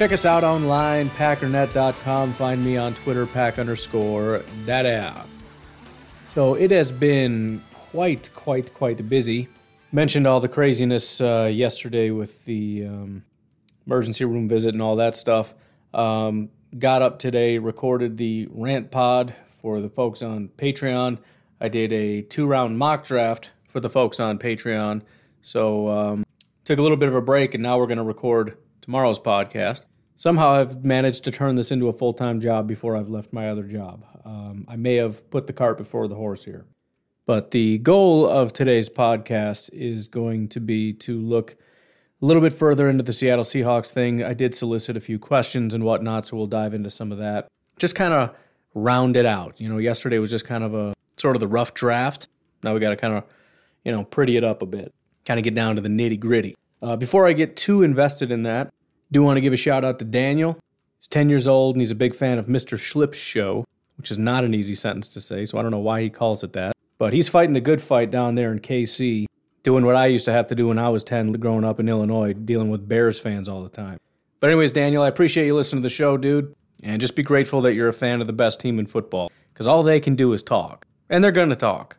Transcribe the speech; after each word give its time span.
Check 0.00 0.12
us 0.12 0.24
out 0.24 0.44
online, 0.44 1.10
packernet.com. 1.10 2.32
Find 2.32 2.64
me 2.64 2.78
on 2.78 2.94
Twitter, 2.94 3.26
pack 3.26 3.58
underscore 3.58 4.42
daddy. 4.64 5.14
So 6.34 6.54
it 6.54 6.70
has 6.70 6.90
been 6.90 7.62
quite, 7.74 8.30
quite, 8.34 8.72
quite 8.72 9.06
busy. 9.10 9.48
Mentioned 9.92 10.26
all 10.26 10.40
the 10.40 10.48
craziness 10.48 11.20
uh, 11.20 11.50
yesterday 11.52 12.08
with 12.08 12.42
the 12.46 12.86
um, 12.86 13.24
emergency 13.86 14.24
room 14.24 14.48
visit 14.48 14.72
and 14.72 14.80
all 14.80 14.96
that 14.96 15.16
stuff. 15.16 15.54
Um, 15.92 16.48
got 16.78 17.02
up 17.02 17.18
today, 17.18 17.58
recorded 17.58 18.16
the 18.16 18.48
rant 18.52 18.90
pod 18.90 19.34
for 19.60 19.82
the 19.82 19.90
folks 19.90 20.22
on 20.22 20.48
Patreon. 20.56 21.18
I 21.60 21.68
did 21.68 21.92
a 21.92 22.22
two 22.22 22.46
round 22.46 22.78
mock 22.78 23.04
draft 23.04 23.50
for 23.68 23.80
the 23.80 23.90
folks 23.90 24.18
on 24.18 24.38
Patreon. 24.38 25.02
So 25.42 25.88
um, 25.88 26.24
took 26.64 26.78
a 26.78 26.82
little 26.82 26.96
bit 26.96 27.10
of 27.10 27.14
a 27.14 27.20
break, 27.20 27.52
and 27.52 27.62
now 27.62 27.76
we're 27.76 27.86
going 27.86 27.98
to 27.98 28.02
record 28.02 28.56
tomorrow's 28.80 29.20
podcast. 29.20 29.84
Somehow 30.20 30.50
I've 30.50 30.84
managed 30.84 31.24
to 31.24 31.30
turn 31.30 31.54
this 31.54 31.70
into 31.70 31.88
a 31.88 31.94
full 31.94 32.12
time 32.12 32.42
job 32.42 32.66
before 32.66 32.94
I've 32.94 33.08
left 33.08 33.32
my 33.32 33.48
other 33.48 33.62
job. 33.62 34.04
Um, 34.22 34.66
I 34.68 34.76
may 34.76 34.96
have 34.96 35.30
put 35.30 35.46
the 35.46 35.54
cart 35.54 35.78
before 35.78 36.08
the 36.08 36.14
horse 36.14 36.44
here. 36.44 36.66
But 37.24 37.52
the 37.52 37.78
goal 37.78 38.28
of 38.28 38.52
today's 38.52 38.90
podcast 38.90 39.70
is 39.72 40.08
going 40.08 40.48
to 40.48 40.60
be 40.60 40.92
to 40.92 41.18
look 41.18 41.56
a 42.20 42.26
little 42.26 42.42
bit 42.42 42.52
further 42.52 42.86
into 42.86 43.02
the 43.02 43.14
Seattle 43.14 43.46
Seahawks 43.46 43.92
thing. 43.92 44.22
I 44.22 44.34
did 44.34 44.54
solicit 44.54 44.94
a 44.94 45.00
few 45.00 45.18
questions 45.18 45.72
and 45.72 45.84
whatnot, 45.84 46.26
so 46.26 46.36
we'll 46.36 46.46
dive 46.46 46.74
into 46.74 46.90
some 46.90 47.12
of 47.12 47.16
that. 47.16 47.48
Just 47.78 47.94
kind 47.94 48.12
of 48.12 48.36
round 48.74 49.16
it 49.16 49.24
out. 49.24 49.58
You 49.58 49.70
know, 49.70 49.78
yesterday 49.78 50.18
was 50.18 50.30
just 50.30 50.46
kind 50.46 50.64
of 50.64 50.74
a 50.74 50.92
sort 51.16 51.34
of 51.34 51.40
the 51.40 51.48
rough 51.48 51.72
draft. 51.72 52.28
Now 52.62 52.74
we 52.74 52.80
got 52.80 52.90
to 52.90 52.96
kind 52.96 53.14
of, 53.14 53.24
you 53.86 53.92
know, 53.92 54.04
pretty 54.04 54.36
it 54.36 54.44
up 54.44 54.60
a 54.60 54.66
bit, 54.66 54.92
kind 55.24 55.40
of 55.40 55.44
get 55.44 55.54
down 55.54 55.76
to 55.76 55.80
the 55.80 55.88
nitty 55.88 56.20
gritty. 56.20 56.58
Uh, 56.82 56.96
before 56.96 57.26
I 57.26 57.32
get 57.32 57.56
too 57.56 57.82
invested 57.82 58.30
in 58.30 58.42
that, 58.42 58.70
do 59.12 59.22
want 59.22 59.36
to 59.36 59.40
give 59.40 59.52
a 59.52 59.56
shout 59.56 59.84
out 59.84 59.98
to 59.98 60.04
Daniel. 60.04 60.58
He's 60.98 61.08
10 61.08 61.28
years 61.30 61.46
old 61.46 61.74
and 61.74 61.82
he's 61.82 61.90
a 61.90 61.96
big 61.96 62.14
fan 62.14 62.38
of 62.38 62.46
Mr. 62.46 62.78
Schlip's 62.78 63.18
show, 63.18 63.64
which 63.96 64.10
is 64.10 64.18
not 64.18 64.44
an 64.44 64.54
easy 64.54 64.74
sentence 64.74 65.08
to 65.10 65.20
say, 65.20 65.44
so 65.44 65.58
I 65.58 65.62
don't 65.62 65.70
know 65.70 65.78
why 65.78 66.02
he 66.02 66.10
calls 66.10 66.44
it 66.44 66.52
that. 66.52 66.74
But 66.98 67.12
he's 67.12 67.28
fighting 67.28 67.54
the 67.54 67.60
good 67.60 67.80
fight 67.80 68.10
down 68.10 68.34
there 68.34 68.52
in 68.52 68.60
KC, 68.60 69.26
doing 69.62 69.84
what 69.84 69.96
I 69.96 70.06
used 70.06 70.26
to 70.26 70.32
have 70.32 70.48
to 70.48 70.54
do 70.54 70.68
when 70.68 70.78
I 70.78 70.90
was 70.90 71.02
10 71.04 71.32
growing 71.32 71.64
up 71.64 71.80
in 71.80 71.88
Illinois, 71.88 72.34
dealing 72.34 72.68
with 72.68 72.88
Bears 72.88 73.18
fans 73.18 73.48
all 73.48 73.62
the 73.62 73.70
time. 73.70 73.98
But, 74.38 74.48
anyways, 74.48 74.72
Daniel, 74.72 75.02
I 75.02 75.08
appreciate 75.08 75.46
you 75.46 75.54
listening 75.54 75.82
to 75.82 75.86
the 75.86 75.94
show, 75.94 76.16
dude. 76.16 76.54
And 76.82 77.00
just 77.00 77.16
be 77.16 77.22
grateful 77.22 77.60
that 77.62 77.74
you're 77.74 77.88
a 77.88 77.92
fan 77.92 78.20
of 78.20 78.26
the 78.26 78.32
best 78.32 78.60
team 78.60 78.78
in 78.78 78.86
football, 78.86 79.30
because 79.52 79.66
all 79.66 79.82
they 79.82 80.00
can 80.00 80.14
do 80.14 80.32
is 80.32 80.42
talk 80.42 80.86
and 81.10 81.22
they're 81.22 81.32
going 81.32 81.50
to 81.50 81.56
talk. 81.56 81.98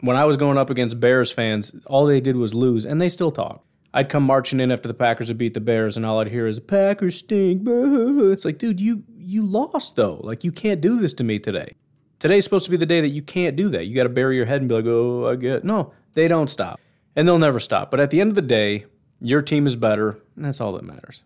When 0.00 0.16
I 0.16 0.24
was 0.24 0.36
going 0.36 0.58
up 0.58 0.68
against 0.68 1.00
Bears 1.00 1.30
fans, 1.30 1.74
all 1.86 2.04
they 2.04 2.20
did 2.20 2.36
was 2.36 2.54
lose, 2.54 2.84
and 2.84 3.00
they 3.00 3.08
still 3.08 3.30
talk. 3.30 3.64
I'd 3.92 4.08
come 4.08 4.22
marching 4.22 4.60
in 4.60 4.70
after 4.70 4.86
the 4.86 4.94
Packers 4.94 5.28
had 5.28 5.38
beat 5.38 5.54
the 5.54 5.60
Bears, 5.60 5.96
and 5.96 6.06
all 6.06 6.20
I'd 6.20 6.28
hear 6.28 6.46
is 6.46 6.60
"Packers 6.60 7.16
stink." 7.16 7.62
It's 7.66 8.44
like, 8.44 8.58
dude, 8.58 8.80
you 8.80 9.04
you 9.16 9.44
lost 9.44 9.96
though. 9.96 10.20
Like 10.22 10.44
you 10.44 10.52
can't 10.52 10.80
do 10.80 11.00
this 11.00 11.12
to 11.14 11.24
me 11.24 11.38
today. 11.38 11.74
Today's 12.18 12.44
supposed 12.44 12.66
to 12.66 12.70
be 12.70 12.76
the 12.76 12.86
day 12.86 13.00
that 13.00 13.08
you 13.08 13.22
can't 13.22 13.56
do 13.56 13.68
that. 13.70 13.86
You 13.86 13.94
got 13.94 14.02
to 14.04 14.10
bury 14.10 14.36
your 14.36 14.46
head 14.46 14.60
and 14.60 14.68
be 14.68 14.74
like, 14.74 14.86
"Oh, 14.86 15.26
I 15.28 15.36
get." 15.36 15.64
No, 15.64 15.92
they 16.14 16.28
don't 16.28 16.50
stop, 16.50 16.80
and 17.16 17.26
they'll 17.26 17.38
never 17.38 17.58
stop. 17.58 17.90
But 17.90 18.00
at 18.00 18.10
the 18.10 18.20
end 18.20 18.30
of 18.30 18.36
the 18.36 18.42
day, 18.42 18.86
your 19.20 19.42
team 19.42 19.66
is 19.66 19.74
better, 19.76 20.18
and 20.36 20.44
that's 20.44 20.60
all 20.60 20.72
that 20.72 20.84
matters. 20.84 21.24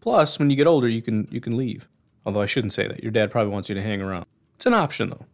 Plus, 0.00 0.38
when 0.38 0.50
you 0.50 0.56
get 0.56 0.66
older, 0.66 0.88
you 0.88 1.00
can 1.00 1.28
you 1.30 1.40
can 1.40 1.56
leave. 1.56 1.88
Although 2.26 2.42
I 2.42 2.46
shouldn't 2.46 2.72
say 2.72 2.86
that. 2.86 3.02
Your 3.02 3.12
dad 3.12 3.30
probably 3.30 3.52
wants 3.52 3.68
you 3.68 3.74
to 3.74 3.82
hang 3.82 4.00
around. 4.00 4.26
It's 4.56 4.66
an 4.66 4.74
option 4.74 5.10
though. 5.10 5.26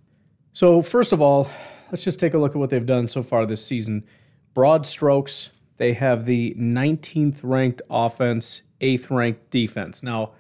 So, 0.53 0.83
first 0.83 1.13
of 1.13 1.21
all, 1.21 1.51
let's 1.91 2.05
just 2.05 2.19
take 2.21 2.35
a 2.35 2.39
look 2.39 2.53
at 2.53 2.59
what 2.59 2.71
they've 2.71 2.85
done 2.85 3.09
so 3.09 3.23
far 3.23 3.47
this 3.47 3.65
season. 3.65 4.05
Broad 4.55 4.87
strokes, 4.87 5.51
they 5.79 5.95
have 5.95 6.25
the 6.25 6.55
19th 6.59 7.41
ranked 7.43 7.83
offense, 7.89 8.63
8th 8.81 9.11
ranked 9.11 9.51
defense. 9.51 10.03
Now, 10.03 10.33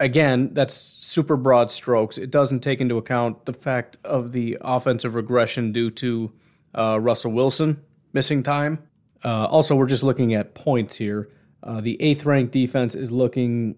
again, 0.00 0.52
that's 0.54 0.74
super 0.74 1.36
broad 1.36 1.70
strokes. 1.70 2.18
It 2.18 2.30
doesn't 2.30 2.60
take 2.60 2.80
into 2.80 2.96
account 2.96 3.44
the 3.44 3.52
fact 3.52 3.98
of 4.04 4.32
the 4.32 4.58
offensive 4.60 5.14
regression 5.14 5.72
due 5.72 5.90
to 5.92 6.32
uh, 6.76 6.98
Russell 7.00 7.32
Wilson 7.32 7.82
missing 8.12 8.42
time. 8.42 8.78
Uh, 9.24 9.46
also, 9.46 9.74
we're 9.74 9.86
just 9.86 10.02
looking 10.02 10.34
at 10.34 10.54
points 10.54 10.96
here. 10.96 11.30
Uh, 11.62 11.80
the 11.80 12.00
eighth 12.00 12.24
ranked 12.24 12.52
defense 12.52 12.94
is 12.94 13.10
looking 13.12 13.76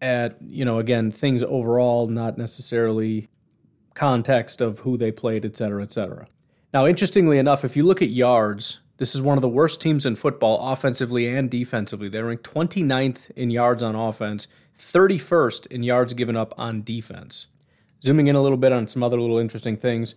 at, 0.00 0.40
you 0.40 0.64
know, 0.64 0.78
again, 0.78 1.10
things 1.10 1.42
overall, 1.42 2.06
not 2.06 2.38
necessarily 2.38 3.28
context 3.94 4.60
of 4.60 4.80
who 4.80 4.96
they 4.96 5.10
played, 5.10 5.44
et 5.44 5.56
cetera, 5.56 5.82
et 5.82 5.92
cetera. 5.92 6.26
Now, 6.72 6.86
interestingly 6.86 7.38
enough, 7.38 7.64
if 7.64 7.76
you 7.76 7.84
look 7.84 8.02
at 8.02 8.10
yards, 8.10 8.80
this 8.96 9.14
is 9.14 9.22
one 9.22 9.36
of 9.36 9.42
the 9.42 9.48
worst 9.48 9.80
teams 9.80 10.06
in 10.06 10.14
football, 10.14 10.72
offensively 10.72 11.26
and 11.26 11.50
defensively. 11.50 12.08
They're 12.08 12.26
ranked 12.26 12.44
29th 12.44 13.30
in 13.32 13.50
yards 13.50 13.82
on 13.82 13.94
offense, 13.94 14.46
31st 14.78 15.66
in 15.66 15.82
yards 15.82 16.14
given 16.14 16.36
up 16.36 16.54
on 16.56 16.82
defense. 16.82 17.48
Zooming 18.02 18.28
in 18.28 18.36
a 18.36 18.42
little 18.42 18.58
bit 18.58 18.72
on 18.72 18.86
some 18.86 19.02
other 19.02 19.20
little 19.20 19.38
interesting 19.38 19.76
things. 19.76 20.14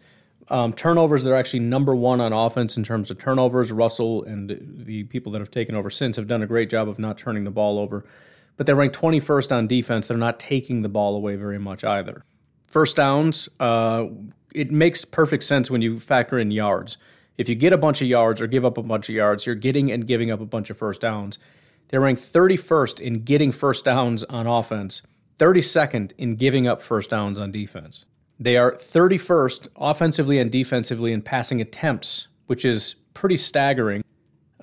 Um, 0.49 0.73
turnovers, 0.73 1.23
they're 1.23 1.35
actually 1.35 1.59
number 1.61 1.95
one 1.95 2.21
on 2.21 2.33
offense 2.33 2.77
in 2.77 2.83
terms 2.83 3.11
of 3.11 3.19
turnovers. 3.19 3.71
Russell 3.71 4.23
and 4.23 4.49
the 4.85 5.03
people 5.05 5.31
that 5.33 5.39
have 5.39 5.51
taken 5.51 5.75
over 5.75 5.89
since 5.89 6.15
have 6.15 6.27
done 6.27 6.43
a 6.43 6.47
great 6.47 6.69
job 6.69 6.87
of 6.87 6.99
not 6.99 7.17
turning 7.17 7.43
the 7.43 7.51
ball 7.51 7.79
over. 7.79 8.05
But 8.55 8.65
they're 8.65 8.75
ranked 8.75 8.97
21st 8.97 9.51
on 9.51 9.67
defense. 9.67 10.07
They're 10.07 10.17
not 10.17 10.39
taking 10.39 10.81
the 10.81 10.89
ball 10.89 11.15
away 11.15 11.35
very 11.35 11.59
much 11.59 11.83
either. 11.83 12.23
First 12.67 12.95
downs, 12.95 13.49
uh, 13.59 14.05
it 14.53 14.71
makes 14.71 15.05
perfect 15.05 15.43
sense 15.43 15.69
when 15.69 15.81
you 15.81 15.99
factor 15.99 16.39
in 16.39 16.51
yards. 16.51 16.97
If 17.37 17.47
you 17.47 17.55
get 17.55 17.71
a 17.71 17.77
bunch 17.77 18.01
of 18.01 18.07
yards 18.07 18.41
or 18.41 18.47
give 18.47 18.65
up 18.65 18.77
a 18.77 18.83
bunch 18.83 19.09
of 19.09 19.15
yards, 19.15 19.45
you're 19.45 19.55
getting 19.55 19.91
and 19.91 20.07
giving 20.07 20.31
up 20.31 20.41
a 20.41 20.45
bunch 20.45 20.69
of 20.69 20.77
first 20.77 21.01
downs. 21.01 21.37
They're 21.89 22.01
ranked 22.01 22.21
31st 22.21 22.99
in 22.99 23.19
getting 23.19 23.51
first 23.51 23.85
downs 23.85 24.23
on 24.25 24.47
offense, 24.47 25.03
32nd 25.37 26.11
in 26.17 26.35
giving 26.35 26.67
up 26.67 26.81
first 26.81 27.11
downs 27.11 27.39
on 27.39 27.51
defense. 27.51 28.05
They 28.39 28.57
are 28.57 28.73
31st 28.73 29.69
offensively 29.77 30.39
and 30.39 30.51
defensively 30.51 31.13
in 31.13 31.21
passing 31.21 31.61
attempts, 31.61 32.27
which 32.47 32.65
is 32.65 32.95
pretty 33.13 33.37
staggering. 33.37 34.03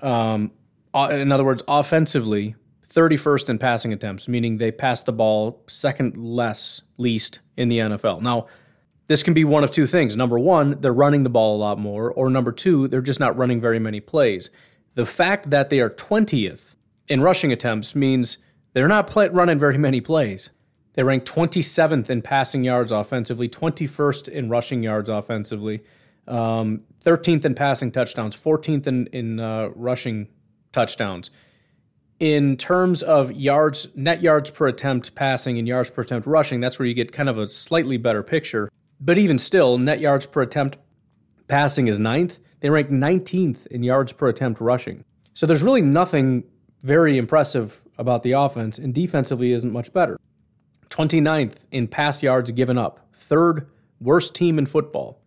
Um, 0.03 0.51
in 0.95 1.33
other 1.33 1.45
words, 1.45 1.63
offensively, 1.67 2.55
31st 2.93 3.51
in 3.51 3.59
passing 3.59 3.93
attempts, 3.93 4.29
meaning 4.29 4.59
they 4.59 4.71
pass 4.71 5.03
the 5.03 5.13
ball 5.13 5.63
second 5.67 6.17
less 6.17 6.83
least 6.99 7.41
in 7.57 7.69
the 7.69 7.79
NFL. 7.79 8.21
Now, 8.23 8.47
this 9.07 9.23
can 9.23 9.35
be 9.35 9.45
one 9.45 9.65
of 9.65 9.71
two 9.71 9.87
things. 9.87 10.17
Number 10.17 10.39
one, 10.39 10.81
they're 10.81 10.93
running 10.93 11.23
the 11.23 11.31
ball 11.31 11.57
a 11.57 11.59
lot 11.59 11.79
more, 11.79 12.11
or 12.11 12.31
number 12.31 12.53
two, 12.53 12.89
they're 12.89 13.03
just 13.03 13.21
not 13.21 13.37
running 13.37 13.61
very 13.61 13.79
many 13.79 14.01
plays. 14.01 14.51
The 14.95 15.07
fact 15.07 15.51
that 15.51 15.71
they 15.71 15.81
are 15.81 15.91
20th 15.91 16.75
in 17.09 17.21
rushing 17.21 17.53
attempts 17.53 17.95
means 17.95 18.39
they're 18.73 18.89
not 18.89 19.07
play- 19.07 19.29
running 19.29 19.59
very 19.59 19.79
many 19.79 20.01
plays. 20.01 20.51
They 20.95 21.03
rank 21.03 21.25
27th 21.25 22.09
in 22.09 22.23
passing 22.23 22.65
yards 22.65 22.93
offensively, 22.93 23.49
21st 23.49 24.29
in 24.29 24.49
rushing 24.49 24.83
yards 24.83 25.09
offensively, 25.09 25.83
um, 26.29 26.83
13th 27.05 27.45
in 27.45 27.55
passing 27.55 27.91
touchdowns, 27.91 28.37
14th 28.37 28.87
in, 28.87 29.07
in 29.09 29.41
uh, 29.41 29.71
rushing 29.75 30.29
touchdowns 30.73 31.31
in 32.21 32.57
terms 32.57 33.03
of 33.03 33.33
yards, 33.33 33.89
net 33.95 34.23
yards 34.23 34.51
per 34.51 34.69
attempt 34.69 35.15
passing 35.15 35.59
and 35.59 35.67
yards 35.67 35.91
per 35.91 36.03
attempt 36.03 36.27
rushing, 36.27 36.61
that's 36.61 36.79
where 36.79 36.87
you 36.87 36.95
get 36.95 37.13
kind 37.13 37.29
of 37.29 37.39
a 37.39 37.49
slightly 37.49 37.97
better 37.97 38.23
picture. 38.23 38.71
But 39.01 39.19
even 39.19 39.39
still, 39.39 39.79
net 39.79 40.01
yards 40.01 40.27
per 40.27 40.43
attempt 40.43 40.79
passing 41.49 41.89
is 41.89 41.99
ninth. 41.99 42.39
They 42.61 42.71
rank 42.71 42.89
19th 42.89 43.67
in 43.67 43.83
yards 43.83 44.13
per 44.13 44.29
attempt 44.29 44.61
rushing. 44.61 45.05
So 45.35 45.47
there's 45.47 45.63
really 45.63 45.83
nothing 45.83 46.45
very 46.83 47.19
impressive 47.19 47.83
about 47.99 48.23
the 48.23 48.33
offense, 48.33 48.79
and 48.79 48.95
defensively 48.95 49.53
isn't 49.53 49.73
much 49.73 49.93
better. 49.93 50.19
29th 50.91 51.57
in 51.71 51.89
pass 51.89 52.23
yards 52.23 52.51
given 52.53 52.79
up, 52.79 53.09
third 53.15 53.69
worst 54.01 54.35
team 54.35 54.59
in 54.59 54.67
football. 54.67 55.21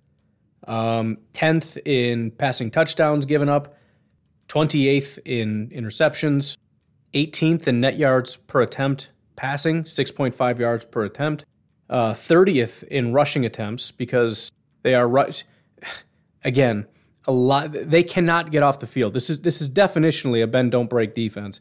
Um, 0.67 1.17
10th 1.33 1.77
in 1.85 2.31
passing 2.31 2.69
touchdowns 2.69 3.25
given 3.25 3.49
up, 3.49 3.77
28th 4.49 5.19
in 5.25 5.69
interceptions, 5.69 6.57
18th 7.13 7.67
in 7.67 7.79
net 7.79 7.97
yards 7.97 8.35
per 8.35 8.61
attempt 8.61 9.11
passing, 9.35 9.83
6.5 9.83 10.59
yards 10.59 10.85
per 10.85 11.05
attempt. 11.05 11.45
Uh, 11.89 12.13
30th 12.13 12.83
in 12.83 13.13
rushing 13.13 13.45
attempts 13.45 13.91
because 13.91 14.51
they 14.83 14.93
are 14.93 15.07
rush. 15.07 15.45
Again, 16.43 16.85
a 17.25 17.31
lot. 17.31 17.71
They 17.71 18.03
cannot 18.03 18.51
get 18.51 18.63
off 18.63 18.79
the 18.79 18.87
field. 18.87 19.13
This 19.13 19.29
is 19.29 19.41
this 19.41 19.61
is 19.61 19.69
definitionally 19.69 20.43
a 20.43 20.47
bend 20.47 20.71
don't 20.71 20.89
break 20.89 21.13
defense. 21.13 21.59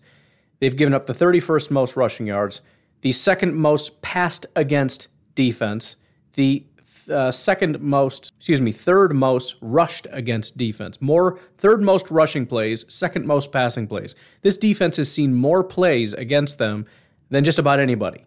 They've 0.60 0.76
given 0.76 0.94
up 0.94 1.06
the 1.06 1.12
31st 1.12 1.70
most 1.70 1.96
rushing 1.96 2.26
yards, 2.26 2.60
the 3.02 3.12
second 3.12 3.54
most 3.54 4.00
passed 4.00 4.46
against 4.56 5.08
defense, 5.34 5.96
the 6.34 6.66
uh, 7.10 7.30
second 7.30 7.80
most, 7.80 8.32
excuse 8.38 8.60
me, 8.60 8.72
third 8.72 9.14
most 9.14 9.56
rushed 9.60 10.06
against 10.10 10.56
defense. 10.56 11.00
More 11.00 11.38
third 11.58 11.82
most 11.82 12.10
rushing 12.10 12.46
plays, 12.46 12.84
second 12.92 13.26
most 13.26 13.52
passing 13.52 13.86
plays. 13.86 14.14
This 14.42 14.56
defense 14.56 14.96
has 14.96 15.10
seen 15.10 15.34
more 15.34 15.62
plays 15.62 16.14
against 16.14 16.58
them 16.58 16.86
than 17.30 17.44
just 17.44 17.58
about 17.58 17.80
anybody. 17.80 18.24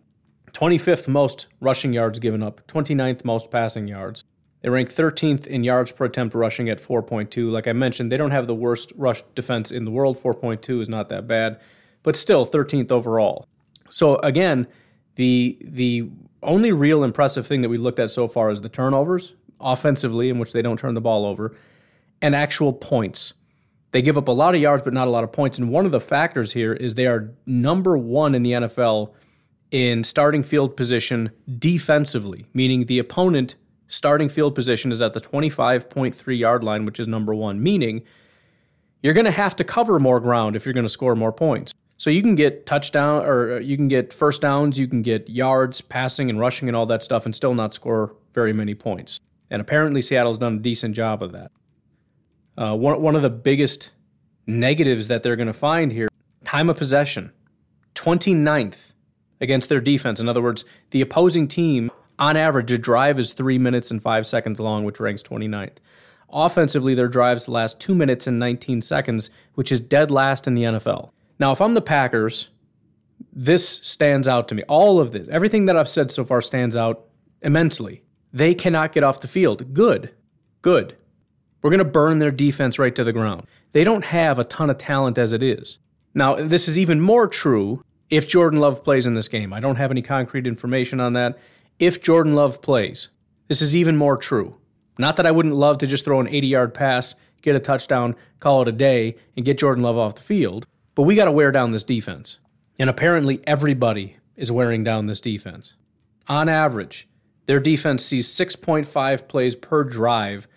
25th 0.53 1.07
most 1.07 1.47
rushing 1.59 1.93
yards 1.93 2.19
given 2.19 2.43
up, 2.43 2.65
29th 2.67 3.25
most 3.25 3.51
passing 3.51 3.87
yards. 3.87 4.23
They 4.61 4.69
rank 4.69 4.93
13th 4.93 5.47
in 5.47 5.63
yards 5.63 5.91
per 5.91 6.05
attempt 6.05 6.35
rushing 6.35 6.69
at 6.69 6.81
4.2. 6.81 7.49
Like 7.49 7.67
I 7.67 7.73
mentioned, 7.73 8.11
they 8.11 8.17
don't 8.17 8.31
have 8.31 8.47
the 8.47 8.55
worst 8.55 8.91
rush 8.95 9.21
defense 9.35 9.71
in 9.71 9.85
the 9.85 9.91
world. 9.91 10.21
4.2 10.21 10.81
is 10.81 10.89
not 10.89 11.09
that 11.09 11.27
bad, 11.27 11.59
but 12.03 12.15
still 12.15 12.45
13th 12.45 12.91
overall. 12.91 13.45
So 13.89 14.17
again, 14.17 14.67
the 15.15 15.57
the 15.61 16.09
only 16.41 16.71
real 16.71 17.03
impressive 17.03 17.45
thing 17.45 17.61
that 17.61 17.69
we 17.69 17.77
looked 17.77 17.99
at 17.99 18.11
so 18.11 18.27
far 18.27 18.49
is 18.49 18.61
the 18.61 18.69
turnovers 18.69 19.33
offensively, 19.59 20.29
in 20.29 20.39
which 20.39 20.53
they 20.53 20.61
don't 20.61 20.79
turn 20.79 20.93
the 20.93 21.01
ball 21.01 21.25
over, 21.25 21.55
and 22.21 22.35
actual 22.35 22.71
points. 22.71 23.33
They 23.91 24.01
give 24.01 24.17
up 24.17 24.27
a 24.27 24.31
lot 24.31 24.55
of 24.55 24.61
yards, 24.61 24.83
but 24.83 24.93
not 24.93 25.07
a 25.07 25.11
lot 25.11 25.23
of 25.23 25.31
points. 25.31 25.57
And 25.57 25.69
one 25.69 25.85
of 25.85 25.91
the 25.91 25.99
factors 25.99 26.53
here 26.53 26.73
is 26.73 26.95
they 26.95 27.07
are 27.07 27.33
number 27.45 27.97
one 27.97 28.35
in 28.35 28.43
the 28.43 28.51
NFL 28.51 29.13
in 29.71 30.03
starting 30.03 30.43
field 30.43 30.75
position 30.75 31.31
defensively, 31.57 32.45
meaning 32.53 32.85
the 32.85 32.99
opponent 32.99 33.55
starting 33.87 34.29
field 34.29 34.55
position 34.55 34.91
is 34.91 35.01
at 35.01 35.13
the 35.13 35.21
25.3 35.21 36.37
yard 36.37 36.63
line, 36.63 36.85
which 36.85 36.99
is 36.99 37.07
number 37.07 37.33
one, 37.33 37.61
meaning 37.61 38.03
you're 39.01 39.13
going 39.13 39.25
to 39.25 39.31
have 39.31 39.55
to 39.55 39.63
cover 39.63 39.99
more 39.99 40.19
ground 40.19 40.55
if 40.55 40.65
you're 40.65 40.73
going 40.73 40.85
to 40.85 40.89
score 40.89 41.15
more 41.15 41.31
points. 41.31 41.73
So 41.97 42.09
you 42.09 42.21
can 42.21 42.35
get 42.35 42.65
touchdown 42.65 43.25
or 43.25 43.59
you 43.59 43.75
can 43.75 43.89
get 43.89 44.13
first 44.13 44.41
downs, 44.41 44.79
you 44.79 44.87
can 44.87 45.01
get 45.01 45.29
yards, 45.29 45.81
passing 45.81 46.29
and 46.29 46.39
rushing 46.39 46.69
and 46.69 46.75
all 46.75 46.85
that 46.85 47.03
stuff 47.03 47.25
and 47.25 47.35
still 47.35 47.53
not 47.53 47.73
score 47.73 48.15
very 48.33 48.53
many 48.53 48.73
points. 48.73 49.19
And 49.49 49.61
apparently 49.61 50.01
Seattle's 50.01 50.37
done 50.37 50.55
a 50.55 50.59
decent 50.59 50.95
job 50.95 51.21
of 51.21 51.33
that. 51.33 51.51
Uh, 52.57 52.75
one, 52.75 53.01
one 53.01 53.15
of 53.15 53.21
the 53.21 53.29
biggest 53.29 53.89
negatives 54.47 55.07
that 55.09 55.23
they're 55.23 55.35
going 55.35 55.47
to 55.47 55.53
find 55.53 55.91
here 55.91 56.07
time 56.43 56.69
of 56.69 56.77
possession 56.77 57.31
29th 57.95 58.88
against 59.41 59.69
their 59.69 59.81
defense. 59.81 60.19
In 60.19 60.27
other 60.27 60.41
words, 60.41 60.65
the 60.91 61.01
opposing 61.01 61.47
team, 61.47 61.91
on 62.17 62.35
average, 62.35 62.71
a 62.71 62.77
drive 62.77 63.19
is 63.19 63.33
three 63.33 63.57
minutes 63.57 63.91
and 63.91 64.01
five 64.01 64.27
seconds 64.27 64.59
long, 64.59 64.83
which 64.83 64.99
ranks 64.99 65.23
29th. 65.23 65.77
Offensively, 66.31 66.93
their 66.93 67.07
drives 67.07 67.47
last 67.47 67.79
two 67.79 67.95
minutes 67.95 68.27
and 68.27 68.37
19 68.37 68.81
seconds, 68.81 69.29
which 69.55 69.71
is 69.71 69.79
dead 69.79 70.11
last 70.11 70.47
in 70.47 70.53
the 70.53 70.63
NFL. 70.63 71.11
Now, 71.39 71.51
if 71.51 71.61
I'm 71.61 71.73
the 71.73 71.81
Packers, 71.81 72.49
this 73.33 73.67
stands 73.67 74.27
out 74.27 74.47
to 74.49 74.55
me. 74.55 74.63
All 74.63 74.99
of 74.99 75.11
this, 75.11 75.27
everything 75.29 75.65
that 75.65 75.77
I've 75.77 75.89
said 75.89 76.11
so 76.11 76.23
far 76.23 76.41
stands 76.41 76.75
out 76.75 77.05
immensely. 77.41 78.03
They 78.31 78.53
cannot 78.53 78.91
get 78.91 79.03
off 79.03 79.21
the 79.21 79.27
field. 79.27 79.73
Good. 79.73 80.13
Good. 80.61 80.97
We're 81.61 81.71
going 81.71 81.79
to 81.79 81.85
burn 81.85 82.19
their 82.19 82.31
defense 82.31 82.77
right 82.77 82.95
to 82.95 83.03
the 83.03 83.13
ground. 83.13 83.47
They 83.71 83.83
don't 83.83 84.05
have 84.05 84.39
a 84.39 84.43
ton 84.43 84.69
of 84.69 84.77
talent 84.77 85.17
as 85.17 85.33
it 85.33 85.43
is. 85.43 85.77
Now, 86.13 86.35
this 86.35 86.67
is 86.67 86.77
even 86.77 87.01
more 87.01 87.27
true 87.27 87.83
if 88.09 88.27
Jordan 88.27 88.59
Love 88.59 88.83
plays 88.83 89.05
in 89.05 89.13
this 89.13 89.27
game. 89.27 89.53
I 89.53 89.59
don't 89.59 89.75
have 89.75 89.91
any 89.91 90.01
concrete 90.01 90.47
information 90.47 90.99
on 90.99 91.13
that. 91.13 91.37
If 91.79 92.01
Jordan 92.01 92.33
Love 92.33 92.61
plays, 92.61 93.09
this 93.47 93.61
is 93.61 93.75
even 93.75 93.95
more 93.95 94.17
true. 94.17 94.57
Not 94.97 95.15
that 95.15 95.25
I 95.25 95.31
wouldn't 95.31 95.55
love 95.55 95.77
to 95.79 95.87
just 95.87 96.05
throw 96.05 96.19
an 96.19 96.27
80 96.27 96.47
yard 96.47 96.73
pass, 96.73 97.15
get 97.41 97.55
a 97.55 97.59
touchdown, 97.59 98.15
call 98.39 98.61
it 98.61 98.67
a 98.67 98.73
day, 98.73 99.15
and 99.35 99.45
get 99.45 99.59
Jordan 99.59 99.83
Love 99.83 99.97
off 99.97 100.15
the 100.15 100.21
field. 100.21 100.65
But 100.95 101.03
we 101.03 101.15
got 101.15 101.25
to 101.25 101.31
wear 101.31 101.51
down 101.51 101.71
this 101.71 101.83
defense. 101.83 102.39
And 102.77 102.89
apparently, 102.89 103.41
everybody 103.47 104.17
is 104.35 104.51
wearing 104.51 104.83
down 104.83 105.05
this 105.05 105.21
defense. 105.21 105.73
On 106.27 106.49
average, 106.49 107.07
their 107.45 107.59
defense 107.59 108.03
sees 108.05 108.27
6.5 108.27 109.27
plays 109.27 109.55
per 109.55 109.83
drive. 109.83 110.47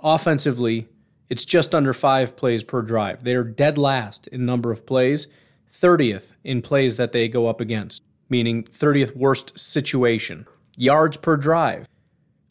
Offensively, 0.00 0.88
it's 1.28 1.44
just 1.44 1.74
under 1.74 1.92
five 1.92 2.36
plays 2.36 2.64
per 2.64 2.82
drive. 2.82 3.24
They 3.24 3.34
are 3.34 3.44
dead 3.44 3.78
last 3.78 4.26
in 4.28 4.46
number 4.46 4.70
of 4.70 4.86
plays, 4.86 5.26
30th 5.72 6.34
in 6.44 6.62
plays 6.62 6.96
that 6.96 7.12
they 7.12 7.28
go 7.28 7.46
up 7.46 7.60
against, 7.60 8.02
meaning 8.28 8.64
30th 8.64 9.16
worst 9.16 9.58
situation. 9.58 10.46
Yards 10.76 11.16
per 11.16 11.36
drive. 11.36 11.86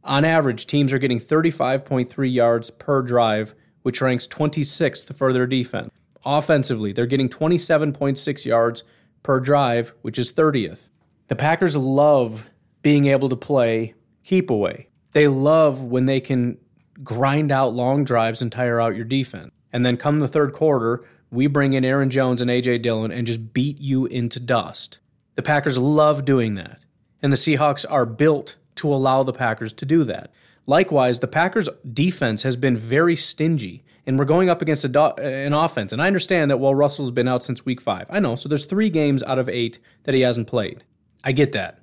On 0.04 0.24
average, 0.24 0.68
teams 0.68 0.94
are 0.94 1.00
getting 1.00 1.20
35.3 1.20 2.34
yards 2.34 2.70
per 2.70 3.02
drive, 3.02 3.54
which 3.82 4.02
ranks 4.02 4.28
26th 4.28 5.16
for 5.16 5.34
their 5.34 5.48
defense. 5.48 5.90
Offensively, 6.26 6.92
they're 6.94 7.06
getting 7.06 7.30
27.6 7.30 8.46
yards 8.46 8.84
per 9.24 9.40
drive, 9.40 9.94
which 10.02 10.18
is 10.18 10.32
30th. 10.32 10.90
The 11.28 11.36
Packers 11.36 11.76
love 11.76 12.50
being 12.82 13.08
able 13.08 13.30
to 13.30 13.36
play 13.36 13.96
keep 14.24 14.50
away. 14.50 14.90
They 15.14 15.28
love 15.28 15.84
when 15.84 16.06
they 16.06 16.20
can 16.20 16.58
grind 17.04 17.52
out 17.52 17.74
long 17.74 18.04
drives 18.04 18.42
and 18.42 18.52
tire 18.52 18.82
out 18.82 18.96
your 18.96 19.06
defense. 19.06 19.52
And 19.72 19.86
then 19.86 19.98
come 19.98 20.20
the 20.20 20.28
third 20.28 20.54
quarter, 20.54 21.06
we 21.32 21.48
bring 21.48 21.74
in 21.74 21.86
Aaron 21.86 22.10
Jones 22.10 22.42
and 22.42 22.50
A.J. 22.50 22.80
Dillon 22.80 23.12
and 23.12 23.28
just 23.28 23.54
beat 23.54 23.80
you 23.80 24.06
into 24.06 24.40
dust. 24.40 25.00
The 25.36 25.44
Packers 25.44 25.78
love 25.78 26.26
doing 26.26 26.56
that. 26.56 26.80
And 27.22 27.32
the 27.32 27.38
Seahawks 27.38 27.86
are 27.90 28.06
built 28.06 28.56
to 28.76 28.94
allow 28.94 29.24
the 29.24 29.34
Packers 29.34 29.74
to 29.74 29.86
do 29.86 30.04
that. 30.06 30.32
Likewise, 30.66 31.20
the 31.20 31.28
Packers' 31.28 31.70
defense 31.94 32.44
has 32.44 32.56
been 32.56 32.78
very 32.78 33.16
stingy 33.16 33.84
and 34.08 34.18
we're 34.18 34.26
going 34.26 34.50
up 34.50 34.62
against 34.62 34.90
do- 34.90 35.00
an 35.00 35.54
offense. 35.54 35.92
And 35.92 36.02
I 36.02 36.08
understand 36.08 36.50
that, 36.50 36.58
while 36.58 36.74
Russell's 36.74 37.12
been 37.12 37.28
out 37.28 37.44
since 37.44 37.66
week 37.66 37.82
five. 37.82 38.08
I 38.10 38.22
know. 38.22 38.36
So 38.36 38.48
there's 38.48 38.66
three 38.66 38.90
games 38.90 39.22
out 39.24 39.38
of 39.38 39.50
eight 39.50 39.80
that 40.04 40.16
he 40.16 40.22
hasn't 40.22 40.48
played. 40.48 40.86
I 41.26 41.34
get 41.34 41.52
that. 41.52 41.80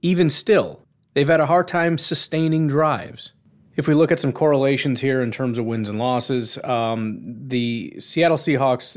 Even 0.00 0.30
still, 0.30 0.80
they've 1.12 1.28
had 1.28 1.40
a 1.40 1.46
hard 1.46 1.68
time 1.68 1.98
sustaining 1.98 2.68
drives. 2.68 3.32
If 3.78 3.88
we 3.88 3.94
look 3.94 4.12
at 4.12 4.20
some 4.20 4.32
correlations 4.32 5.00
here 5.00 5.22
in 5.22 5.30
terms 5.30 5.56
of 5.56 5.64
wins 5.64 5.88
and 5.88 5.98
losses, 5.98 6.58
um, 6.64 7.20
the 7.24 7.96
Seattle 7.98 8.36
Seahawks, 8.36 8.96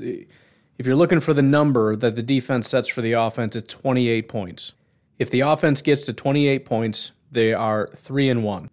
if 0.77 0.85
you're 0.85 0.97
looking 0.97 1.21
for 1.21 1.33
the 1.33 1.41
number 1.41 1.95
that 1.95 2.17
the 2.17 2.23
defense 2.23 2.67
sets 2.67 2.89
for 2.89 3.01
the 3.01 3.13
offense, 3.13 3.55
it's 3.55 3.73
28 3.73 4.27
points. 4.27 4.73
If 5.17 5.29
the 5.29 5.41
offense 5.41 5.81
gets 5.81 6.01
to 6.07 6.13
28 6.13 6.65
points, 6.65 7.13
they 7.31 7.53
are 7.53 7.89
3 7.95 8.29
and 8.29 8.43
1 8.43 8.69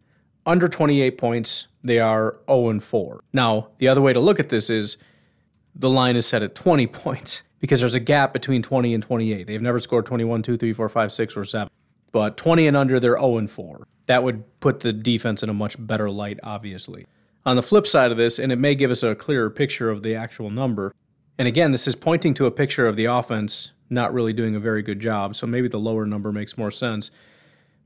under 0.49 0.67
28 0.67 1.19
points, 1.19 1.69
they 1.85 1.99
are 1.99 2.39
0 2.49 2.71
and 2.71 2.83
4. 2.83 3.23
Now, 3.35 3.69
the 3.77 3.87
other 3.87 4.01
way 4.01 4.15
to 4.15 4.19
look 4.19 4.41
at 4.41 4.49
this 4.49 4.71
is 4.71 4.97
the 5.75 5.91
line 5.91 6.17
is 6.17 6.27
set 6.27 6.43
at 6.43 6.55
20 6.55 6.87
points 7.05 7.45
because 7.61 7.81
there's 7.81 7.95
a 7.95 8.01
gap 8.01 8.33
between 8.33 8.63
20 8.63 8.95
and 8.95 9.03
28. 9.03 9.47
They've 9.47 9.61
never 9.61 9.79
scored 9.79 10.07
21, 10.07 10.43
2, 10.43 10.57
3, 10.57 10.73
4, 10.73 10.89
5, 10.89 11.13
6, 11.13 11.37
or 11.37 11.45
7. 11.45 11.71
But 12.11 12.39
20 12.39 12.67
and 12.67 12.77
under, 12.77 12.99
they're 12.99 13.19
0 13.19 13.37
and 13.37 13.51
4. 13.51 13.87
That 14.09 14.23
would 14.23 14.43
put 14.61 14.81
the 14.81 14.93
defense 14.93 15.43
in 15.43 15.51
a 15.51 15.55
much 15.55 15.77
better 15.79 16.11
light, 16.11 16.41
obviously. 16.43 17.07
On 17.45 17.57
the 17.57 17.63
flip 17.63 17.87
side 17.87 18.11
of 18.11 18.17
this, 18.17 18.39
and 18.39 18.51
it 18.51 18.57
may 18.57 18.75
give 18.75 18.91
us 18.91 19.03
a 19.03 19.15
clearer 19.15 19.51
picture 19.51 19.91
of 19.91 20.03
the 20.03 20.15
actual 20.15 20.51
number, 20.51 20.95
and 21.39 21.47
again, 21.47 21.73
this 21.73 21.87
is 21.87 21.95
pointing 21.95 22.35
to 22.35 22.47
a 22.47 22.51
picture 22.51 22.87
of 22.87 22.97
the 22.97 23.05
offense 23.05 23.71
not 23.91 24.13
really 24.13 24.33
doing 24.33 24.55
a 24.55 24.61
very 24.61 24.83
good 24.83 25.01
job, 25.01 25.37
so 25.37 25.47
maybe 25.47 25.69
the 25.69 25.79
lower 25.79 26.07
number 26.07 26.33
makes 26.33 26.59
more 26.59 26.71
sense. 26.71 27.11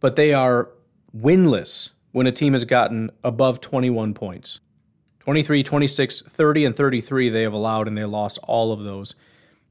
But 0.01 0.17
they 0.17 0.33
are 0.33 0.71
winless 1.17 1.91
when 2.13 2.27
a 2.27 2.33
team 2.33 2.53
has 2.53 2.65
gotten 2.65 3.11
above 3.23 3.61
21 3.61 4.15
points. 4.15 4.61
23, 5.21 5.63
26, 5.63 6.23
30, 6.23 6.65
and 6.65 6.75
33 6.75 7.29
they 7.29 7.43
have 7.43 7.53
allowed, 7.53 7.89
and 7.89 7.99
they 7.99 8.05
lost 8.05 8.39
all 8.45 8.73
of 8.73 8.85
those. 8.85 9.15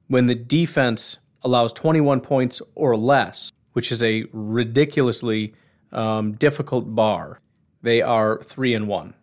When 0.07 0.27
the 0.27 0.35
defense 0.35 1.17
allows 1.43 1.73
21 1.73 2.21
points 2.21 2.61
or 2.75 2.95
less, 2.95 3.51
which 3.73 3.91
is 3.91 4.03
a 4.03 4.25
ridiculously 4.31 5.53
um, 5.91 6.33
difficult 6.33 6.95
bar, 6.95 7.39
they 7.81 8.01
are 8.01 8.41
3 8.43 8.73
and 8.73 8.87
1. 8.87 9.13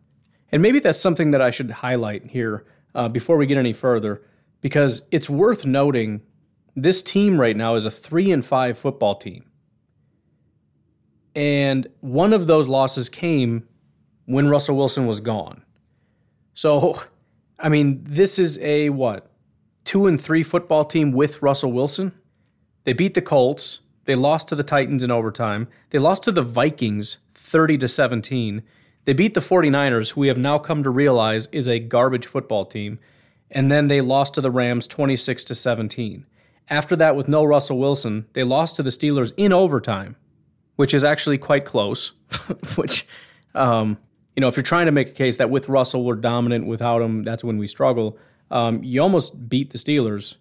And 0.51 0.63
maybe 0.63 0.81
that's 0.81 1.01
something 1.01 1.31
that 1.33 1.43
I 1.43 1.51
should 1.51 1.71
highlight 1.71 2.27
here 2.27 2.65
uh, 2.95 3.09
before 3.09 3.37
we 3.37 3.47
get 3.47 3.59
any 3.59 3.73
further, 3.73 4.23
because 4.61 5.07
it's 5.11 5.29
worth 5.29 5.65
noting 5.65 6.23
this 6.75 7.03
team 7.03 7.41
right 7.41 7.57
now 7.57 7.75
is 7.75 7.87
a 7.87 7.91
3 7.91 8.33
and 8.33 8.45
5 8.45 8.79
football 8.79 9.17
team. 9.17 9.45
And 11.35 11.87
one 12.01 12.33
of 12.33 12.47
those 12.47 12.69
losses 12.69 13.09
came 13.09 13.69
when 14.27 14.49
Russell 14.49 14.77
Wilson 14.77 15.07
was 15.07 15.21
gone. 15.21 15.65
So, 16.55 17.01
I 17.59 17.69
mean, 17.69 18.03
this 18.03 18.39
is 18.39 18.59
a 18.59 18.91
what? 18.91 19.31
Two 19.85 20.07
and 20.07 20.21
three 20.21 20.43
football 20.43 20.85
team 20.85 21.13
with 21.13 21.41
Russell 21.41 21.73
Wilson. 21.73 22.13
They 22.85 22.93
beat 22.93 23.15
the 23.15 23.23
Colts. 23.23 23.81
They 24.09 24.17
lost 24.17 24.49
to 24.49 24.57
the 24.57 24.65
Titans 24.65 25.05
in 25.05 25.11
overtime. 25.13 25.69
They 25.91 26.01
lost 26.01 26.25
to 26.25 26.33
the 26.33 26.43
Vikings 26.43 27.19
30 27.35 27.79
to 27.79 27.87
17. 27.89 28.63
They 29.05 29.13
beat 29.13 29.35
the 29.35 29.41
49ers, 29.41 30.15
who 30.15 30.23
we 30.23 30.29
have 30.29 30.39
now 30.39 30.59
come 30.59 30.83
to 30.83 30.91
realize 30.91 31.47
is 31.53 31.69
a 31.69 31.79
garbage 31.79 32.27
football 32.27 32.65
team. 32.65 32.99
And 33.51 33.71
then 33.71 33.89
they 33.89 34.01
lost 34.01 34.35
to 34.35 34.41
the 34.41 34.51
Rams 34.51 34.87
26 34.87 35.45
to 35.45 35.55
17. 35.55 36.27
After 36.71 36.97
that, 36.97 37.15
with 37.15 37.29
no 37.29 37.45
Russell 37.45 37.79
Wilson, 37.79 38.27
they 38.33 38.45
lost 38.45 38.77
to 38.77 38.83
the 38.83 38.91
Steelers 38.91 39.33
in 39.37 39.53
overtime 39.53 40.17
which 40.79 40.95
is 40.95 41.03
actually 41.03 41.39
quite 41.39 41.65
close. 41.65 42.13
which, 42.77 43.05
um, 43.57 43.99
you 44.37 44.41
know, 44.41 44.47
if 44.47 44.57
you're 44.57 44.63
trying 44.63 44.87
to 44.87 44.93
make 44.93 45.09
a 45.09 45.13
case 45.13 45.37
that 45.39 45.51
with 45.51 45.69
Russell 45.69 46.05
we're 46.05 46.15
dominant, 46.15 46.67
without 46.67 47.03
him 47.03 47.25
that's 47.25 47.43
when 47.43 47.59
we 47.59 47.67
struggle. 47.67 48.17
Um, 48.49 48.85
you 48.85 49.03
almost 49.03 49.49
beat 49.49 49.71
the 49.71 49.79
Steelers, 49.79 50.37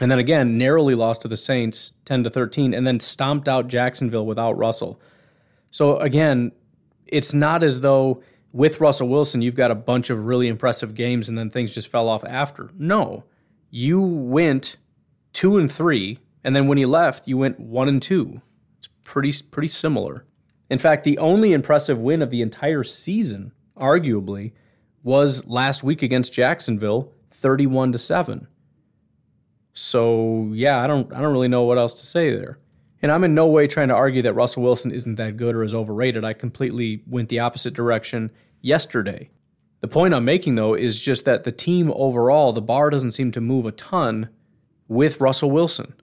and 0.00 0.10
then 0.10 0.18
again 0.18 0.58
narrowly 0.58 0.94
lost 0.94 1.22
to 1.22 1.28
the 1.28 1.36
Saints, 1.36 1.92
ten 2.04 2.24
to 2.24 2.30
thirteen, 2.30 2.74
and 2.74 2.86
then 2.86 2.98
stomped 2.98 3.46
out 3.46 3.68
Jacksonville 3.68 4.26
without 4.26 4.56
Russell. 4.58 5.00
So 5.70 5.98
again, 5.98 6.52
it's 7.06 7.34
not 7.34 7.62
as 7.62 7.80
though 7.80 8.22
with 8.52 8.80
Russell 8.80 9.08
Wilson 9.08 9.42
you've 9.42 9.54
got 9.54 9.70
a 9.70 9.76
bunch 9.76 10.10
of 10.10 10.26
really 10.26 10.48
impressive 10.48 10.94
games 10.94 11.28
and 11.28 11.38
then 11.38 11.50
things 11.50 11.72
just 11.72 11.88
fell 11.88 12.08
off 12.08 12.24
after. 12.24 12.70
No. 12.76 13.24
You 13.70 14.00
went 14.00 14.76
2 15.34 15.58
and 15.58 15.70
3 15.70 16.18
and 16.42 16.56
then 16.56 16.66
when 16.66 16.78
he 16.78 16.86
left 16.86 17.28
you 17.28 17.38
went 17.38 17.60
1 17.60 17.88
and 17.88 18.02
2. 18.02 18.40
It's 18.78 18.88
pretty 19.04 19.32
pretty 19.50 19.68
similar. 19.68 20.24
In 20.68 20.78
fact, 20.78 21.04
the 21.04 21.18
only 21.18 21.52
impressive 21.52 22.00
win 22.00 22.22
of 22.22 22.30
the 22.30 22.42
entire 22.42 22.84
season, 22.84 23.52
arguably, 23.76 24.52
was 25.02 25.46
last 25.48 25.82
week 25.82 26.00
against 26.00 26.32
Jacksonville, 26.32 27.12
31 27.32 27.90
to 27.92 27.98
7. 27.98 28.46
So, 29.72 30.50
yeah, 30.52 30.82
I 30.82 30.86
don't 30.86 31.12
I 31.12 31.20
don't 31.20 31.32
really 31.32 31.48
know 31.48 31.62
what 31.62 31.78
else 31.78 31.94
to 31.94 32.06
say 32.06 32.34
there. 32.34 32.58
And 33.02 33.10
I'm 33.10 33.24
in 33.24 33.34
no 33.34 33.46
way 33.46 33.66
trying 33.66 33.88
to 33.88 33.94
argue 33.94 34.22
that 34.22 34.34
Russell 34.34 34.62
Wilson 34.62 34.90
isn't 34.90 35.14
that 35.16 35.36
good 35.36 35.54
or 35.54 35.62
is 35.62 35.74
overrated. 35.74 36.24
I 36.24 36.34
completely 36.34 37.02
went 37.06 37.30
the 37.30 37.38
opposite 37.38 37.72
direction 37.72 38.30
yesterday. 38.60 39.30
The 39.80 39.88
point 39.88 40.12
I'm 40.12 40.26
making, 40.26 40.56
though, 40.56 40.74
is 40.74 41.00
just 41.00 41.24
that 41.24 41.44
the 41.44 41.52
team 41.52 41.90
overall, 41.94 42.52
the 42.52 42.60
bar 42.60 42.90
doesn't 42.90 43.12
seem 43.12 43.32
to 43.32 43.40
move 43.40 43.64
a 43.64 43.72
ton 43.72 44.28
with 44.88 45.20
Russell 45.20 45.50
Wilson. 45.50 45.94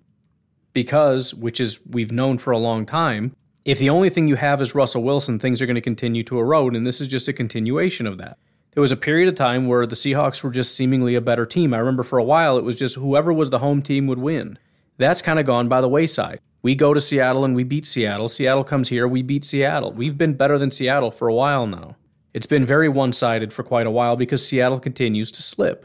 Because, 0.74 1.34
which 1.34 1.60
is 1.60 1.80
we've 1.86 2.12
known 2.12 2.38
for 2.38 2.52
a 2.52 2.58
long 2.58 2.86
time, 2.86 3.36
if 3.66 3.80
the 3.80 3.90
only 3.90 4.10
thing 4.10 4.28
you 4.28 4.36
have 4.36 4.62
is 4.62 4.74
Russell 4.74 5.04
Wilson, 5.04 5.38
things 5.38 5.62
are 5.62 5.66
going 5.66 5.76
to 5.76 5.82
continue 5.82 6.24
to 6.24 6.40
erode, 6.40 6.76
and 6.76 6.88
this 6.88 7.02
is 7.02 7.08
just 7.08 7.28
a 7.28 7.34
continuation 7.34 8.08
of 8.08 8.18
that. 8.18 8.38
There 8.78 8.84
was 8.84 8.92
a 8.92 8.96
period 8.96 9.28
of 9.28 9.34
time 9.34 9.66
where 9.66 9.88
the 9.88 9.96
Seahawks 9.96 10.44
were 10.44 10.52
just 10.52 10.76
seemingly 10.76 11.16
a 11.16 11.20
better 11.20 11.48
team. 11.48 11.74
I 11.74 11.80
remember 11.80 12.04
for 12.04 12.20
a 12.20 12.24
while 12.24 12.60
it 12.60 12.64
was 12.64 12.76
just 12.76 12.94
whoever 12.94 13.34
was 13.34 13.50
the 13.50 13.58
home 13.58 13.82
team 13.82 14.06
would 14.06 14.20
win. 14.20 14.60
That's 14.98 15.20
kind 15.20 15.40
of 15.40 15.48
gone 15.48 15.68
by 15.68 15.82
the 15.82 15.90
wayside. 15.90 16.40
We 16.62 16.76
go 16.76 16.94
to 16.94 17.02
Seattle 17.02 17.44
and 17.44 17.56
we 17.56 17.64
beat 17.64 17.88
Seattle. 17.88 18.30
Seattle 18.30 18.64
comes 18.64 18.90
here, 18.90 19.08
we 19.08 19.24
beat 19.24 19.46
Seattle. 19.46 19.94
We've 19.94 20.16
been 20.16 20.36
better 20.36 20.60
than 20.60 20.70
Seattle 20.70 21.10
for 21.10 21.28
a 21.28 21.34
while 21.34 21.66
now. 21.66 21.96
It's 22.36 22.46
been 22.46 22.66
very 22.66 22.88
one 22.88 23.14
sided 23.14 23.52
for 23.52 23.64
quite 23.64 23.88
a 23.88 23.92
while 23.92 24.16
because 24.16 24.48
Seattle 24.48 24.80
continues 24.80 25.32
to 25.32 25.42
slip. 25.42 25.84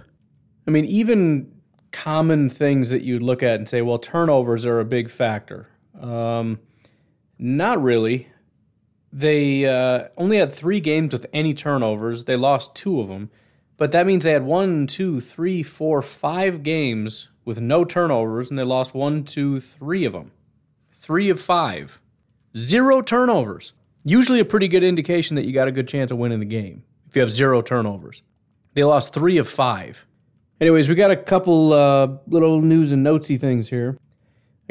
I 0.69 0.71
mean, 0.71 0.85
even 0.85 1.51
common 1.93 2.51
things 2.51 2.91
that 2.91 3.05
you'd 3.05 3.23
look 3.23 3.43
at 3.43 3.55
and 3.55 3.67
say, 3.67 3.81
well, 3.81 3.99
turnovers 3.99 4.67
are 4.67 4.81
a 4.81 4.85
big 4.85 5.09
factor. 5.09 5.67
Um, 5.99 6.61
not 7.39 7.83
really. 7.83 8.29
They 9.13 9.67
uh, 9.67 10.09
only 10.17 10.39
had 10.39 10.53
three 10.53 10.81
games 10.81 11.13
with 11.13 11.27
any 11.33 11.53
turnovers. 11.53 12.25
They 12.25 12.37
lost 12.37 12.75
two 12.75 13.01
of 13.01 13.09
them. 13.09 13.31
But 13.77 13.93
that 13.93 14.07
means 14.07 14.25
they 14.25 14.33
had 14.33 14.45
one, 14.45 14.87
two, 14.87 15.21
three, 15.21 15.63
four, 15.63 16.03
five 16.03 16.63
games 16.63 17.29
with 17.45 17.61
no 17.61 17.85
turnovers, 17.85 18.49
and 18.49 18.59
they 18.59 18.65
lost 18.65 18.95
one, 18.95 19.25
two, 19.25 19.61
three 19.61 20.05
of 20.05 20.13
them. 20.13 20.31
Three 20.93 21.31
of 21.31 21.41
five. 21.41 22.01
Zero 22.57 23.03
turnovers. 23.03 23.73
Usually 24.05 24.41
a 24.41 24.45
pretty 24.45 24.69
good 24.69 24.85
indication 24.85 25.37
that 25.37 25.47
you 25.47 25.53
got 25.53 25.69
a 25.69 25.73
good 25.73 25.89
chance 25.89 26.11
of 26.11 26.19
winning 26.19 26.41
the 26.41 26.47
game 26.47 26.85
if 27.09 27.17
you 27.17 27.21
have 27.21 27.31
zero 27.31 27.61
turnovers. 27.61 28.23
They 28.75 28.85
lost 28.85 29.13
three 29.13 29.37
of 29.39 29.49
five. 29.49 30.07
Anyways, 30.61 30.89
we 30.89 30.95
got 30.95 31.11
a 31.11 31.17
couple 31.17 31.73
uh, 31.73 32.09
little 32.27 32.61
news 32.61 32.93
and 32.93 33.03
notesy 33.03 33.37
things 33.37 33.69
here. 33.69 33.99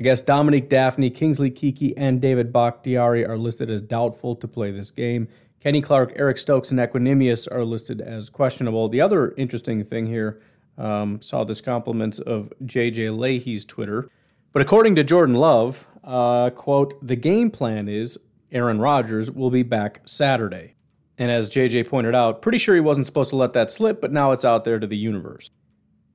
I 0.02 0.04
guess 0.04 0.20
Dominique 0.20 0.68
Dafney, 0.68 1.14
Kingsley 1.14 1.52
Keke, 1.52 1.94
and 1.96 2.20
David 2.20 2.52
Bakhtiari 2.52 3.24
are 3.24 3.38
listed 3.38 3.70
as 3.70 3.82
doubtful 3.82 4.36
to 4.38 4.48
play 4.48 4.72
this 4.72 4.90
game. 4.90 5.28
Kenny 5.60 5.80
Clark, 5.80 6.14
Eric 6.16 6.40
Stokes, 6.40 6.72
and 6.72 6.80
Equanimeous 6.80 7.48
are 7.52 7.64
listed 7.64 8.02
as 8.02 8.28
questionable. 8.28 8.90
The 8.90 9.00
other 9.00 9.36
interesting 9.38 9.86
thing 9.86 10.08
here 10.08 10.42
um, 10.80 11.22
saw 11.22 11.44
this 11.44 11.62
compliments 11.62 12.18
of 12.18 12.52
JJ 12.64 13.16
Leahy's 13.16 13.64
Twitter. 13.64 14.10
But 14.54 14.64
according 14.64 14.96
to 14.96 15.04
Jordan 15.04 15.36
Love, 15.36 15.86
uh, 16.04 16.50
quote, 16.50 16.96
the 17.06 17.16
game 17.16 17.52
plan 17.52 17.88
is 17.88 18.18
Aaron 18.52 18.80
Rodgers 18.80 19.30
will 19.30 19.52
be 19.52 19.62
back 19.62 20.02
Saturday. 20.06 20.74
And 21.20 21.30
as 21.30 21.48
JJ 21.48 21.88
pointed 21.90 22.16
out, 22.16 22.42
pretty 22.42 22.58
sure 22.58 22.74
he 22.74 22.82
wasn't 22.82 23.06
supposed 23.06 23.30
to 23.30 23.36
let 23.36 23.54
that 23.54 23.70
slip, 23.70 24.02
but 24.02 24.12
now 24.12 24.32
it's 24.32 24.46
out 24.46 24.64
there 24.64 24.80
to 24.80 24.88
the 24.88 24.98
universe. 24.98 25.52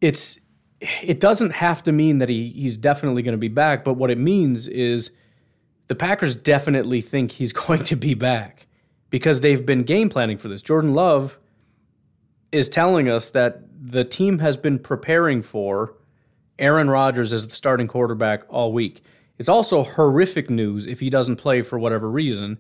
It's 0.00 0.40
it 0.80 1.21
doesn't 1.21 1.52
have 1.52 1.83
to 1.85 1.92
mean 1.92 2.18
that 2.18 2.28
he 2.28 2.49
he's 2.50 2.76
definitely 2.76 3.23
going 3.23 3.33
to 3.33 3.38
be 3.38 3.49
back, 3.49 3.85
but 3.85 3.95
what 3.95 4.11
it 4.11 4.18
means 4.18 4.68
is 4.68 5.16
the 5.88 5.95
Packers 5.95 6.35
definitely 6.35 7.00
think 7.00 7.33
he's 7.33 7.52
going 7.66 7.85
to 7.85 7.97
be 7.97 8.14
back 8.14 8.66
because 9.11 9.40
they've 9.40 9.64
been 9.64 9.85
game 9.85 10.09
planning 10.09 10.37
for 10.37 10.49
this. 10.49 10.62
Jordan 10.62 10.95
Love 10.95 11.38
is 12.52 12.68
telling 12.68 13.09
us 13.09 13.28
that 13.30 13.62
the 13.78 14.04
team 14.04 14.38
has 14.40 14.56
been 14.56 14.78
preparing 14.78 15.42
for 15.42 15.95
Aaron 16.59 16.88
Rodgers 16.88 17.33
as 17.33 17.47
the 17.49 17.54
starting 17.54 17.87
quarterback 17.87 18.45
all 18.49 18.73
week. 18.73 19.02
It's 19.38 19.49
also 19.49 19.83
horrific 19.83 20.49
news 20.49 20.87
if 20.87 21.00
he 21.00 21.11
doesn't 21.11 21.37
play 21.37 21.62
for 21.62 21.78
whatever 21.78 22.11
reason 22.11 22.59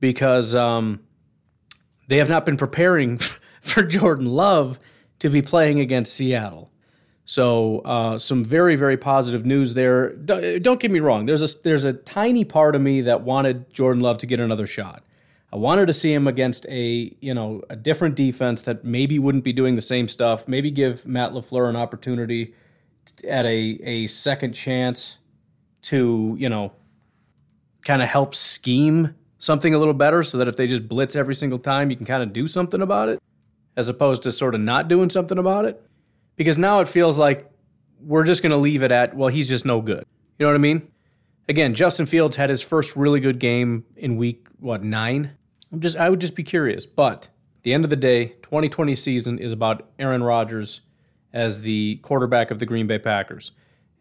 because 0.00 0.54
um, 0.54 1.00
they 2.08 2.18
have 2.18 2.28
not 2.28 2.44
been 2.44 2.56
preparing 2.56 3.18
for 3.60 3.82
Jordan 3.82 4.26
Love 4.26 4.78
to 5.20 5.30
be 5.30 5.42
playing 5.42 5.80
against 5.80 6.14
Seattle. 6.14 6.70
So 7.26 7.80
uh, 7.80 8.18
some 8.18 8.44
very 8.44 8.76
very 8.76 8.96
positive 8.96 9.44
news 9.44 9.74
there. 9.74 10.10
Don't 10.14 10.80
get 10.80 10.92
me 10.92 11.00
wrong. 11.00 11.26
There's 11.26 11.42
a 11.42 11.62
there's 11.62 11.84
a 11.84 11.92
tiny 11.92 12.44
part 12.44 12.76
of 12.76 12.80
me 12.80 13.00
that 13.02 13.22
wanted 13.22 13.72
Jordan 13.72 14.00
Love 14.00 14.18
to 14.18 14.26
get 14.26 14.38
another 14.38 14.66
shot. 14.66 15.02
I 15.52 15.56
wanted 15.56 15.86
to 15.86 15.92
see 15.92 16.14
him 16.14 16.28
against 16.28 16.66
a 16.68 17.14
you 17.20 17.34
know 17.34 17.62
a 17.68 17.74
different 17.74 18.14
defense 18.14 18.62
that 18.62 18.84
maybe 18.84 19.18
wouldn't 19.18 19.42
be 19.42 19.52
doing 19.52 19.74
the 19.74 19.82
same 19.82 20.06
stuff. 20.06 20.46
Maybe 20.46 20.70
give 20.70 21.04
Matt 21.04 21.32
LaFleur 21.32 21.68
an 21.68 21.74
opportunity 21.74 22.54
at 23.28 23.44
a 23.44 23.80
a 23.82 24.06
second 24.06 24.52
chance 24.52 25.18
to 25.82 26.36
you 26.38 26.48
know 26.48 26.72
kind 27.84 28.02
of 28.02 28.08
help 28.08 28.36
scheme 28.36 29.16
something 29.38 29.74
a 29.74 29.78
little 29.78 29.94
better, 29.94 30.22
so 30.22 30.38
that 30.38 30.46
if 30.46 30.54
they 30.54 30.68
just 30.68 30.88
blitz 30.88 31.16
every 31.16 31.34
single 31.34 31.58
time, 31.58 31.90
you 31.90 31.96
can 31.96 32.06
kind 32.06 32.22
of 32.22 32.32
do 32.32 32.46
something 32.46 32.82
about 32.82 33.08
it, 33.08 33.20
as 33.76 33.88
opposed 33.88 34.22
to 34.22 34.30
sort 34.30 34.54
of 34.54 34.60
not 34.60 34.86
doing 34.86 35.10
something 35.10 35.38
about 35.38 35.64
it 35.64 35.82
because 36.36 36.58
now 36.58 36.80
it 36.80 36.88
feels 36.88 37.18
like 37.18 37.50
we're 38.00 38.24
just 38.24 38.42
going 38.42 38.50
to 38.50 38.56
leave 38.58 38.82
it 38.82 38.92
at, 38.92 39.16
well, 39.16 39.28
he's 39.28 39.48
just 39.48 39.64
no 39.64 39.80
good. 39.80 40.04
You 40.38 40.44
know 40.44 40.48
what 40.48 40.56
I 40.56 40.58
mean? 40.58 40.90
Again, 41.48 41.74
Justin 41.74 42.06
Fields 42.06 42.36
had 42.36 42.50
his 42.50 42.62
first 42.62 42.96
really 42.96 43.20
good 43.20 43.38
game 43.38 43.84
in 43.96 44.16
week, 44.16 44.46
what, 44.58 44.82
nine? 44.82 45.36
I'm 45.72 45.80
just, 45.80 45.96
I 45.96 46.10
would 46.10 46.20
just 46.20 46.36
be 46.36 46.42
curious. 46.42 46.86
But 46.86 47.28
at 47.56 47.62
the 47.62 47.72
end 47.72 47.84
of 47.84 47.90
the 47.90 47.96
day, 47.96 48.26
2020 48.42 48.94
season 48.96 49.38
is 49.38 49.52
about 49.52 49.88
Aaron 49.98 50.22
Rodgers 50.22 50.82
as 51.32 51.62
the 51.62 51.96
quarterback 51.96 52.50
of 52.50 52.58
the 52.58 52.66
Green 52.66 52.86
Bay 52.86 52.98
Packers. 52.98 53.52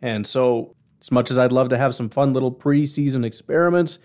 And 0.02 0.26
so, 0.26 0.76
as 1.02 1.12
much 1.12 1.30
as 1.30 1.38
I'd 1.38 1.52
love 1.52 1.70
to 1.70 1.78
have 1.78 1.94
some 1.96 2.10
fun 2.10 2.34
little 2.34 2.52
preseason 2.52 3.26
experiments, 3.26 4.00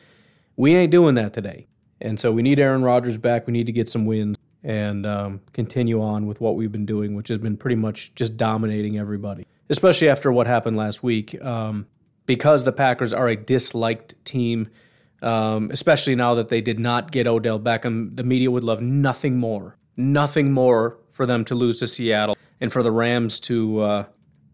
we 0.57 0.75
ain't 0.75 0.91
doing 0.91 1.15
that 1.15 1.33
today. 1.33 1.67
And 2.01 2.19
so, 2.19 2.33
we 2.33 2.43
need 2.43 2.59
Aaron 2.59 2.83
Rodgers 2.83 3.19
back. 3.19 3.47
We 3.47 3.53
need 3.53 3.67
to 3.67 3.73
get 3.73 3.91
some 3.91 4.07
wins 4.07 4.37
and 4.63 5.07
um, 5.07 5.41
continue 5.53 6.03
on 6.03 6.27
with 6.27 6.41
what 6.41 6.57
we've 6.57 6.73
been 6.73 6.87
doing, 6.87 7.15
which 7.15 7.29
has 7.29 7.39
been 7.39 7.57
pretty 7.57 7.77
much 7.77 8.15
just 8.15 8.37
dominating 8.37 8.99
everybody, 8.99 9.47
especially 9.69 10.09
after 10.09 10.31
what 10.31 10.47
happened 10.47 10.77
last 10.77 11.03
week. 11.03 11.41
Um, 11.43 11.87
because 12.27 12.63
the 12.63 12.73
Packers 12.73 13.13
are 13.13 13.29
a 13.29 13.35
disliked 13.35 14.15
team, 14.25 14.69
um, 15.23 15.71
especially 15.73 16.15
now 16.15 16.35
that 16.35 16.49
they 16.49 16.61
did 16.61 16.79
not 16.79 17.11
get 17.11 17.27
Odell 17.27 17.59
Beckham, 17.59 18.17
the 18.17 18.23
media 18.23 18.51
would 18.51 18.63
love 18.63 18.81
nothing 18.81 19.37
more, 19.37 19.77
nothing 19.97 20.53
more 20.53 20.97
for 21.11 21.27
them 21.27 21.45
to 21.47 21.55
lose 21.55 21.81
to 21.81 21.89
Seattle 21.89 22.37
and 22.61 22.73
for 22.73 22.83
the 22.83 22.93
Rams 22.93 23.41
to, 23.41 23.81
uh, 23.81 24.05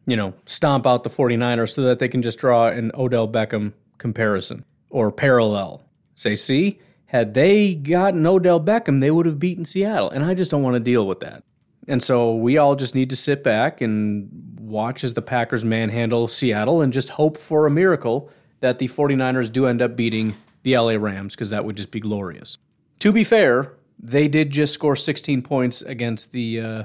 you 0.07 0.17
know, 0.17 0.33
stomp 0.47 0.87
out 0.87 1.05
the 1.05 1.11
49ers 1.11 1.75
so 1.75 1.83
that 1.83 1.99
they 1.99 2.09
can 2.09 2.23
just 2.23 2.39
draw 2.39 2.69
an 2.69 2.93
Odell 2.95 3.29
Beckham 3.29 3.75
comparison 3.99 4.65
or 4.89 5.13
parallel. 5.13 5.87
Say, 6.15 6.35
see, 6.35 6.81
had 7.07 7.35
they 7.35 7.75
gotten 7.75 8.27
Odell 8.27 8.61
Beckham, 8.61 9.01
they 9.01 9.11
would 9.11 9.27
have 9.27 9.39
beaten 9.39 9.65
Seattle. 9.65 10.11
And 10.11 10.25
I 10.25 10.35
just 10.35 10.51
don't 10.51 10.63
want 10.63 10.75
to 10.75 10.81
deal 10.81 11.07
with 11.07 11.21
that. 11.21 11.45
And 11.89 12.03
so 12.03 12.35
we 12.35 12.59
all 12.59 12.75
just 12.75 12.95
need 12.95 13.11
to 13.11 13.17
sit 13.17 13.45
back 13.45 13.81
and 13.81 14.29
watch 14.61 15.05
as 15.05 15.15
the 15.15 15.23
Packers 15.23 15.65
manhandle 15.65 16.27
Seattle 16.27 16.83
and 16.83 16.93
just 16.93 17.11
hope 17.11 17.39
for 17.39 17.67
a 17.67 17.71
miracle 17.71 18.31
that 18.61 18.79
the 18.79 18.89
49ers 18.89 19.53
do 19.53 19.67
end 19.67 19.81
up 19.81 19.95
beating 19.95 20.35
the 20.63 20.77
LA 20.77 20.95
Rams 20.95 21.37
because 21.37 21.51
that 21.51 21.65
would 21.65 21.77
just 21.77 21.93
be 21.93 22.01
glorious. 22.01 22.59
To 23.01 23.13
be 23.13 23.23
fair, 23.23 23.73
they 23.99 24.27
did 24.27 24.51
just 24.51 24.75
score 24.75 24.97
16 24.97 25.43
points 25.43 25.83
against 25.83 26.33
the 26.33 26.61
uh, 26.61 26.85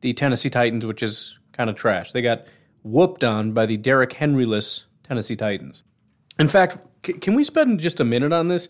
the 0.00 0.14
Tennessee 0.14 0.50
Titans, 0.50 0.86
which 0.86 1.02
is 1.02 1.38
kind 1.52 1.68
of 1.68 1.76
trash. 1.76 2.12
They 2.12 2.22
got 2.22 2.46
whooped 2.82 3.22
on 3.22 3.52
by 3.52 3.66
the 3.66 3.76
Derrick 3.76 4.12
Henryless 4.12 4.84
Tennessee 5.04 5.36
Titans. 5.36 5.82
In 6.38 6.48
fact, 6.48 6.78
c- 7.06 7.12
can 7.14 7.34
we 7.34 7.44
spend 7.44 7.80
just 7.80 8.00
a 8.00 8.04
minute 8.04 8.32
on 8.32 8.48
this? 8.48 8.68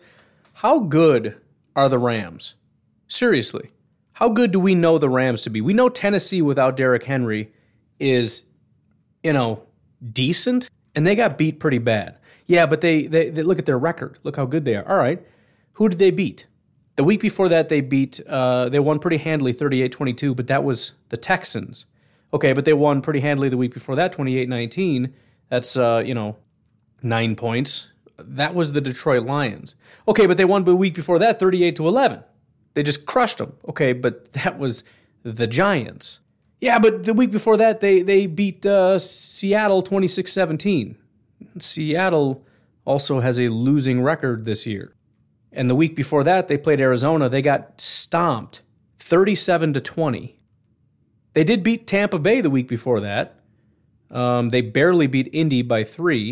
How 0.62 0.78
good 0.78 1.40
are 1.74 1.88
the 1.88 1.98
Rams? 1.98 2.54
Seriously, 3.08 3.72
how 4.12 4.28
good 4.28 4.52
do 4.52 4.60
we 4.60 4.76
know 4.76 4.96
the 4.96 5.08
Rams 5.08 5.42
to 5.42 5.50
be? 5.50 5.60
We 5.60 5.72
know 5.72 5.88
Tennessee 5.88 6.40
without 6.40 6.76
Derrick 6.76 7.02
Henry 7.02 7.52
is, 7.98 8.44
you 9.24 9.32
know, 9.32 9.64
decent, 10.12 10.70
and 10.94 11.04
they 11.04 11.16
got 11.16 11.36
beat 11.36 11.58
pretty 11.58 11.78
bad. 11.78 12.16
Yeah, 12.46 12.66
but 12.66 12.80
they, 12.80 13.08
they, 13.08 13.28
they 13.30 13.42
look 13.42 13.58
at 13.58 13.66
their 13.66 13.76
record. 13.76 14.20
Look 14.22 14.36
how 14.36 14.46
good 14.46 14.64
they 14.64 14.76
are. 14.76 14.88
All 14.88 14.96
right. 14.96 15.26
Who 15.72 15.88
did 15.88 15.98
they 15.98 16.12
beat? 16.12 16.46
The 16.94 17.02
week 17.02 17.20
before 17.20 17.48
that, 17.48 17.68
they 17.68 17.80
beat, 17.80 18.20
uh, 18.28 18.68
they 18.68 18.78
won 18.78 19.00
pretty 19.00 19.16
handily 19.16 19.52
38 19.52 19.90
22, 19.90 20.32
but 20.32 20.46
that 20.46 20.62
was 20.62 20.92
the 21.08 21.16
Texans. 21.16 21.86
Okay, 22.32 22.52
but 22.52 22.64
they 22.64 22.72
won 22.72 23.02
pretty 23.02 23.18
handily 23.18 23.48
the 23.48 23.56
week 23.56 23.74
before 23.74 23.96
that, 23.96 24.12
28 24.12 24.48
19. 24.48 25.12
That's, 25.48 25.76
uh, 25.76 26.04
you 26.06 26.14
know, 26.14 26.36
nine 27.02 27.34
points 27.34 27.88
that 28.26 28.54
was 28.54 28.72
the 28.72 28.80
Detroit 28.80 29.24
Lions. 29.24 29.74
Okay, 30.06 30.26
but 30.26 30.36
they 30.36 30.44
won 30.44 30.64
the 30.64 30.76
week 30.76 30.94
before 30.94 31.18
that 31.18 31.38
38 31.38 31.76
to 31.76 31.88
11. 31.88 32.22
They 32.74 32.82
just 32.82 33.06
crushed 33.06 33.38
them. 33.38 33.54
Okay, 33.68 33.92
but 33.92 34.32
that 34.32 34.58
was 34.58 34.84
the 35.22 35.46
Giants. 35.46 36.20
Yeah, 36.60 36.78
but 36.78 37.04
the 37.04 37.14
week 37.14 37.32
before 37.32 37.56
that 37.56 37.80
they 37.80 38.02
they 38.02 38.26
beat 38.26 38.64
uh, 38.64 38.98
Seattle 38.98 39.82
26-17. 39.82 40.96
Seattle 41.58 42.46
also 42.84 43.20
has 43.20 43.38
a 43.38 43.48
losing 43.48 44.00
record 44.02 44.44
this 44.44 44.66
year. 44.66 44.94
And 45.52 45.68
the 45.68 45.74
week 45.74 45.96
before 45.96 46.24
that 46.24 46.48
they 46.48 46.56
played 46.56 46.80
Arizona. 46.80 47.28
They 47.28 47.42
got 47.42 47.80
stomped 47.80 48.62
37 48.98 49.74
to 49.74 49.80
20. 49.80 50.38
They 51.34 51.44
did 51.44 51.62
beat 51.62 51.86
Tampa 51.86 52.18
Bay 52.18 52.40
the 52.40 52.50
week 52.50 52.68
before 52.68 53.00
that. 53.00 53.38
Um, 54.10 54.50
they 54.50 54.60
barely 54.60 55.06
beat 55.06 55.30
Indy 55.32 55.62
by 55.62 55.84
three, 55.84 56.31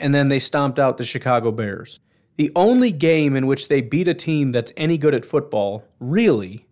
and 0.00 0.14
then 0.14 0.28
they 0.28 0.38
stomped 0.38 0.78
out 0.78 0.98
the 0.98 1.04
Chicago 1.04 1.52
Bears. 1.52 2.00
The 2.36 2.50
only 2.56 2.90
game 2.90 3.36
in 3.36 3.46
which 3.46 3.68
they 3.68 3.80
beat 3.80 4.08
a 4.08 4.14
team 4.14 4.52
that's 4.52 4.72
any 4.76 4.96
good 4.96 5.14
at 5.14 5.24
football, 5.24 5.84
really, 6.00 6.66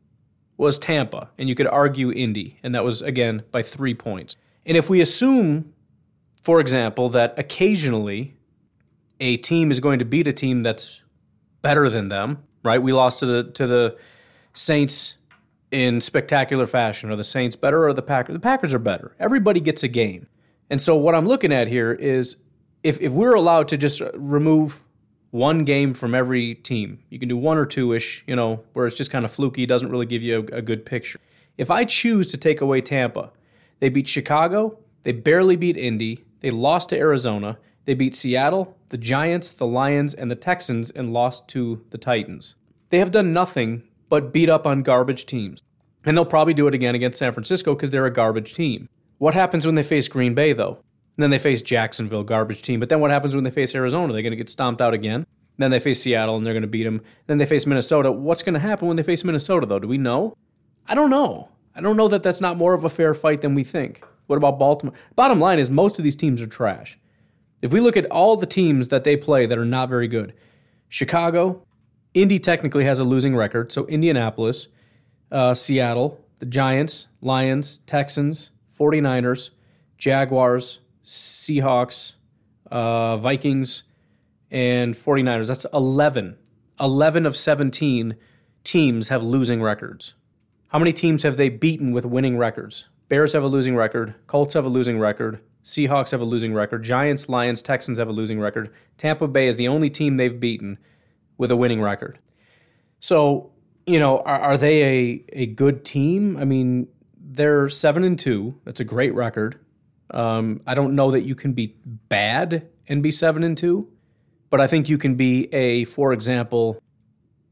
was 0.57 0.79
Tampa. 0.79 1.31
And 1.39 1.49
you 1.49 1.55
could 1.55 1.67
argue 1.67 2.11
Indy, 2.11 2.59
and 2.63 2.75
that 2.75 2.85
was, 2.85 3.03
again, 3.03 3.43
by 3.53 3.63
three 3.63 3.95
points. 3.95 4.35
And 4.65 4.77
if 4.77 4.89
we 4.89 5.01
assume, 5.01 5.73
for 6.43 6.59
example, 6.59 7.09
that 7.11 7.39
occasionally 7.39 8.35
a 9.21 9.37
team 9.37 9.71
is 9.71 9.79
going 9.81 9.99
to 9.99 10.05
beat 10.05 10.27
a 10.27 10.33
team 10.33 10.63
that's 10.63 11.03
better 11.63 11.89
than 11.89 12.09
them, 12.09 12.43
right? 12.63 12.81
We 12.81 12.93
lost 12.93 13.19
to 13.21 13.27
the 13.27 13.45
to 13.53 13.67
the 13.67 13.97
Saints 14.53 15.17
in 15.71 16.01
spectacular 16.01 16.67
fashion. 16.67 17.11
Are 17.11 17.17
the 17.17 17.25
Saints 17.25 17.57
better 17.57 17.87
or 17.87 17.93
the 17.93 18.03
Packers? 18.03 18.35
The 18.35 18.41
Packers 18.41 18.73
are 18.73 18.79
better. 18.79 19.15
Everybody 19.19 19.61
gets 19.61 19.83
a 19.83 19.89
game. 19.89 20.29
And 20.71 20.81
so 20.81 20.97
what 20.97 21.15
I'm 21.15 21.27
looking 21.27 21.53
at 21.53 21.69
here 21.69 21.93
is 21.93 22.37
if, 22.89 23.03
if 23.03 23.13
we're 23.13 23.35
allowed 23.35 23.69
to 23.69 23.77
just 23.77 24.01
remove 24.15 24.83
one 25.31 25.65
game 25.65 25.93
from 25.93 26.15
every 26.15 26.55
team, 26.55 27.01
you 27.11 27.19
can 27.19 27.29
do 27.29 27.37
one 27.37 27.59
or 27.59 27.67
two 27.67 27.93
ish, 27.93 28.25
you 28.27 28.35
know, 28.35 28.65
where 28.73 28.87
it's 28.87 28.97
just 28.97 29.11
kind 29.11 29.27
of 29.27 29.31
fluky, 29.31 29.67
doesn't 29.67 29.91
really 29.91 30.07
give 30.07 30.23
you 30.23 30.49
a, 30.51 30.57
a 30.57 30.63
good 30.63 30.87
picture. 30.87 31.21
If 31.59 31.71
I 31.71 31.85
choose 31.85 32.29
to 32.29 32.39
take 32.39 32.63
away 32.63 32.81
Tampa, 32.81 33.31
they 33.81 33.91
beat 33.91 34.09
Chicago, 34.09 34.79
they 35.03 35.13
barely 35.13 35.55
beat 35.55 35.77
Indy, 35.77 36.25
they 36.41 36.51
lost 36.51 36.89
to 36.89 36.99
Arizona, 36.99 37.59
they 37.85 37.93
beat 37.93 38.17
Seattle, 38.17 38.75
the 38.89 38.97
Giants, 38.97 39.53
the 39.53 39.67
Lions, 39.67 40.15
and 40.15 40.31
the 40.31 40.35
Texans, 40.37 40.91
and 40.91 41.13
lost 41.13 41.47
to 41.49 41.85
the 41.91 41.99
Titans. 41.99 42.55
They 42.89 43.01
have 43.01 43.11
done 43.11 43.35
nothing 43.35 43.83
but 44.09 44.33
beat 44.33 44.49
up 44.49 44.67
on 44.67 44.83
garbage 44.83 45.27
teams. 45.27 45.63
And 46.07 46.17
they'll 46.17 46.25
probably 46.25 46.55
do 46.55 46.67
it 46.69 46.75
again 46.75 46.95
against 46.95 47.19
San 47.19 47.33
Francisco 47.33 47.75
because 47.75 47.91
they're 47.91 48.07
a 48.07 48.11
garbage 48.11 48.55
team. 48.55 48.89
What 49.19 49.35
happens 49.35 49.67
when 49.67 49.75
they 49.75 49.83
face 49.83 50.09
Green 50.09 50.33
Bay, 50.33 50.55
though? 50.55 50.81
And 51.19 51.25
then 51.25 51.31
they 51.31 51.39
face 51.41 51.63
Jacksonville, 51.63 52.23
garbage 52.23 52.63
team. 52.63 52.79
But 52.79 52.91
then 52.91 53.01
what 53.01 53.11
happens 53.11 53.35
when 53.35 53.43
they 53.43 53.51
face 53.51 53.75
Arizona? 53.75 54.13
They're 54.13 54.23
going 54.23 54.31
to 54.31 54.37
get 54.37 54.49
stomped 54.49 54.81
out 54.81 54.95
again. 54.95 55.27
Then 55.57 55.73
they 55.73 55.81
face 55.81 56.01
Seattle 56.01 56.37
and 56.37 56.47
they're 56.47 56.55
going 56.55 56.63
to 56.63 56.69
beat 56.69 56.85
them. 56.85 57.03
Then 57.27 57.39
they 57.39 57.47
face 57.47 57.67
Minnesota. 57.67 58.13
What's 58.13 58.45
going 58.45 58.55
to 58.55 58.61
happen 58.61 58.87
when 58.87 58.97
they 58.97 59.03
face 59.03 59.25
Minnesota, 59.25 59.67
though? 59.67 59.81
Do 59.81 59.89
we 59.89 59.99
know? 59.99 60.37
I 60.87 60.95
don't 60.95 61.11
know. 61.11 61.49
I 61.75 61.81
don't 61.81 61.97
know 61.97 62.07
that 62.07 62.23
that's 62.23 62.41
not 62.41 62.57
more 62.57 62.73
of 62.73 62.85
a 62.85 62.89
fair 62.89 63.15
fight 63.15 63.41
than 63.41 63.57
we 63.57 63.65
think. 63.65 64.05
What 64.29 64.37
about 64.37 64.61
Baltimore? 64.61 64.95
Bottom 65.17 65.41
line 65.41 65.59
is 65.59 65.71
most 65.71 65.99
of 65.99 66.05
these 66.05 66.15
teams 66.15 66.41
are 66.41 66.47
trash. 66.47 66.97
If 67.63 67.73
we 67.73 67.81
look 67.81 67.97
at 67.97 68.07
all 68.07 68.37
the 68.37 68.47
teams 68.47 68.87
that 68.89 69.03
they 69.03 69.17
play 69.17 69.45
that 69.47 69.59
are 69.59 69.65
not 69.65 69.89
very 69.89 70.07
good, 70.07 70.35
Chicago, 70.89 71.67
Indy 72.15 72.39
technically 72.39 72.85
has 72.85 73.01
a 73.01 73.05
losing 73.05 73.35
record. 73.35 73.73
So 73.73 73.87
Indianapolis, 73.87 74.69
uh, 75.33 75.55
Seattle, 75.55 76.25
the 76.39 76.47
Giants, 76.47 77.09
Lions, 77.21 77.81
Texans, 77.87 78.53
49ers, 78.79 79.51
Jaguars, 79.99 80.79
Seahawks, 81.09 82.13
uh, 82.71 83.17
Vikings, 83.17 83.85
and 84.51 84.95
49ers. 84.95 85.49
That's 85.49 85.65
11. 85.73 86.37
11 86.79 87.27
of 87.27 87.35
17 87.35 88.15
teams 88.63 89.09
have 89.09 89.23
losing 89.23 89.63
records. 89.63 90.13
How 90.69 90.79
many 90.79 90.93
teams 90.93 91.23
have 91.23 91.39
they 91.39 91.49
beaten 91.49 91.93
with 91.93 92.05
winning 92.05 92.37
records? 92.37 92.85
Bears 93.09 93.33
have 93.33 93.43
a 93.43 93.47
losing 93.49 93.75
record. 93.75 94.15
Colts 94.27 94.53
have 94.53 94.67
a 94.67 94.69
losing 94.69 94.99
record. 94.99 95.41
Seahawks 95.65 96.11
have 96.11 96.21
a 96.21 96.27
losing 96.27 96.53
record. 96.53 96.83
Giants, 96.83 97.27
Lions, 97.27 97.63
Texans 97.63 97.99
have 97.99 98.09
a 98.09 98.13
losing 98.13 98.39
record. 98.39 98.71
Tampa 98.99 99.27
Bay 99.27 99.49
is 99.49 99.57
the 99.57 99.67
only 99.67 99.89
team 99.89 100.19
they've 100.19 100.39
beaten 100.39 100.79
with 101.39 101.51
a 101.51 101.57
winning 101.57 101.81
record. 101.81 102.19
So, 103.01 103.51
you 103.87 103.99
know, 103.99 104.19
are, 104.19 104.41
are 104.41 104.57
they 104.59 104.83
a, 104.83 105.25
a 105.33 105.47
good 105.47 105.87
team? 105.87 106.37
I 106.37 106.45
mean, 106.45 106.89
they're 107.19 107.71
seven 107.71 108.05
and 108.05 108.19
two. 108.19 108.61
That's 108.65 108.81
a 108.81 108.85
great 108.85 109.15
record. 109.15 109.59
Um, 110.11 110.63
I 110.67 110.75
don't 110.75 110.95
know 110.95 111.11
that 111.11 111.23
you 111.23 111.35
can 111.35 111.53
be 111.53 111.77
bad 111.85 112.69
and 112.89 113.03
be 113.03 113.11
seven 113.11 113.43
and 113.43 113.57
two, 113.57 113.89
but 114.51 114.61
I 114.61 114.67
think 114.67 114.89
you 114.89 114.99
can 114.99 115.17
be 115.17 115.53
a, 115.55 115.85
for 115.85 116.13
example, 116.13 116.83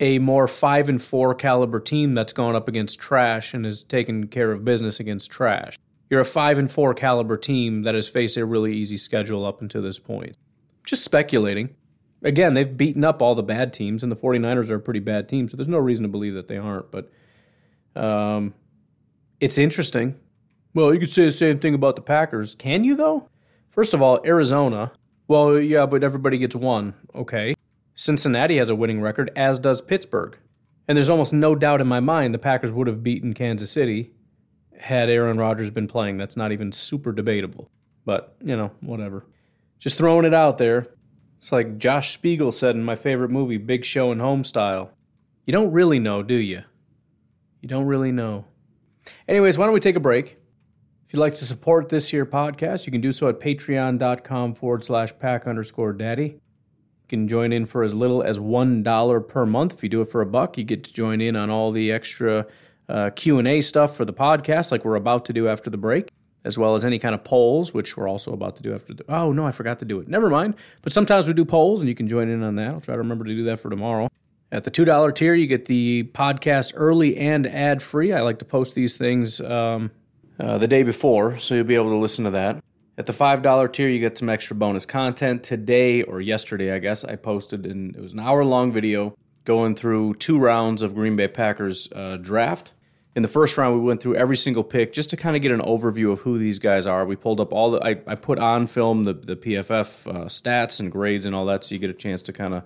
a 0.00 0.18
more 0.18 0.48
five 0.48 0.88
and 0.88 1.00
four 1.00 1.34
caliber 1.34 1.80
team 1.80 2.14
that's 2.14 2.32
gone 2.32 2.56
up 2.56 2.68
against 2.68 2.98
trash 2.98 3.54
and 3.54 3.64
has 3.64 3.82
taken 3.82 4.28
care 4.28 4.52
of 4.52 4.64
business 4.64 5.00
against 5.00 5.30
trash. 5.30 5.78
You're 6.08 6.20
a 6.20 6.24
five 6.24 6.58
and 6.58 6.70
four 6.70 6.94
caliber 6.94 7.36
team 7.36 7.82
that 7.82 7.94
has 7.94 8.08
faced 8.08 8.36
a 8.36 8.46
really 8.46 8.74
easy 8.74 8.96
schedule 8.96 9.44
up 9.44 9.60
until 9.60 9.82
this 9.82 9.98
point. 9.98 10.36
Just 10.84 11.04
speculating 11.04 11.74
again, 12.22 12.54
they've 12.54 12.76
beaten 12.76 13.04
up 13.04 13.22
all 13.22 13.34
the 13.34 13.42
bad 13.42 13.72
teams, 13.72 14.02
and 14.02 14.10
the 14.10 14.16
49ers 14.16 14.70
are 14.70 14.76
a 14.76 14.80
pretty 14.80 15.00
bad 15.00 15.28
team, 15.28 15.48
so 15.48 15.56
there's 15.56 15.68
no 15.68 15.78
reason 15.78 16.02
to 16.02 16.08
believe 16.08 16.34
that 16.34 16.48
they 16.48 16.58
aren't. 16.58 16.90
But 16.90 17.10
um, 17.94 18.54
it's 19.40 19.58
interesting. 19.58 20.18
Well, 20.76 20.92
you 20.92 21.00
could 21.00 21.10
say 21.10 21.24
the 21.24 21.30
same 21.30 21.58
thing 21.58 21.72
about 21.72 21.96
the 21.96 22.02
Packers. 22.02 22.54
Can 22.54 22.84
you, 22.84 22.96
though? 22.96 23.30
First 23.70 23.94
of 23.94 24.02
all, 24.02 24.20
Arizona. 24.26 24.92
Well, 25.26 25.58
yeah, 25.58 25.86
but 25.86 26.04
everybody 26.04 26.36
gets 26.36 26.54
one. 26.54 26.92
Okay. 27.14 27.54
Cincinnati 27.94 28.58
has 28.58 28.68
a 28.68 28.74
winning 28.74 29.00
record, 29.00 29.30
as 29.34 29.58
does 29.58 29.80
Pittsburgh. 29.80 30.36
And 30.86 30.94
there's 30.94 31.08
almost 31.08 31.32
no 31.32 31.54
doubt 31.54 31.80
in 31.80 31.86
my 31.86 32.00
mind 32.00 32.34
the 32.34 32.38
Packers 32.38 32.72
would 32.72 32.88
have 32.88 33.02
beaten 33.02 33.32
Kansas 33.32 33.70
City 33.70 34.12
had 34.78 35.08
Aaron 35.08 35.38
Rodgers 35.38 35.70
been 35.70 35.88
playing. 35.88 36.18
That's 36.18 36.36
not 36.36 36.52
even 36.52 36.72
super 36.72 37.10
debatable. 37.10 37.70
But, 38.04 38.36
you 38.44 38.54
know, 38.54 38.70
whatever. 38.82 39.24
Just 39.78 39.96
throwing 39.96 40.26
it 40.26 40.34
out 40.34 40.58
there. 40.58 40.88
It's 41.38 41.52
like 41.52 41.78
Josh 41.78 42.12
Spiegel 42.12 42.52
said 42.52 42.74
in 42.74 42.84
my 42.84 42.96
favorite 42.96 43.30
movie, 43.30 43.56
Big 43.56 43.86
Show 43.86 44.12
and 44.12 44.20
Home 44.20 44.44
Style. 44.44 44.92
You 45.46 45.54
don't 45.54 45.72
really 45.72 46.00
know, 46.00 46.22
do 46.22 46.34
you? 46.34 46.64
You 47.62 47.68
don't 47.70 47.86
really 47.86 48.12
know. 48.12 48.44
Anyways, 49.26 49.56
why 49.56 49.64
don't 49.64 49.72
we 49.72 49.80
take 49.80 49.96
a 49.96 50.00
break? 50.00 50.36
If 51.06 51.14
you'd 51.14 51.20
like 51.20 51.34
to 51.34 51.44
support 51.44 51.88
this 51.88 52.08
here 52.08 52.26
podcast, 52.26 52.84
you 52.84 52.90
can 52.90 53.00
do 53.00 53.12
so 53.12 53.28
at 53.28 53.38
patreon.com 53.38 54.54
forward 54.54 54.82
slash 54.82 55.16
pack 55.20 55.46
underscore 55.46 55.92
daddy. 55.92 56.24
You 56.24 57.08
can 57.08 57.28
join 57.28 57.52
in 57.52 57.64
for 57.64 57.84
as 57.84 57.94
little 57.94 58.24
as 58.24 58.40
$1 58.40 59.28
per 59.28 59.46
month. 59.46 59.74
If 59.74 59.84
you 59.84 59.88
do 59.88 60.00
it 60.00 60.10
for 60.10 60.20
a 60.20 60.26
buck, 60.26 60.58
you 60.58 60.64
get 60.64 60.82
to 60.82 60.92
join 60.92 61.20
in 61.20 61.36
on 61.36 61.48
all 61.48 61.70
the 61.70 61.92
extra 61.92 62.46
uh, 62.88 63.10
Q&A 63.14 63.60
stuff 63.60 63.96
for 63.96 64.04
the 64.04 64.12
podcast 64.12 64.72
like 64.72 64.84
we're 64.84 64.96
about 64.96 65.24
to 65.26 65.32
do 65.32 65.46
after 65.46 65.70
the 65.70 65.76
break 65.76 66.10
as 66.44 66.58
well 66.58 66.74
as 66.74 66.84
any 66.84 66.98
kind 66.98 67.14
of 67.14 67.22
polls, 67.22 67.72
which 67.72 67.96
we're 67.96 68.08
also 68.08 68.32
about 68.32 68.56
to 68.56 68.62
do 68.62 68.74
after 68.74 68.94
the. 68.94 69.04
Oh, 69.08 69.32
no, 69.32 69.46
I 69.46 69.52
forgot 69.52 69.80
to 69.80 69.84
do 69.84 70.00
it. 70.00 70.08
Never 70.08 70.30
mind. 70.30 70.54
But 70.82 70.92
sometimes 70.92 71.26
we 71.26 71.34
do 71.34 71.44
polls, 71.44 71.82
and 71.82 71.88
you 71.88 71.94
can 71.94 72.08
join 72.08 72.28
in 72.28 72.42
on 72.42 72.54
that. 72.54 72.68
I'll 72.68 72.80
try 72.80 72.94
to 72.94 72.98
remember 73.00 73.24
to 73.24 73.34
do 73.34 73.44
that 73.44 73.58
for 73.58 73.68
tomorrow. 73.68 74.08
At 74.52 74.62
the 74.62 74.70
$2 74.70 75.14
tier, 75.14 75.34
you 75.34 75.48
get 75.48 75.66
the 75.66 76.04
podcast 76.14 76.72
early 76.76 77.16
and 77.16 77.48
ad 77.48 77.82
free. 77.82 78.12
I 78.12 78.22
like 78.22 78.38
to 78.38 78.44
post 78.44 78.76
these 78.76 78.96
things 78.96 79.40
um, 79.40 79.90
uh, 80.38 80.58
the 80.58 80.68
day 80.68 80.82
before, 80.82 81.38
so 81.38 81.54
you'll 81.54 81.64
be 81.64 81.74
able 81.74 81.90
to 81.90 81.96
listen 81.96 82.24
to 82.24 82.30
that. 82.32 82.62
At 82.98 83.06
the 83.06 83.12
$5 83.12 83.72
tier, 83.72 83.88
you 83.88 84.00
get 84.00 84.16
some 84.16 84.28
extra 84.28 84.56
bonus 84.56 84.86
content. 84.86 85.42
Today, 85.42 86.02
or 86.02 86.20
yesterday, 86.20 86.72
I 86.72 86.78
guess, 86.78 87.04
I 87.04 87.16
posted, 87.16 87.66
and 87.66 87.94
it 87.94 88.00
was 88.00 88.12
an 88.12 88.20
hour 88.20 88.44
long 88.44 88.72
video 88.72 89.16
going 89.44 89.74
through 89.74 90.14
two 90.14 90.38
rounds 90.38 90.82
of 90.82 90.94
Green 90.94 91.14
Bay 91.14 91.28
Packers 91.28 91.92
uh, 91.94 92.16
draft 92.16 92.72
in 93.16 93.22
the 93.22 93.28
first 93.28 93.56
round, 93.56 93.74
we 93.74 93.80
went 93.80 94.02
through 94.02 94.16
every 94.16 94.36
single 94.36 94.62
pick 94.62 94.92
just 94.92 95.08
to 95.08 95.16
kind 95.16 95.34
of 95.34 95.42
get 95.42 95.50
an 95.50 95.62
overview 95.62 96.12
of 96.12 96.20
who 96.20 96.38
these 96.38 96.58
guys 96.58 96.86
are. 96.86 97.06
We 97.06 97.16
pulled 97.16 97.40
up 97.40 97.50
all 97.50 97.70
the, 97.70 97.82
I, 97.82 97.96
I 98.06 98.14
put 98.14 98.38
on 98.38 98.66
film 98.66 99.04
the, 99.04 99.14
the 99.14 99.36
PFF 99.36 100.06
uh, 100.06 100.24
stats 100.26 100.80
and 100.80 100.92
grades 100.92 101.24
and 101.24 101.34
all 101.34 101.46
that, 101.46 101.64
so 101.64 101.74
you 101.74 101.78
get 101.78 101.88
a 101.88 101.94
chance 101.94 102.20
to 102.22 102.34
kind 102.34 102.52
of 102.52 102.64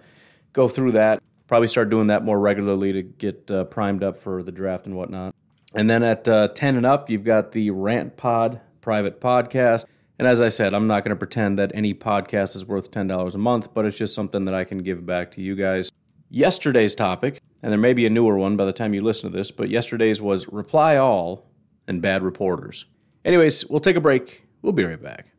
go 0.52 0.68
through 0.68 0.92
that. 0.92 1.22
Probably 1.46 1.68
start 1.68 1.88
doing 1.88 2.08
that 2.08 2.24
more 2.24 2.38
regularly 2.38 2.92
to 2.94 3.02
get 3.02 3.48
uh, 3.48 3.64
primed 3.64 4.02
up 4.02 4.16
for 4.16 4.42
the 4.42 4.50
draft 4.50 4.86
and 4.86 4.96
whatnot. 4.96 5.36
And 5.74 5.88
then 5.88 6.02
at 6.02 6.26
uh, 6.28 6.48
10 6.48 6.76
and 6.76 6.86
up, 6.86 7.08
you've 7.08 7.24
got 7.24 7.52
the 7.52 7.70
Rant 7.70 8.16
Pod 8.16 8.60
private 8.80 9.20
podcast. 9.20 9.84
And 10.18 10.26
as 10.26 10.40
I 10.40 10.48
said, 10.48 10.74
I'm 10.74 10.86
not 10.86 11.04
going 11.04 11.14
to 11.14 11.18
pretend 11.18 11.58
that 11.58 11.70
any 11.74 11.94
podcast 11.94 12.56
is 12.56 12.64
worth 12.64 12.90
$10 12.90 13.34
a 13.34 13.38
month, 13.38 13.72
but 13.72 13.84
it's 13.84 13.96
just 13.96 14.14
something 14.14 14.44
that 14.44 14.54
I 14.54 14.64
can 14.64 14.78
give 14.78 15.06
back 15.06 15.30
to 15.32 15.42
you 15.42 15.54
guys. 15.54 15.90
Yesterday's 16.28 16.94
topic 16.94 17.40
and 17.62 17.70
there 17.70 17.78
may 17.78 17.92
be 17.92 18.06
a 18.06 18.10
newer 18.10 18.36
one 18.36 18.56
by 18.56 18.64
the 18.64 18.72
time 18.72 18.94
you 18.94 19.02
listen 19.02 19.30
to 19.30 19.36
this, 19.36 19.50
but 19.50 19.68
yesterday's 19.68 20.20
was 20.20 20.48
Reply 20.48 20.96
All 20.96 21.46
and 21.86 22.00
Bad 22.00 22.22
Reporters. 22.22 22.86
Anyways, 23.24 23.66
we'll 23.68 23.80
take 23.80 23.96
a 23.96 24.00
break. 24.00 24.46
We'll 24.62 24.72
be 24.72 24.84
right 24.84 25.02
back. 25.02 25.32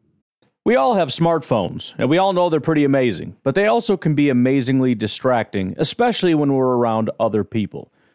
We 0.63 0.75
all 0.75 0.93
have 0.93 1.09
smartphones, 1.09 1.93
and 1.97 2.07
we 2.07 2.19
all 2.19 2.33
know 2.33 2.49
they're 2.49 2.59
pretty 2.59 2.83
amazing, 2.83 3.35
but 3.41 3.55
they 3.55 3.65
also 3.65 3.97
can 3.97 4.13
be 4.13 4.29
amazingly 4.29 4.93
distracting, 4.93 5.73
especially 5.77 6.35
when 6.35 6.53
we're 6.53 6.75
around 6.75 7.09
other 7.19 7.43
people. 7.43 7.91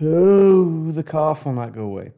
Oh, 0.00 0.90
the 0.92 1.02
cough 1.02 1.44
will 1.44 1.52
not 1.52 1.74
go 1.74 1.82
away. 1.82 2.12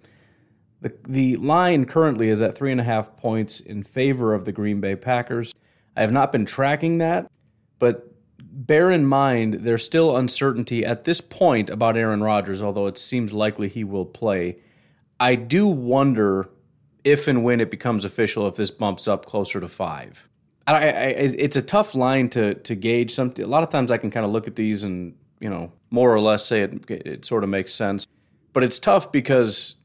The, 0.83 0.93
the 1.09 1.37
line 1.37 1.85
currently 1.85 2.29
is 2.29 2.41
at 2.43 2.57
three 2.57 2.73
and 2.73 2.81
a 2.81 2.85
half 2.85 3.17
points 3.17 3.61
in 3.61 3.83
favor 3.83 4.35
of 4.35 4.45
the 4.45 4.53
Green 4.53 4.81
Bay 4.81 4.97
Packers. 4.97 5.55
I 5.97 6.01
have 6.01 6.13
not 6.13 6.33
been 6.33 6.47
tracking 6.47 6.99
that, 6.99 7.31
but 7.79 8.07
bear 8.39 8.91
in 8.91 9.07
mind 9.07 9.55
there's 9.55 9.85
still 9.85 10.17
uncertainty 10.17 10.85
at 10.85 11.05
this 11.05 11.21
point 11.21 11.69
about 11.71 11.97
Aaron 11.97 12.23
Rodgers, 12.23 12.63
although 12.63 12.87
it 12.87 12.99
seems 12.99 13.33
likely 13.33 13.69
he 13.69 13.85
will 13.85 14.07
play. 14.07 14.57
I 15.19 15.35
do 15.35 15.67
wonder 15.67 16.49
if 17.05 17.29
and 17.29 17.45
when 17.45 17.61
it 17.61 17.71
becomes 17.71 18.05
official 18.05 18.47
if 18.49 18.57
this 18.57 18.71
bumps 18.71 19.09
up 19.09 19.27
closer 19.27 19.61
to 19.61 19.69
five. 19.69 20.29
I, 20.67 20.73
I, 20.73 21.07
it's 21.17 21.57
a 21.57 21.63
tough 21.63 21.95
line 21.95 22.29
to 22.31 22.55
to 22.55 22.75
gauge. 22.75 23.11
Some 23.11 23.35
a 23.39 23.45
lot 23.45 23.63
of 23.63 23.71
times 23.71 23.91
I 23.91 23.99
can 23.99 24.11
kind 24.11 24.25
of 24.25 24.31
look 24.31 24.47
at 24.47 24.57
these 24.57 24.85
and 24.85 25.17
you 25.41 25.51
know 25.51 25.73
more 25.91 26.15
or 26.15 26.21
less 26.21 26.47
say 26.47 26.63
it 26.63 26.91
it 26.91 27.25
sort 27.25 27.45
of 27.45 27.51
makes 27.51 27.75
sense, 27.75 28.07
but 28.53 28.63
it's 28.63 28.79
tough 28.79 29.11
because 29.11 29.77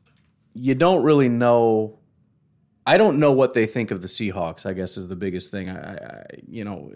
you 0.53 0.75
don't 0.75 1.03
really 1.03 1.29
know. 1.29 1.99
I 2.87 2.97
don't 2.97 3.17
know 3.19 3.31
what 3.31 3.53
they 3.53 3.65
think 3.65 3.89
of 3.89 4.01
the 4.01 4.07
Seahawks. 4.07 4.65
I 4.65 4.73
guess 4.73 4.97
is 4.97 5.07
the 5.07 5.15
biggest 5.15 5.49
thing. 5.51 5.69
I, 5.69 5.95
I 5.95 6.25
you 6.47 6.63
know 6.63 6.91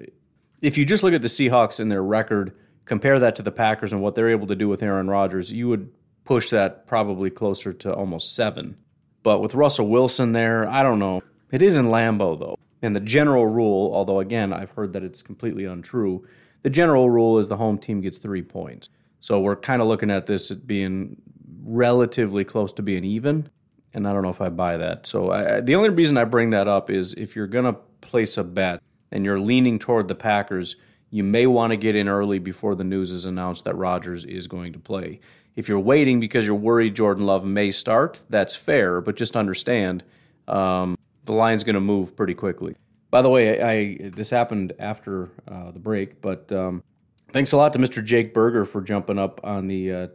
if 0.61 0.77
you 0.77 0.85
just 0.85 1.03
look 1.03 1.13
at 1.13 1.21
the 1.21 1.27
Seahawks 1.27 1.79
and 1.79 1.91
their 1.91 2.03
record, 2.03 2.55
compare 2.85 3.19
that 3.19 3.35
to 3.37 3.41
the 3.41 3.51
Packers 3.51 3.93
and 3.93 4.01
what 4.01 4.15
they're 4.15 4.29
able 4.29 4.47
to 4.47 4.55
do 4.55 4.67
with 4.67 4.83
Aaron 4.83 5.07
Rodgers, 5.07 5.51
you 5.51 5.67
would 5.69 5.91
push 6.25 6.49
that 6.49 6.85
probably 6.85 7.29
closer 7.29 7.73
to 7.73 7.93
almost 7.93 8.35
seven. 8.35 8.77
But 9.23 9.41
with 9.41 9.55
Russell 9.55 9.87
Wilson 9.87 10.31
there, 10.31 10.67
I 10.67 10.83
don't 10.83 10.99
know. 10.99 11.21
It 11.51 11.61
is 11.61 11.77
in 11.77 11.85
Lambeau, 11.85 12.39
though. 12.39 12.57
And 12.81 12.95
the 12.95 13.01
general 13.01 13.45
rule, 13.45 13.91
although 13.93 14.19
again, 14.19 14.53
I've 14.53 14.71
heard 14.71 14.93
that 14.93 15.03
it's 15.03 15.21
completely 15.21 15.65
untrue, 15.65 16.25
the 16.61 16.69
general 16.69 17.09
rule 17.09 17.39
is 17.39 17.47
the 17.47 17.57
home 17.57 17.77
team 17.77 18.01
gets 18.01 18.17
three 18.17 18.43
points. 18.43 18.89
So 19.19 19.39
we're 19.39 19.55
kind 19.55 19.81
of 19.81 19.87
looking 19.87 20.11
at 20.11 20.25
this 20.25 20.51
at 20.51 20.65
being 20.65 21.21
relatively 21.63 22.43
close 22.43 22.73
to 22.73 22.81
being 22.81 23.03
even. 23.03 23.49
And 23.93 24.07
I 24.07 24.13
don't 24.13 24.23
know 24.23 24.29
if 24.29 24.41
I 24.41 24.49
buy 24.49 24.77
that. 24.77 25.07
So 25.07 25.31
I, 25.31 25.61
the 25.61 25.75
only 25.75 25.89
reason 25.89 26.17
I 26.17 26.23
bring 26.23 26.51
that 26.51 26.67
up 26.67 26.89
is 26.89 27.13
if 27.13 27.35
you're 27.35 27.47
going 27.47 27.65
to 27.65 27.79
place 28.01 28.37
a 28.37 28.43
bet, 28.43 28.81
and 29.11 29.25
you're 29.25 29.39
leaning 29.39 29.79
toward 29.79 30.07
the 30.07 30.15
Packers, 30.15 30.75
you 31.09 31.23
may 31.23 31.47
want 31.47 31.71
to 31.71 31.77
get 31.77 31.95
in 31.95 32.07
early 32.07 32.39
before 32.39 32.75
the 32.75 32.83
news 32.83 33.11
is 33.11 33.25
announced 33.25 33.65
that 33.65 33.75
Rodgers 33.75 34.25
is 34.25 34.47
going 34.47 34.73
to 34.73 34.79
play. 34.79 35.19
If 35.55 35.67
you're 35.67 35.79
waiting 35.79 36.19
because 36.19 36.45
you're 36.45 36.55
worried 36.55 36.95
Jordan 36.95 37.25
Love 37.25 37.43
may 37.43 37.71
start, 37.71 38.19
that's 38.29 38.55
fair, 38.55 39.01
but 39.01 39.15
just 39.15 39.35
understand 39.35 40.03
um, 40.47 40.97
the 41.25 41.33
line's 41.33 41.63
going 41.63 41.73
to 41.75 41.81
move 41.81 42.15
pretty 42.15 42.35
quickly. 42.35 42.75
By 43.11 43.21
the 43.21 43.29
way, 43.29 43.61
I, 43.61 43.71
I 43.71 44.09
this 44.09 44.29
happened 44.29 44.73
after 44.79 45.31
uh, 45.47 45.71
the 45.71 45.79
break, 45.79 46.21
but 46.21 46.51
um, 46.51 46.83
thanks 47.31 47.51
a 47.51 47.57
lot 47.57 47.73
to 47.73 47.79
Mr. 47.79 48.03
Jake 48.03 48.33
Berger 48.33 48.65
for 48.65 48.81
jumping 48.81 49.17
up 49.17 49.41
on 49.43 49.67
the 49.67 49.91
uh, 49.91 50.07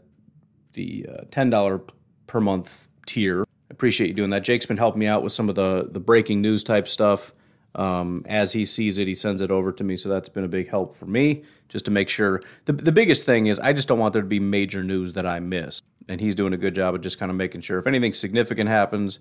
the 0.74 1.06
uh, 1.08 1.24
ten 1.30 1.50
dollar 1.50 1.80
per 2.26 2.40
month 2.40 2.88
tier. 3.06 3.42
I 3.42 3.70
appreciate 3.70 4.08
you 4.08 4.14
doing 4.14 4.30
that. 4.30 4.44
Jake's 4.44 4.66
been 4.66 4.76
helping 4.76 5.00
me 5.00 5.06
out 5.06 5.22
with 5.22 5.32
some 5.32 5.48
of 5.48 5.54
the 5.54 5.88
the 5.90 6.00
breaking 6.00 6.40
news 6.40 6.62
type 6.64 6.88
stuff. 6.88 7.32
Um, 7.76 8.24
as 8.28 8.52
he 8.52 8.64
sees 8.64 8.98
it, 8.98 9.08
he 9.08 9.16
sends 9.16 9.40
it 9.40 9.50
over 9.50 9.72
to 9.72 9.82
me. 9.82 9.96
So 9.96 10.08
that's 10.08 10.28
been 10.28 10.44
a 10.44 10.48
big 10.48 10.68
help 10.68 10.94
for 10.94 11.06
me, 11.06 11.42
just 11.68 11.84
to 11.86 11.90
make 11.90 12.08
sure. 12.08 12.40
The, 12.66 12.72
the 12.72 12.92
biggest 12.92 13.26
thing 13.26 13.48
is 13.48 13.58
I 13.58 13.72
just 13.72 13.88
don't 13.88 13.98
want 13.98 14.12
there 14.12 14.22
to 14.22 14.28
be 14.28 14.38
major 14.38 14.84
news 14.84 15.14
that 15.14 15.26
I 15.26 15.40
miss. 15.40 15.82
And 16.08 16.20
he's 16.20 16.36
doing 16.36 16.52
a 16.52 16.56
good 16.56 16.76
job 16.76 16.94
of 16.94 17.00
just 17.00 17.18
kind 17.18 17.30
of 17.30 17.36
making 17.36 17.62
sure 17.62 17.78
if 17.78 17.86
anything 17.88 18.12
significant 18.12 18.68
happens, 18.68 19.18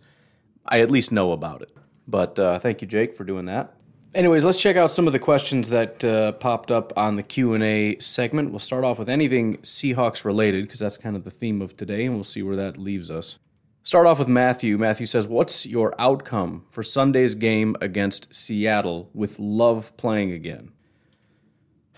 I 0.67 0.81
at 0.81 0.91
least 0.91 1.11
know 1.11 1.31
about 1.31 1.63
it. 1.63 1.75
But 2.07 2.37
uh, 2.37 2.59
thank 2.59 2.81
you, 2.81 2.87
Jake, 2.87 3.15
for 3.15 3.23
doing 3.23 3.45
that. 3.45 3.75
Anyways, 4.15 4.45
let's 4.45 4.57
check 4.57 4.75
out 4.75 4.91
some 4.91 5.07
of 5.07 5.13
the 5.13 5.19
questions 5.19 5.69
that 5.69 6.03
uh, 6.03 6.33
popped 6.33 6.69
up 6.69 6.93
on 6.95 7.15
the 7.15 7.23
Q&A 7.23 7.97
segment. 7.97 8.51
We'll 8.51 8.59
start 8.59 8.83
off 8.83 8.99
with 8.99 9.09
anything 9.09 9.57
Seahawks 9.57 10.23
related 10.23 10.65
because 10.65 10.79
that's 10.79 10.99
kind 10.99 11.15
of 11.15 11.23
the 11.23 11.31
theme 11.31 11.63
of 11.63 11.75
today, 11.75 12.05
and 12.05 12.13
we'll 12.13 12.23
see 12.23 12.43
where 12.43 12.55
that 12.55 12.77
leaves 12.77 13.09
us. 13.09 13.39
Start 13.81 14.05
off 14.05 14.19
with 14.19 14.27
Matthew. 14.27 14.77
Matthew 14.77 15.07
says, 15.07 15.25
What's 15.25 15.65
your 15.65 15.95
outcome 15.99 16.65
for 16.69 16.83
Sunday's 16.83 17.33
game 17.33 17.75
against 17.81 18.33
Seattle 18.33 19.09
with 19.13 19.39
Love 19.39 19.95
playing 19.97 20.31
again? 20.31 20.71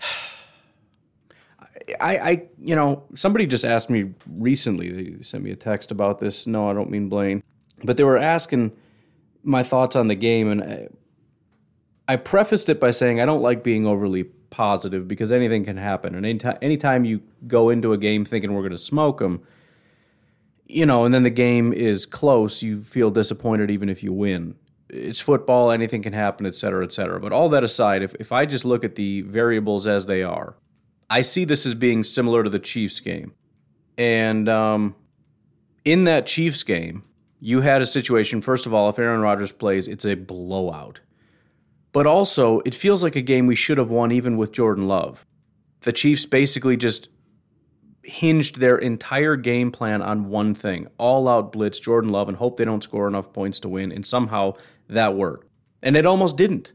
I, 2.00 2.18
I, 2.18 2.42
you 2.58 2.74
know, 2.74 3.04
somebody 3.14 3.46
just 3.46 3.64
asked 3.64 3.90
me 3.90 4.14
recently, 4.28 4.90
they 4.90 5.22
sent 5.22 5.44
me 5.44 5.50
a 5.50 5.56
text 5.56 5.90
about 5.92 6.18
this. 6.18 6.46
No, 6.46 6.68
I 6.68 6.72
don't 6.72 6.90
mean 6.90 7.08
Blaine, 7.08 7.42
but 7.84 7.96
they 7.96 8.04
were 8.04 8.16
asking 8.16 8.72
my 9.46 9.62
thoughts 9.62 9.96
on 9.96 10.08
the 10.08 10.14
game. 10.14 10.50
And 10.50 10.62
I, 10.62 10.88
I 12.08 12.16
prefaced 12.16 12.68
it 12.68 12.78
by 12.78 12.90
saying 12.90 13.20
I 13.20 13.24
don't 13.24 13.42
like 13.42 13.62
being 13.62 13.86
overly 13.86 14.24
positive 14.50 15.08
because 15.08 15.32
anything 15.32 15.64
can 15.64 15.76
happen. 15.76 16.14
And 16.14 16.26
anytime, 16.26 16.58
anytime 16.60 17.04
you 17.04 17.22
go 17.46 17.70
into 17.70 17.92
a 17.92 17.98
game 17.98 18.24
thinking 18.24 18.52
we're 18.52 18.62
going 18.62 18.72
to 18.72 18.78
smoke 18.78 19.18
them, 19.18 19.42
you 20.66 20.84
know, 20.84 21.04
and 21.04 21.14
then 21.14 21.22
the 21.22 21.30
game 21.30 21.72
is 21.72 22.06
close, 22.06 22.62
you 22.62 22.82
feel 22.82 23.10
disappointed 23.10 23.70
even 23.70 23.88
if 23.88 24.02
you 24.02 24.12
win. 24.12 24.56
It's 24.88 25.20
football, 25.20 25.70
anything 25.70 26.02
can 26.02 26.12
happen, 26.12 26.46
et 26.46 26.56
cetera, 26.56 26.84
et 26.84 26.92
cetera. 26.92 27.20
But 27.20 27.32
all 27.32 27.48
that 27.50 27.64
aside, 27.64 28.02
if, 28.02 28.14
if 28.16 28.32
I 28.32 28.46
just 28.46 28.64
look 28.64 28.84
at 28.84 28.94
the 28.94 29.22
variables 29.22 29.86
as 29.86 30.06
they 30.06 30.22
are, 30.22 30.56
I 31.08 31.22
see 31.22 31.44
this 31.44 31.66
as 31.66 31.74
being 31.74 32.04
similar 32.04 32.42
to 32.42 32.50
the 32.50 32.58
Chiefs 32.58 33.00
game. 33.00 33.34
And 33.98 34.48
um, 34.48 34.94
in 35.84 36.04
that 36.04 36.26
Chiefs 36.26 36.62
game, 36.62 37.04
you 37.46 37.60
had 37.60 37.80
a 37.80 37.86
situation, 37.86 38.40
first 38.40 38.66
of 38.66 38.74
all, 38.74 38.88
if 38.88 38.98
Aaron 38.98 39.20
Rodgers 39.20 39.52
plays, 39.52 39.86
it's 39.86 40.04
a 40.04 40.16
blowout. 40.16 40.98
But 41.92 42.04
also, 42.04 42.58
it 42.64 42.74
feels 42.74 43.04
like 43.04 43.14
a 43.14 43.20
game 43.20 43.46
we 43.46 43.54
should 43.54 43.78
have 43.78 43.88
won 43.88 44.10
even 44.10 44.36
with 44.36 44.50
Jordan 44.50 44.88
Love. 44.88 45.24
The 45.82 45.92
Chiefs 45.92 46.26
basically 46.26 46.76
just 46.76 47.08
hinged 48.02 48.58
their 48.58 48.76
entire 48.76 49.36
game 49.36 49.70
plan 49.70 50.02
on 50.02 50.28
one 50.28 50.56
thing 50.56 50.88
all 50.98 51.28
out 51.28 51.52
blitz 51.52 51.78
Jordan 51.78 52.10
Love 52.10 52.28
and 52.28 52.36
hope 52.36 52.56
they 52.56 52.64
don't 52.64 52.82
score 52.82 53.06
enough 53.06 53.32
points 53.32 53.60
to 53.60 53.68
win. 53.68 53.92
And 53.92 54.04
somehow 54.04 54.54
that 54.88 55.14
worked. 55.14 55.48
And 55.84 55.96
it 55.96 56.04
almost 56.04 56.36
didn't. 56.36 56.72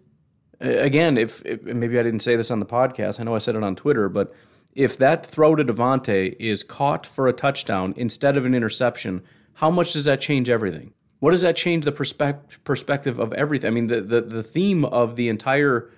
Again, 0.62 1.17
if, 1.17 1.45
if, 1.45 1.63
maybe 1.63 1.99
I 1.99 2.03
didn't 2.03 2.21
say 2.21 2.38
this 2.38 2.49
on 2.49 2.62
the 2.62 2.65
podcast, 2.65 3.19
I 3.19 3.23
know 3.23 3.36
I 3.36 3.39
said 3.39 3.57
it 3.57 3.63
on 3.63 3.75
Twitter, 3.75 4.07
but 4.07 4.34
if 4.73 4.97
that 4.99 5.25
throw 5.25 5.53
to 5.53 5.65
Davante 5.65 6.34
is 6.39 6.63
caught 6.63 7.05
for 7.05 7.27
a 7.27 7.34
touchdown 7.34 7.93
instead 7.97 8.38
of 8.38 8.45
an 8.45 8.55
interception, 8.55 9.21
how 9.55 9.71
much 9.71 9.93
does 9.93 10.05
that 10.05 10.21
change 10.21 10.49
everything? 10.49 10.93
What 11.19 11.31
does 11.31 11.43
that 11.43 11.55
change 11.55 11.85
the 11.85 11.91
perspective 11.91 12.63
perspective 12.63 13.19
of 13.19 13.31
everything? 13.33 13.67
I 13.67 13.71
mean, 13.71 13.87
the, 13.87 14.01
the, 14.01 14.21
the 14.21 14.43
theme 14.43 14.85
of 14.85 15.15
the 15.15 15.29
entire 15.29 15.91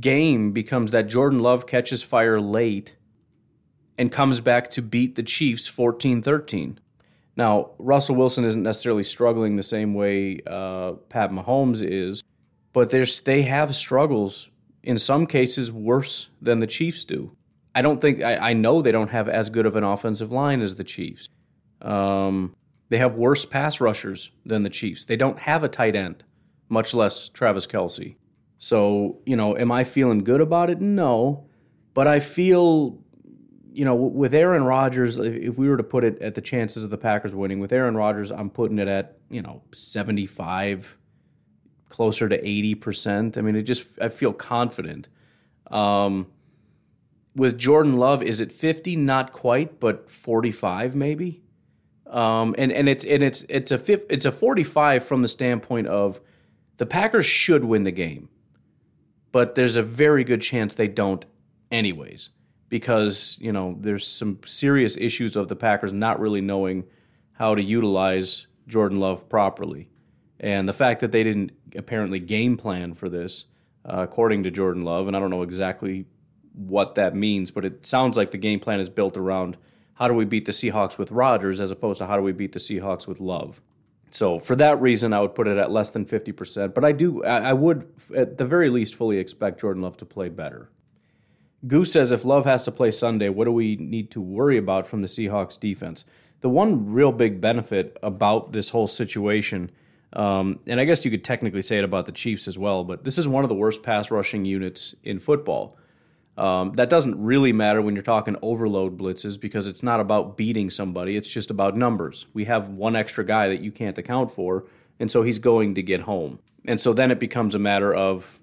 game 0.00 0.52
becomes 0.52 0.92
that 0.92 1.08
Jordan 1.08 1.40
Love 1.40 1.66
catches 1.66 2.02
fire 2.02 2.40
late 2.40 2.96
and 3.98 4.10
comes 4.10 4.40
back 4.40 4.70
to 4.70 4.82
beat 4.82 5.16
the 5.16 5.22
Chiefs 5.22 5.68
14 5.68 6.22
13. 6.22 6.78
Now, 7.36 7.70
Russell 7.78 8.16
Wilson 8.16 8.44
isn't 8.44 8.62
necessarily 8.62 9.04
struggling 9.04 9.56
the 9.56 9.62
same 9.62 9.94
way 9.94 10.40
uh, 10.46 10.92
Pat 11.08 11.30
Mahomes 11.30 11.82
is, 11.82 12.22
but 12.72 12.90
there's, 12.90 13.20
they 13.20 13.42
have 13.42 13.74
struggles, 13.74 14.50
in 14.82 14.98
some 14.98 15.26
cases, 15.26 15.72
worse 15.72 16.28
than 16.40 16.58
the 16.58 16.66
Chiefs 16.66 17.04
do. 17.04 17.34
I 17.74 17.80
don't 17.80 18.00
think 18.00 18.22
I, 18.22 18.50
I 18.50 18.52
know 18.52 18.82
they 18.82 18.92
don't 18.92 19.10
have 19.10 19.28
as 19.28 19.48
good 19.48 19.64
of 19.64 19.76
an 19.76 19.84
offensive 19.84 20.30
line 20.30 20.60
as 20.60 20.74
the 20.74 20.84
Chiefs. 20.84 21.28
Um, 21.80 22.54
they 22.92 22.98
have 22.98 23.14
worse 23.14 23.46
pass 23.46 23.80
rushers 23.80 24.32
than 24.44 24.64
the 24.64 24.68
Chiefs. 24.68 25.06
They 25.06 25.16
don't 25.16 25.38
have 25.38 25.64
a 25.64 25.68
tight 25.68 25.96
end, 25.96 26.24
much 26.68 26.92
less 26.92 27.30
Travis 27.30 27.66
Kelce. 27.66 28.16
So, 28.58 29.22
you 29.24 29.34
know, 29.34 29.56
am 29.56 29.72
I 29.72 29.82
feeling 29.82 30.22
good 30.24 30.42
about 30.42 30.68
it? 30.68 30.78
No. 30.78 31.46
But 31.94 32.06
I 32.06 32.20
feel, 32.20 32.98
you 33.72 33.86
know, 33.86 33.94
with 33.94 34.34
Aaron 34.34 34.64
Rodgers, 34.64 35.16
if 35.16 35.56
we 35.56 35.70
were 35.70 35.78
to 35.78 35.82
put 35.82 36.04
it 36.04 36.20
at 36.20 36.34
the 36.34 36.42
chances 36.42 36.84
of 36.84 36.90
the 36.90 36.98
Packers 36.98 37.34
winning, 37.34 37.60
with 37.60 37.72
Aaron 37.72 37.96
Rodgers, 37.96 38.30
I'm 38.30 38.50
putting 38.50 38.78
it 38.78 38.88
at, 38.88 39.16
you 39.30 39.40
know, 39.40 39.62
75, 39.72 40.98
closer 41.88 42.28
to 42.28 42.36
80%. 42.42 43.38
I 43.38 43.40
mean, 43.40 43.56
it 43.56 43.62
just, 43.62 43.98
I 44.02 44.10
feel 44.10 44.34
confident. 44.34 45.08
Um, 45.70 46.26
with 47.34 47.56
Jordan 47.56 47.96
Love, 47.96 48.22
is 48.22 48.42
it 48.42 48.52
50? 48.52 48.96
Not 48.96 49.32
quite, 49.32 49.80
but 49.80 50.10
45 50.10 50.94
maybe. 50.94 51.41
Um, 52.12 52.54
and 52.58 52.70
and 52.70 52.90
it's 52.90 53.06
and 53.06 53.22
it's 53.22 53.42
it's 53.48 53.72
a 53.72 54.12
it's 54.12 54.26
a 54.26 54.32
45 54.32 55.02
from 55.02 55.22
the 55.22 55.28
standpoint 55.28 55.86
of 55.86 56.20
the 56.76 56.84
Packers 56.84 57.24
should 57.24 57.64
win 57.64 57.84
the 57.84 57.90
game, 57.90 58.28
but 59.32 59.54
there's 59.54 59.76
a 59.76 59.82
very 59.82 60.22
good 60.22 60.42
chance 60.42 60.74
they 60.74 60.88
don't, 60.88 61.24
anyways, 61.70 62.28
because 62.68 63.38
you 63.40 63.50
know 63.50 63.76
there's 63.80 64.06
some 64.06 64.40
serious 64.44 64.94
issues 64.98 65.36
of 65.36 65.48
the 65.48 65.56
Packers 65.56 65.94
not 65.94 66.20
really 66.20 66.42
knowing 66.42 66.84
how 67.32 67.54
to 67.54 67.62
utilize 67.62 68.46
Jordan 68.68 69.00
Love 69.00 69.26
properly, 69.30 69.88
and 70.38 70.68
the 70.68 70.74
fact 70.74 71.00
that 71.00 71.12
they 71.12 71.22
didn't 71.22 71.52
apparently 71.74 72.20
game 72.20 72.58
plan 72.58 72.92
for 72.92 73.08
this, 73.08 73.46
uh, 73.86 74.02
according 74.02 74.42
to 74.42 74.50
Jordan 74.50 74.82
Love, 74.82 75.06
and 75.06 75.16
I 75.16 75.20
don't 75.20 75.30
know 75.30 75.42
exactly 75.42 76.04
what 76.52 76.94
that 76.96 77.16
means, 77.16 77.50
but 77.50 77.64
it 77.64 77.86
sounds 77.86 78.18
like 78.18 78.32
the 78.32 78.36
game 78.36 78.60
plan 78.60 78.80
is 78.80 78.90
built 78.90 79.16
around 79.16 79.56
how 80.02 80.08
do 80.08 80.14
we 80.14 80.24
beat 80.24 80.46
the 80.46 80.52
Seahawks 80.52 80.98
with 80.98 81.12
Rodgers 81.12 81.60
as 81.60 81.70
opposed 81.70 81.98
to 81.98 82.06
how 82.08 82.16
do 82.16 82.24
we 82.24 82.32
beat 82.32 82.50
the 82.50 82.58
Seahawks 82.58 83.06
with 83.06 83.20
Love. 83.20 83.62
So 84.10 84.40
for 84.40 84.56
that 84.56 84.80
reason, 84.80 85.12
I 85.12 85.20
would 85.20 85.32
put 85.32 85.46
it 85.46 85.58
at 85.58 85.70
less 85.70 85.90
than 85.90 86.06
50%. 86.06 86.74
But 86.74 86.84
I 86.84 86.90
do, 86.90 87.22
I 87.22 87.52
would 87.52 87.88
at 88.12 88.36
the 88.36 88.44
very 88.44 88.68
least 88.68 88.96
fully 88.96 89.18
expect 89.18 89.60
Jordan 89.60 89.80
Love 89.80 89.96
to 89.98 90.04
play 90.04 90.28
better. 90.28 90.70
Goose 91.68 91.92
says 91.92 92.10
if 92.10 92.24
Love 92.24 92.46
has 92.46 92.64
to 92.64 92.72
play 92.72 92.90
Sunday, 92.90 93.28
what 93.28 93.44
do 93.44 93.52
we 93.52 93.76
need 93.76 94.10
to 94.10 94.20
worry 94.20 94.58
about 94.58 94.88
from 94.88 95.02
the 95.02 95.06
Seahawks 95.06 95.58
defense? 95.58 96.04
The 96.40 96.48
one 96.48 96.92
real 96.92 97.12
big 97.12 97.40
benefit 97.40 97.96
about 98.02 98.50
this 98.50 98.70
whole 98.70 98.88
situation, 98.88 99.70
um, 100.14 100.58
and 100.66 100.80
I 100.80 100.84
guess 100.84 101.04
you 101.04 101.12
could 101.12 101.22
technically 101.22 101.62
say 101.62 101.78
it 101.78 101.84
about 101.84 102.06
the 102.06 102.12
Chiefs 102.12 102.48
as 102.48 102.58
well, 102.58 102.82
but 102.82 103.04
this 103.04 103.18
is 103.18 103.28
one 103.28 103.44
of 103.44 103.48
the 103.48 103.54
worst 103.54 103.84
pass 103.84 104.10
rushing 104.10 104.44
units 104.44 104.96
in 105.04 105.20
football. 105.20 105.78
Um, 106.36 106.72
that 106.74 106.88
doesn't 106.88 107.22
really 107.22 107.52
matter 107.52 107.82
when 107.82 107.94
you're 107.94 108.02
talking 108.02 108.36
overload 108.40 108.98
blitzes 108.98 109.38
because 109.38 109.68
it's 109.68 109.82
not 109.82 110.00
about 110.00 110.36
beating 110.36 110.70
somebody, 110.70 111.16
it's 111.16 111.28
just 111.28 111.50
about 111.50 111.76
numbers. 111.76 112.26
We 112.32 112.46
have 112.46 112.70
one 112.70 112.96
extra 112.96 113.24
guy 113.24 113.48
that 113.48 113.60
you 113.60 113.70
can't 113.70 113.98
account 113.98 114.30
for, 114.30 114.64
and 114.98 115.10
so 115.10 115.22
he's 115.22 115.38
going 115.38 115.74
to 115.74 115.82
get 115.82 116.00
home. 116.00 116.38
And 116.64 116.80
so 116.80 116.92
then 116.94 117.10
it 117.10 117.20
becomes 117.20 117.54
a 117.54 117.58
matter 117.58 117.92
of 117.92 118.38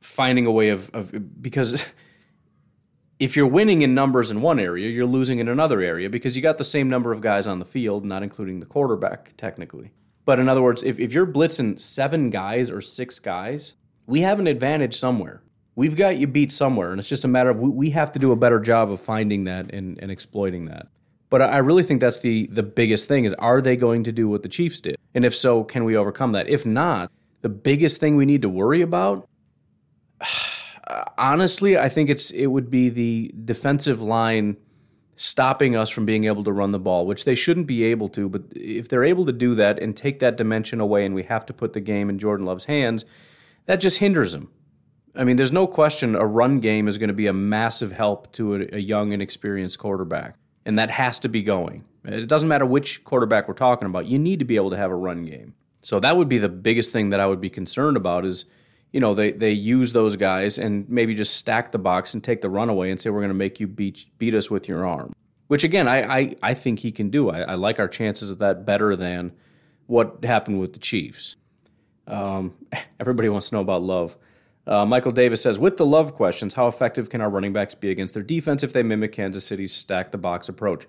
finding 0.00 0.46
a 0.46 0.50
way 0.50 0.70
of, 0.70 0.90
of 0.92 1.40
because 1.40 1.92
if 3.20 3.36
you're 3.36 3.46
winning 3.46 3.82
in 3.82 3.94
numbers 3.94 4.32
in 4.32 4.42
one 4.42 4.58
area, 4.58 4.88
you're 4.88 5.06
losing 5.06 5.38
in 5.38 5.48
another 5.48 5.80
area 5.80 6.10
because 6.10 6.34
you 6.34 6.42
got 6.42 6.58
the 6.58 6.64
same 6.64 6.90
number 6.90 7.12
of 7.12 7.20
guys 7.20 7.46
on 7.46 7.60
the 7.60 7.64
field, 7.64 8.04
not 8.04 8.24
including 8.24 8.58
the 8.58 8.66
quarterback, 8.66 9.36
technically. 9.36 9.92
But 10.24 10.40
in 10.40 10.48
other 10.48 10.62
words, 10.62 10.82
if, 10.82 10.98
if 10.98 11.12
you're 11.12 11.26
blitzing 11.26 11.78
seven 11.78 12.30
guys 12.30 12.70
or 12.70 12.80
six 12.80 13.20
guys, 13.20 13.74
we 14.06 14.22
have 14.22 14.40
an 14.40 14.48
advantage 14.48 14.94
somewhere 14.96 15.42
we've 15.74 15.96
got 15.96 16.18
you 16.18 16.26
beat 16.26 16.52
somewhere, 16.52 16.90
and 16.90 17.00
it's 17.00 17.08
just 17.08 17.24
a 17.24 17.28
matter 17.28 17.50
of 17.50 17.58
we 17.58 17.90
have 17.90 18.12
to 18.12 18.18
do 18.18 18.32
a 18.32 18.36
better 18.36 18.60
job 18.60 18.90
of 18.90 19.00
finding 19.00 19.44
that 19.44 19.72
and, 19.72 19.98
and 20.00 20.10
exploiting 20.10 20.66
that. 20.66 20.88
But 21.30 21.42
I 21.42 21.58
really 21.58 21.82
think 21.82 22.00
that's 22.00 22.18
the 22.18 22.46
the 22.48 22.62
biggest 22.62 23.08
thing 23.08 23.24
is 23.24 23.32
are 23.34 23.60
they 23.60 23.76
going 23.76 24.04
to 24.04 24.12
do 24.12 24.28
what 24.28 24.42
the 24.42 24.48
Chiefs 24.48 24.80
did? 24.80 24.96
And 25.14 25.24
if 25.24 25.34
so, 25.34 25.64
can 25.64 25.84
we 25.84 25.96
overcome 25.96 26.32
that? 26.32 26.48
If 26.48 26.66
not, 26.66 27.10
the 27.40 27.48
biggest 27.48 28.00
thing 28.00 28.16
we 28.16 28.26
need 28.26 28.42
to 28.42 28.48
worry 28.48 28.82
about 28.82 29.28
honestly, 31.18 31.78
I 31.78 31.88
think 31.88 32.10
it's 32.10 32.30
it 32.30 32.46
would 32.46 32.70
be 32.70 32.88
the 32.88 33.34
defensive 33.44 34.02
line 34.02 34.56
stopping 35.16 35.76
us 35.76 35.90
from 35.90 36.04
being 36.04 36.24
able 36.24 36.42
to 36.44 36.52
run 36.52 36.72
the 36.72 36.78
ball, 36.78 37.06
which 37.06 37.24
they 37.24 37.34
shouldn't 37.34 37.66
be 37.66 37.84
able 37.84 38.08
to, 38.08 38.28
but 38.28 38.42
if 38.52 38.88
they're 38.88 39.04
able 39.04 39.26
to 39.26 39.32
do 39.32 39.54
that 39.54 39.78
and 39.80 39.96
take 39.96 40.18
that 40.18 40.36
dimension 40.36 40.80
away 40.80 41.04
and 41.04 41.14
we 41.14 41.22
have 41.22 41.46
to 41.46 41.52
put 41.52 41.74
the 41.74 41.80
game 41.80 42.08
in 42.10 42.18
Jordan 42.18 42.46
Love's 42.46 42.64
hands, 42.64 43.04
that 43.66 43.76
just 43.76 43.98
hinders 43.98 44.34
him. 44.34 44.48
I 45.14 45.24
mean, 45.24 45.36
there's 45.36 45.52
no 45.52 45.66
question 45.66 46.14
a 46.14 46.24
run 46.24 46.60
game 46.60 46.88
is 46.88 46.98
going 46.98 47.08
to 47.08 47.14
be 47.14 47.26
a 47.26 47.32
massive 47.32 47.92
help 47.92 48.32
to 48.32 48.54
a, 48.54 48.76
a 48.76 48.78
young 48.78 49.12
and 49.12 49.20
experienced 49.20 49.78
quarterback, 49.78 50.36
and 50.64 50.78
that 50.78 50.90
has 50.90 51.18
to 51.20 51.28
be 51.28 51.42
going. 51.42 51.84
It 52.04 52.26
doesn't 52.26 52.48
matter 52.48 52.66
which 52.66 53.04
quarterback 53.04 53.46
we're 53.46 53.54
talking 53.54 53.86
about. 53.86 54.06
You 54.06 54.18
need 54.18 54.38
to 54.38 54.44
be 54.44 54.56
able 54.56 54.70
to 54.70 54.76
have 54.76 54.90
a 54.90 54.96
run 54.96 55.24
game. 55.24 55.54
So 55.82 56.00
that 56.00 56.16
would 56.16 56.28
be 56.28 56.38
the 56.38 56.48
biggest 56.48 56.92
thing 56.92 57.10
that 57.10 57.20
I 57.20 57.26
would 57.26 57.40
be 57.40 57.50
concerned 57.50 57.96
about 57.96 58.24
is, 58.24 58.46
you 58.92 59.00
know, 59.00 59.14
they, 59.14 59.32
they 59.32 59.52
use 59.52 59.92
those 59.92 60.16
guys 60.16 60.58
and 60.58 60.88
maybe 60.88 61.14
just 61.14 61.36
stack 61.36 61.72
the 61.72 61.78
box 61.78 62.14
and 62.14 62.22
take 62.22 62.40
the 62.40 62.50
run 62.50 62.68
away 62.68 62.90
and 62.90 63.00
say, 63.00 63.10
we're 63.10 63.20
going 63.20 63.28
to 63.28 63.34
make 63.34 63.60
you 63.60 63.66
beat, 63.66 64.06
beat 64.18 64.34
us 64.34 64.50
with 64.50 64.68
your 64.68 64.86
arm. 64.86 65.12
Which, 65.48 65.64
again, 65.64 65.86
I, 65.88 66.02
I, 66.02 66.36
I 66.42 66.54
think 66.54 66.80
he 66.80 66.92
can 66.92 67.10
do. 67.10 67.30
I, 67.30 67.40
I 67.40 67.54
like 67.54 67.78
our 67.78 67.88
chances 67.88 68.30
of 68.30 68.38
that 68.38 68.64
better 68.64 68.96
than 68.96 69.32
what 69.86 70.24
happened 70.24 70.60
with 70.60 70.72
the 70.72 70.78
Chiefs. 70.78 71.36
Um, 72.06 72.54
everybody 73.00 73.28
wants 73.28 73.48
to 73.50 73.56
know 73.56 73.60
about 73.60 73.82
love. 73.82 74.16
Uh, 74.66 74.86
Michael 74.86 75.12
Davis 75.12 75.42
says, 75.42 75.58
with 75.58 75.76
the 75.76 75.86
love 75.86 76.14
questions, 76.14 76.54
how 76.54 76.68
effective 76.68 77.10
can 77.10 77.20
our 77.20 77.28
running 77.28 77.52
backs 77.52 77.74
be 77.74 77.90
against 77.90 78.14
their 78.14 78.22
defense 78.22 78.62
if 78.62 78.72
they 78.72 78.82
mimic 78.82 79.12
Kansas 79.12 79.44
City's 79.44 79.74
stack 79.74 80.12
the 80.12 80.18
box 80.18 80.48
approach? 80.48 80.86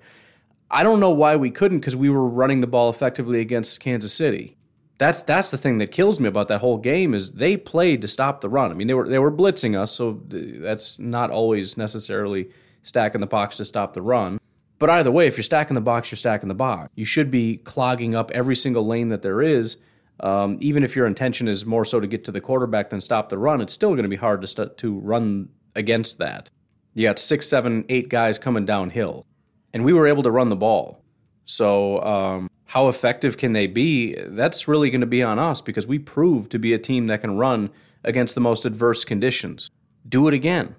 I 0.69 0.83
don't 0.83 0.99
know 0.99 1.11
why 1.11 1.35
we 1.35 1.51
couldn't 1.51 1.79
because 1.79 1.95
we 1.95 2.09
were 2.09 2.27
running 2.27 2.61
the 2.61 2.67
ball 2.67 2.89
effectively 2.89 3.39
against 3.39 3.79
Kansas 3.79 4.13
City. 4.13 4.57
That's 4.99 5.21
that's 5.23 5.51
the 5.51 5.57
thing 5.57 5.79
that 5.79 5.91
kills 5.91 6.19
me 6.19 6.27
about 6.27 6.47
that 6.47 6.61
whole 6.61 6.77
game 6.77 7.13
is 7.13 7.33
they 7.33 7.57
played 7.57 8.01
to 8.01 8.07
stop 8.07 8.41
the 8.41 8.49
run. 8.49 8.71
I 8.71 8.73
mean, 8.75 8.87
they 8.87 8.93
were 8.93 9.07
they 9.09 9.19
were 9.19 9.31
blitzing 9.31 9.77
us, 9.77 9.91
so 9.91 10.21
that's 10.27 10.99
not 10.99 11.29
always 11.29 11.77
necessarily 11.77 12.49
stacking 12.83 13.21
the 13.21 13.27
box 13.27 13.57
to 13.57 13.65
stop 13.65 13.93
the 13.93 14.01
run. 14.01 14.39
But 14.79 14.89
either 14.89 15.11
way, 15.11 15.27
if 15.27 15.37
you're 15.37 15.43
stacking 15.43 15.75
the 15.75 15.81
box, 15.81 16.11
you're 16.11 16.17
stacking 16.17 16.47
the 16.47 16.55
box. 16.55 16.89
You 16.95 17.05
should 17.05 17.31
be 17.31 17.57
clogging 17.57 18.15
up 18.15 18.31
every 18.31 18.55
single 18.55 18.85
lane 18.85 19.09
that 19.09 19.21
there 19.21 19.41
is 19.41 19.77
um, 20.19 20.57
even 20.61 20.83
if 20.83 20.95
your 20.95 21.05
intention 21.05 21.47
is 21.47 21.65
more 21.65 21.85
so 21.85 21.99
to 21.99 22.07
get 22.07 22.23
to 22.25 22.31
the 22.31 22.41
quarterback 22.41 22.89
than 22.89 23.01
stop 23.01 23.29
the 23.29 23.37
run, 23.37 23.61
it's 23.61 23.73
still 23.73 23.91
going 23.91 24.03
to 24.03 24.09
be 24.09 24.15
hard 24.15 24.41
to 24.41 24.47
st- 24.47 24.77
to 24.77 24.99
run 24.99 25.49
against 25.75 26.17
that. 26.19 26.49
You 26.93 27.07
got 27.07 27.19
six, 27.19 27.47
seven, 27.47 27.85
eight 27.89 28.09
guys 28.09 28.37
coming 28.37 28.65
downhill, 28.65 29.25
and 29.73 29.83
we 29.83 29.93
were 29.93 30.07
able 30.07 30.23
to 30.23 30.31
run 30.31 30.49
the 30.49 30.55
ball. 30.55 31.03
So, 31.45 32.01
um, 32.03 32.49
how 32.65 32.87
effective 32.87 33.37
can 33.37 33.53
they 33.53 33.67
be? 33.67 34.15
That's 34.15 34.67
really 34.67 34.89
going 34.89 35.01
to 35.01 35.07
be 35.07 35.21
on 35.21 35.39
us 35.39 35.61
because 35.61 35.85
we 35.85 35.99
proved 35.99 36.51
to 36.51 36.59
be 36.59 36.73
a 36.73 36.79
team 36.79 37.07
that 37.07 37.21
can 37.21 37.37
run 37.37 37.69
against 38.03 38.35
the 38.35 38.41
most 38.41 38.65
adverse 38.65 39.03
conditions. 39.03 39.69
Do 40.07 40.27
it 40.27 40.33
again. 40.33 40.75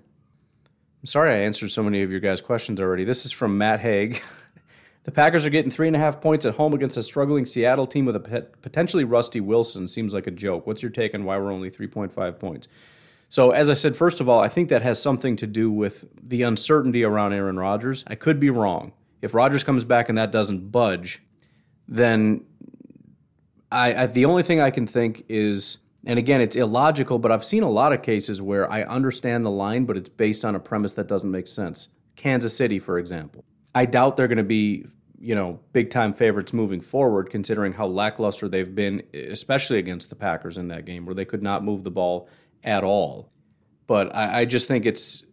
I'm 1.05 1.07
sorry 1.07 1.35
I 1.35 1.38
answered 1.38 1.70
so 1.70 1.83
many 1.83 2.03
of 2.03 2.11
your 2.11 2.20
guys' 2.20 2.40
questions 2.40 2.81
already. 2.81 3.05
This 3.05 3.27
is 3.27 3.33
from 3.33 3.59
Matt 3.59 3.81
Haig. 3.81 4.23
The 5.04 5.12
Packers 5.12 5.44
are 5.44 5.50
getting 5.50 5.70
three 5.70 5.86
and 5.86 5.94
a 5.94 5.98
half 5.98 6.20
points 6.20 6.46
at 6.46 6.54
home 6.54 6.72
against 6.72 6.96
a 6.96 7.02
struggling 7.02 7.44
Seattle 7.44 7.86
team 7.86 8.06
with 8.06 8.16
a 8.16 8.46
potentially 8.62 9.04
rusty 9.04 9.40
Wilson. 9.40 9.86
Seems 9.86 10.14
like 10.14 10.26
a 10.26 10.30
joke. 10.30 10.66
What's 10.66 10.82
your 10.82 10.90
take 10.90 11.14
on 11.14 11.24
why 11.24 11.36
we're 11.38 11.52
only 11.52 11.70
3.5 11.70 12.38
points? 12.38 12.68
So, 13.28 13.50
as 13.50 13.68
I 13.68 13.74
said, 13.74 13.96
first 13.96 14.20
of 14.20 14.28
all, 14.28 14.40
I 14.40 14.48
think 14.48 14.70
that 14.70 14.80
has 14.82 15.00
something 15.00 15.36
to 15.36 15.46
do 15.46 15.70
with 15.70 16.06
the 16.22 16.42
uncertainty 16.42 17.04
around 17.04 17.34
Aaron 17.34 17.58
Rodgers. 17.58 18.02
I 18.06 18.14
could 18.14 18.40
be 18.40 18.48
wrong. 18.48 18.92
If 19.20 19.34
Rodgers 19.34 19.62
comes 19.62 19.84
back 19.84 20.08
and 20.08 20.16
that 20.16 20.30
doesn't 20.30 20.70
budge, 20.70 21.22
then 21.86 22.46
I, 23.70 24.04
I 24.04 24.06
the 24.06 24.24
only 24.24 24.42
thing 24.42 24.60
I 24.60 24.70
can 24.70 24.86
think 24.86 25.24
is, 25.28 25.78
and 26.06 26.18
again, 26.18 26.40
it's 26.40 26.56
illogical, 26.56 27.18
but 27.18 27.30
I've 27.30 27.44
seen 27.44 27.62
a 27.62 27.70
lot 27.70 27.92
of 27.92 28.02
cases 28.02 28.40
where 28.40 28.70
I 28.70 28.82
understand 28.84 29.44
the 29.44 29.50
line, 29.50 29.84
but 29.84 29.96
it's 29.96 30.08
based 30.08 30.44
on 30.44 30.54
a 30.54 30.60
premise 30.60 30.92
that 30.92 31.08
doesn't 31.08 31.30
make 31.30 31.48
sense. 31.48 31.88
Kansas 32.16 32.56
City, 32.56 32.78
for 32.78 32.98
example. 32.98 33.44
I 33.74 33.87
doubt 33.87 34.16
they're 34.16 34.28
going 34.28 34.38
to 34.38 34.44
be, 34.44 34.87
you 35.18 35.34
know, 35.34 35.60
big 35.72 35.90
time 35.90 36.12
favorites 36.12 36.52
moving 36.52 36.80
forward, 36.80 37.30
considering 37.30 37.72
how 37.72 37.87
lackluster 37.87 38.48
they've 38.48 38.74
been, 38.74 39.02
especially 39.12 39.78
against 39.78 40.10
the 40.10 40.16
Packers 40.16 40.58
in 40.58 40.68
that 40.68 40.84
game, 40.84 41.06
where 41.06 41.14
they 41.14 41.24
could 41.24 41.42
not 41.42 41.64
move 41.64 41.84
the 41.84 41.90
ball 41.90 42.28
at 42.62 42.84
all. 42.84 43.32
But 43.87 44.14
I, 44.14 44.40
I 44.40 44.44
just 44.44 44.68
think 44.68 44.87
it's 44.87 45.24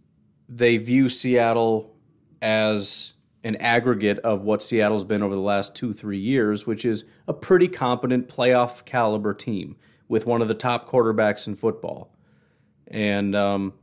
they 0.49 0.77
view 0.77 1.07
Seattle 1.07 1.95
as 2.41 3.13
an 3.43 3.55
aggregate 3.57 4.19
of 4.19 4.41
what 4.41 4.61
Seattle's 4.61 5.03
been 5.03 5.23
over 5.23 5.33
the 5.33 5.41
last 5.41 5.75
two, 5.75 5.93
three 5.93 6.19
years, 6.19 6.67
which 6.67 6.85
is 6.85 7.05
a 7.27 7.33
pretty 7.33 7.67
competent 7.67 8.27
playoff 8.27 8.85
caliber 8.85 9.33
team 9.33 9.77
with 10.07 10.25
one 10.25 10.41
of 10.41 10.47
the 10.47 10.53
top 10.53 10.87
quarterbacks 10.87 11.47
in 11.47 11.55
football. 11.55 12.13
And 12.87 13.35
um, 13.35 13.73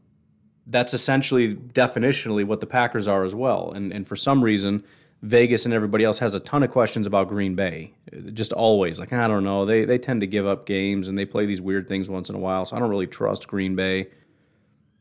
that's 0.69 0.95
essentially 0.95 1.55
definitionally 1.55 2.45
what 2.45 2.61
the 2.61 2.67
Packers 2.67 3.09
are 3.09 3.25
as 3.25 3.35
well. 3.35 3.73
And 3.73 3.93
and 3.93 4.07
for 4.07 4.17
some 4.17 4.45
reason, 4.45 4.85
Vegas 5.23 5.65
and 5.65 5.75
everybody 5.75 6.05
else 6.05 6.19
has 6.19 6.35
a 6.35 6.41
ton 6.41 6.63
of 6.63 6.71
questions 6.71 7.07
about 7.07 7.29
Green 7.29 7.55
Bay. 7.55 7.93
Just 8.33 8.53
always 8.53 9.01
like 9.01 9.13
I 9.13 9.27
don't 9.27 9.45
know. 9.45 9.65
They 9.65 9.85
they 9.85 9.99
tend 9.99 10.21
to 10.21 10.27
give 10.27 10.47
up 10.47 10.67
games 10.67 11.09
and 11.09 11.17
they 11.17 11.25
play 11.25 11.47
these 11.47 11.61
weird 11.61 11.89
things 11.89 12.09
once 12.09 12.29
in 12.29 12.35
a 12.35 12.39
while. 12.39 12.65
So 12.65 12.77
I 12.77 12.79
don't 12.79 12.91
really 12.91 13.07
trust 13.07 13.49
Green 13.49 13.75
Bay. 13.75 14.09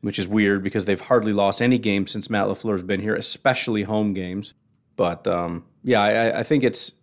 which 0.02 0.20
is 0.20 0.28
weird 0.28 0.64
because 0.64 0.86
they've 0.86 1.02
hardly 1.02 1.34
lost 1.34 1.62
any 1.62 1.80
games 1.80 2.12
since 2.12 2.30
Matt 2.30 2.46
LaFleur's 2.48 2.84
been 2.84 3.02
here, 3.02 3.16
especially 3.16 3.84
home 3.84 4.14
games. 4.14 4.54
But 4.96 5.28
um, 5.28 5.66
yeah, 5.84 6.02
I, 6.02 6.40
I, 6.40 6.44
think 6.44 6.64
it's 6.64 6.94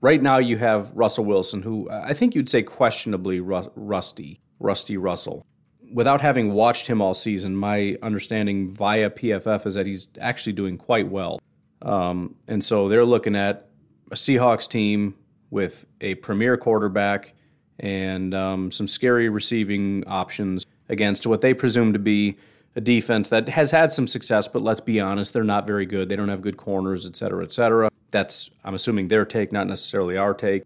right 0.00 0.20
now 0.20 0.38
you 0.38 0.58
have 0.58 0.92
Russell 0.94 1.24
Wilson, 1.24 1.62
who 1.62 1.88
I 1.90 2.12
think 2.14 2.34
you'd 2.34 2.48
say 2.48 2.62
questionably 2.62 3.40
rusty, 3.40 4.40
rusty 4.60 4.96
Russell. 4.96 5.46
Without 5.94 6.20
having 6.20 6.52
watched 6.52 6.88
him 6.88 7.00
all 7.00 7.14
season, 7.14 7.54
my 7.54 7.96
understanding 8.02 8.68
via 8.68 9.08
PFF 9.08 9.64
is 9.64 9.76
that 9.76 9.86
he's 9.86 10.08
actually 10.20 10.52
doing 10.52 10.76
quite 10.76 11.08
well. 11.08 11.40
Um, 11.82 12.34
and 12.48 12.64
so 12.64 12.88
they're 12.88 13.04
looking 13.04 13.36
at 13.36 13.68
a 14.10 14.16
Seahawks 14.16 14.68
team 14.68 15.14
with 15.50 15.86
a 16.00 16.16
premier 16.16 16.56
quarterback 16.56 17.34
and 17.78 18.34
um, 18.34 18.72
some 18.72 18.88
scary 18.88 19.28
receiving 19.28 20.02
options 20.08 20.66
against 20.88 21.28
what 21.28 21.42
they 21.42 21.54
presume 21.54 21.92
to 21.92 22.00
be 22.00 22.38
a 22.74 22.80
defense 22.80 23.28
that 23.28 23.48
has 23.50 23.70
had 23.70 23.92
some 23.92 24.08
success, 24.08 24.48
but 24.48 24.62
let's 24.62 24.80
be 24.80 24.98
honest, 24.98 25.32
they're 25.32 25.44
not 25.44 25.64
very 25.64 25.86
good. 25.86 26.08
They 26.08 26.16
don't 26.16 26.28
have 26.28 26.42
good 26.42 26.56
corners, 26.56 27.06
et 27.06 27.14
cetera, 27.14 27.44
et 27.44 27.52
cetera. 27.52 27.88
That's, 28.10 28.50
I'm 28.64 28.74
assuming, 28.74 29.06
their 29.06 29.24
take, 29.24 29.52
not 29.52 29.68
necessarily 29.68 30.16
our 30.16 30.34
take. 30.34 30.64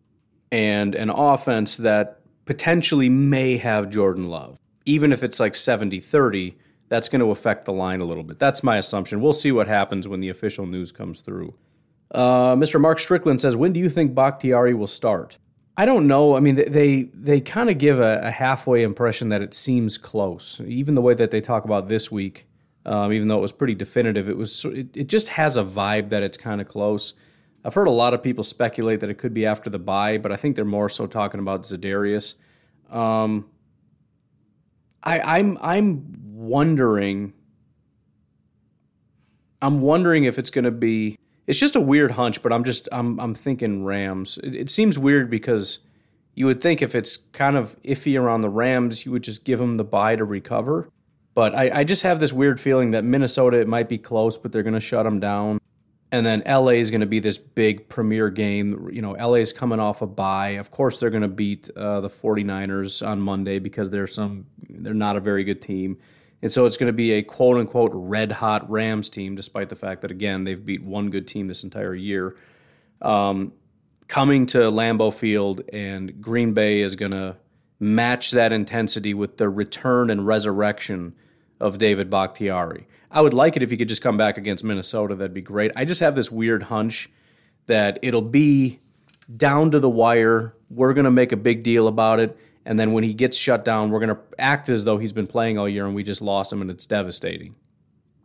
And 0.51 0.95
an 0.95 1.11
offense 1.11 1.77
that 1.77 2.21
potentially 2.47 3.11
may 3.11 3.59
have 3.59 3.91
Jordan 3.91 4.31
Love. 4.31 4.59
Even 4.88 5.12
if 5.12 5.22
it's 5.22 5.38
like 5.38 5.55
70 5.55 6.01
30, 6.01 6.57
that's 6.88 7.09
going 7.09 7.20
to 7.20 7.31
affect 7.31 7.64
the 7.66 7.72
line 7.72 8.01
a 8.01 8.05
little 8.05 8.22
bit. 8.24 8.38
That's 8.38 8.62
my 8.62 8.79
assumption. 8.79 9.20
We'll 9.20 9.33
see 9.33 9.53
what 9.53 9.68
happens 9.68 10.09
when 10.09 10.20
the 10.20 10.31
official 10.31 10.66
news 10.66 10.90
comes 10.92 11.20
through. 11.20 11.55
Uh, 12.11 12.57
Mr. 12.57 12.81
Mark 12.81 12.98
Strickland 12.98 13.40
says, 13.40 13.55
When 13.55 13.72
do 13.72 13.81
you 13.81 13.90
think 13.90 14.14
Bakhtiari 14.14 14.72
will 14.72 14.87
start? 14.87 15.37
I 15.77 15.85
don't 15.85 16.09
know. 16.09 16.37
I 16.37 16.40
mean, 16.40 16.57
they 16.57 17.05
they 17.14 17.40
kind 17.40 17.70
of 17.70 17.79
give 17.79 18.01
a, 18.01 18.20
a, 18.20 18.31
halfway 18.33 18.83
impression 18.83 19.29
that 19.29 19.42
it 19.42 19.55
seems 19.55 19.96
close. 19.96 20.61
Even 20.66 20.96
the 20.96 21.01
way 21.03 21.14
that 21.14 21.31
they 21.31 21.40
talk 21.40 21.64
about 21.64 21.88
this 21.88 22.11
week, 22.11 22.48
um, 22.85 23.12
even 23.12 23.29
though 23.29 23.38
it 23.38 23.42
was 23.42 23.53
pretty 23.53 23.77
definitive, 23.77 24.29
it 24.29 24.37
was 24.37 24.64
it, 24.64 24.96
it 24.96 25.07
just 25.07 25.29
has 25.29 25.57
a 25.57 25.62
vibe 25.62 26.09
that 26.09 26.24
it's 26.24 26.37
kind 26.37 26.61
of 26.61 26.66
close. 26.66 27.14
I've 27.64 27.74
heard 27.74 27.87
a 27.87 27.92
lot 27.92 28.12
of 28.12 28.24
people 28.24 28.42
speculate 28.42 28.98
that 29.01 29.11
it 29.11 29.18
could 29.18 29.35
be 29.35 29.46
after 29.46 29.70
the 29.70 29.79
bye, 29.79 30.18
but 30.18 30.33
I 30.33 30.37
think 30.37 30.57
they're 30.57 30.64
more 30.64 30.88
so 30.88 31.07
talking 31.07 31.38
about 31.38 31.62
Za'Darius. 31.62 32.35
Um, 32.90 33.48
I, 35.03 35.39
I'm 35.39 35.59
I'm 35.61 36.35
wondering. 36.35 37.33
I'm 39.61 39.81
wondering 39.81 40.25
if 40.25 40.39
it's 40.39 40.51
going 40.51 40.65
to 40.65 40.71
be 40.71 41.19
it's 41.49 41.59
just 41.59 41.75
a 41.75 41.81
weird 41.81 42.13
hunch, 42.13 42.43
but 42.43 42.53
I'm 42.53 42.63
just 42.63 42.89
I'm 42.93 43.19
I'm 43.19 43.35
thinking 43.35 43.85
Rams. 43.85 44.39
It, 44.45 44.55
it, 44.55 44.71
seems 44.71 44.99
weird 44.99 45.31
because 45.31 45.81
you 46.35 46.47
would 46.47 46.61
think 46.61 46.83
if 46.83 46.95
it's 46.95 47.17
kind 47.17 47.57
of 47.57 47.75
iffy 47.83 48.21
around 48.21 48.43
the 48.43 48.51
Rams, 48.51 49.07
you 49.07 49.13
would 49.13 49.25
just 49.25 49.45
give 49.45 49.59
them 49.59 49.79
the 49.79 49.85
bye 49.85 50.15
to 50.15 50.25
recover. 50.25 50.91
But 51.35 51.55
I, 51.55 51.71
I 51.81 51.85
just 51.85 52.03
have 52.03 52.21
this 52.21 52.33
weird 52.33 52.61
feeling 52.61 52.91
that 52.91 53.03
Minnesota 53.03 53.59
it 53.61 53.67
might 53.67 53.89
be 53.89 53.97
close, 53.97 54.37
but 54.37 54.53
they're 54.53 54.63
going 54.63 54.75
to 54.75 54.81
shut 54.81 55.05
them 55.05 55.21
down. 55.21 55.58
And 56.11 56.25
then 56.25 56.42
LA 56.47 56.73
is 56.73 56.90
going 56.90 57.03
to 57.03 57.07
be 57.07 57.21
this 57.21 57.37
big 57.37 57.88
premier 57.88 58.31
game. 58.31 58.88
You 58.90 59.03
know, 59.03 59.12
LA 59.12 59.35
is 59.35 59.53
coming 59.53 59.79
off 59.79 60.01
a 60.01 60.07
bye. 60.07 60.51
Of 60.51 60.71
course, 60.71 61.01
they're 61.01 61.11
going 61.11 61.23
to 61.23 61.29
beat 61.29 61.68
uh, 61.77 62.01
the 62.01 62.09
49ers 62.09 63.07
on 63.07 63.21
Monday 63.21 63.59
because 63.59 63.90
they're 63.90 64.07
some 64.07 64.47
they're 64.71 64.94
not 64.94 65.16
a 65.16 65.21
very 65.21 65.44
good 65.44 65.61
team. 65.61 65.99
And 66.40 66.53
so 66.53 66.66
it's 66.66 66.77
going 66.77 66.88
to 66.88 66.94
be 66.94 67.12
a 67.12 67.23
quote 67.23 67.59
unquote 67.59 67.90
red 67.94 68.33
hot 68.33 68.68
Rams 68.71 69.09
team, 69.09 69.35
despite 69.35 69.68
the 69.68 69.77
fact 69.77 70.03
that, 70.03 70.11
again, 70.11 70.44
they've 70.44 70.64
beat 70.64 70.83
one 70.83 71.11
good 71.11 71.27
team 71.27 71.49
this 71.49 71.64
entire 71.64 71.94
year. 71.94 72.37
Um, 73.03 73.53
coming 74.07 74.47
to 74.47 74.59
Lambeau 74.71 75.12
Field, 75.12 75.62
and 75.73 76.21
Green 76.21 76.55
Bay 76.55 76.81
is 76.81 76.94
going 76.94 77.12
to 77.12 77.37
match 77.81 78.33
that 78.33 78.53
intensity 78.53 79.14
with 79.14 79.37
the 79.37 79.49
return 79.49 80.11
and 80.11 80.27
resurrection 80.27 81.14
of 81.61 81.79
David 81.79 82.11
Bakhtiari. 82.11 82.87
I 83.11 83.21
would 83.21 83.35
like 83.35 83.57
it 83.57 83.62
if 83.62 83.71
he 83.71 83.77
could 83.77 83.88
just 83.88 84.03
come 84.03 84.16
back 84.16 84.38
against 84.38 84.64
Minnesota. 84.64 85.14
That'd 85.14 85.35
be 85.35 85.40
great. 85.40 85.73
I 85.75 85.85
just 85.85 86.01
have 86.01 86.14
this 86.14 86.31
weird 86.31 86.64
hunch 86.64 87.11
that 87.66 87.99
it'll 88.03 88.23
be 88.23 88.81
down 89.35 89.71
to 89.71 89.81
the 89.81 89.90
wire. 89.90 90.55
We're 90.71 90.92
going 90.92 91.05
to 91.05 91.11
make 91.11 91.33
a 91.33 91.37
big 91.37 91.62
deal 91.62 91.88
about 91.88 92.21
it. 92.21 92.37
And 92.64 92.79
then 92.79 92.92
when 92.92 93.05
he 93.05 93.14
gets 93.14 93.37
shut 93.37 93.64
down, 93.64 93.90
we're 93.90 94.01
going 94.01 94.14
to 94.14 94.21
act 94.38 94.68
as 94.68 94.85
though 94.85 94.99
he's 94.99 95.12
been 95.12 95.27
playing 95.27 95.59
all 95.59 95.68
year 95.68 95.87
and 95.87 95.94
we 95.94 96.03
just 96.03 96.21
lost 96.21 96.53
him 96.53 96.61
and 96.61 96.71
it's 96.71 96.85
devastating. 96.85 97.57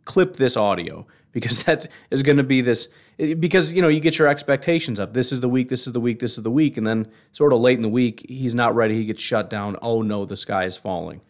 Clip 0.04 0.34
this 0.34 0.56
audio 0.56 1.06
because 1.32 1.62
that 1.64 1.86
is 2.10 2.22
going 2.22 2.36
to 2.36 2.42
be 2.42 2.60
this 2.60 2.88
because 3.16 3.72
you 3.72 3.80
know 3.80 3.88
you 3.88 4.00
get 4.00 4.18
your 4.18 4.28
expectations 4.28 4.98
up. 4.98 5.14
This 5.14 5.32
is 5.32 5.40
the 5.40 5.48
week, 5.48 5.68
this 5.68 5.86
is 5.86 5.92
the 5.92 6.00
week, 6.00 6.18
this 6.18 6.36
is 6.36 6.42
the 6.42 6.50
week, 6.50 6.76
and 6.76 6.86
then 6.86 7.08
sort 7.32 7.52
of 7.52 7.60
late 7.60 7.76
in 7.76 7.82
the 7.82 7.88
week 7.88 8.24
he's 8.28 8.54
not 8.54 8.74
ready. 8.74 8.96
He 8.96 9.04
gets 9.04 9.22
shut 9.22 9.48
down. 9.48 9.76
Oh 9.80 10.02
no, 10.02 10.24
the 10.24 10.36
sky 10.36 10.64
is 10.64 10.76
falling. 10.76 11.20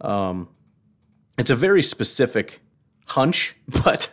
Um, 0.00 0.48
it's 1.38 1.50
a 1.50 1.56
very 1.56 1.82
specific 1.82 2.60
hunch, 3.08 3.56
but 3.84 4.10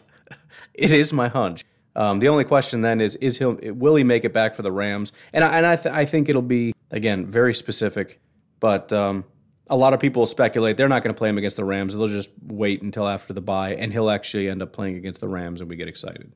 it 0.73 0.91
is 0.91 1.13
my 1.13 1.27
hunch. 1.27 1.63
Um, 1.95 2.19
the 2.19 2.29
only 2.29 2.43
question 2.43 2.81
then 2.81 3.01
is: 3.01 3.15
Is 3.17 3.37
he 3.37 3.45
will 3.45 3.95
he 3.95 4.03
make 4.03 4.25
it 4.25 4.33
back 4.33 4.55
for 4.55 4.61
the 4.61 4.71
Rams? 4.71 5.11
And 5.31 5.43
I, 5.43 5.57
and 5.57 5.65
I, 5.65 5.75
th- 5.75 5.93
I 5.93 6.05
think 6.05 6.29
it'll 6.29 6.41
be 6.41 6.73
again 6.91 7.25
very 7.25 7.53
specific. 7.53 8.19
But 8.59 8.91
um, 8.93 9.25
a 9.67 9.75
lot 9.75 9.93
of 9.93 9.99
people 9.99 10.25
speculate 10.25 10.77
they're 10.77 10.87
not 10.87 11.03
going 11.03 11.13
to 11.13 11.17
play 11.17 11.29
him 11.29 11.37
against 11.37 11.57
the 11.57 11.65
Rams. 11.65 11.95
They'll 11.95 12.07
just 12.07 12.29
wait 12.41 12.81
until 12.81 13.07
after 13.07 13.33
the 13.33 13.41
bye, 13.41 13.75
and 13.75 13.91
he'll 13.91 14.09
actually 14.09 14.49
end 14.49 14.61
up 14.61 14.73
playing 14.73 14.95
against 14.95 15.21
the 15.21 15.27
Rams, 15.27 15.61
and 15.61 15.69
we 15.69 15.75
get 15.75 15.87
excited. 15.87 16.33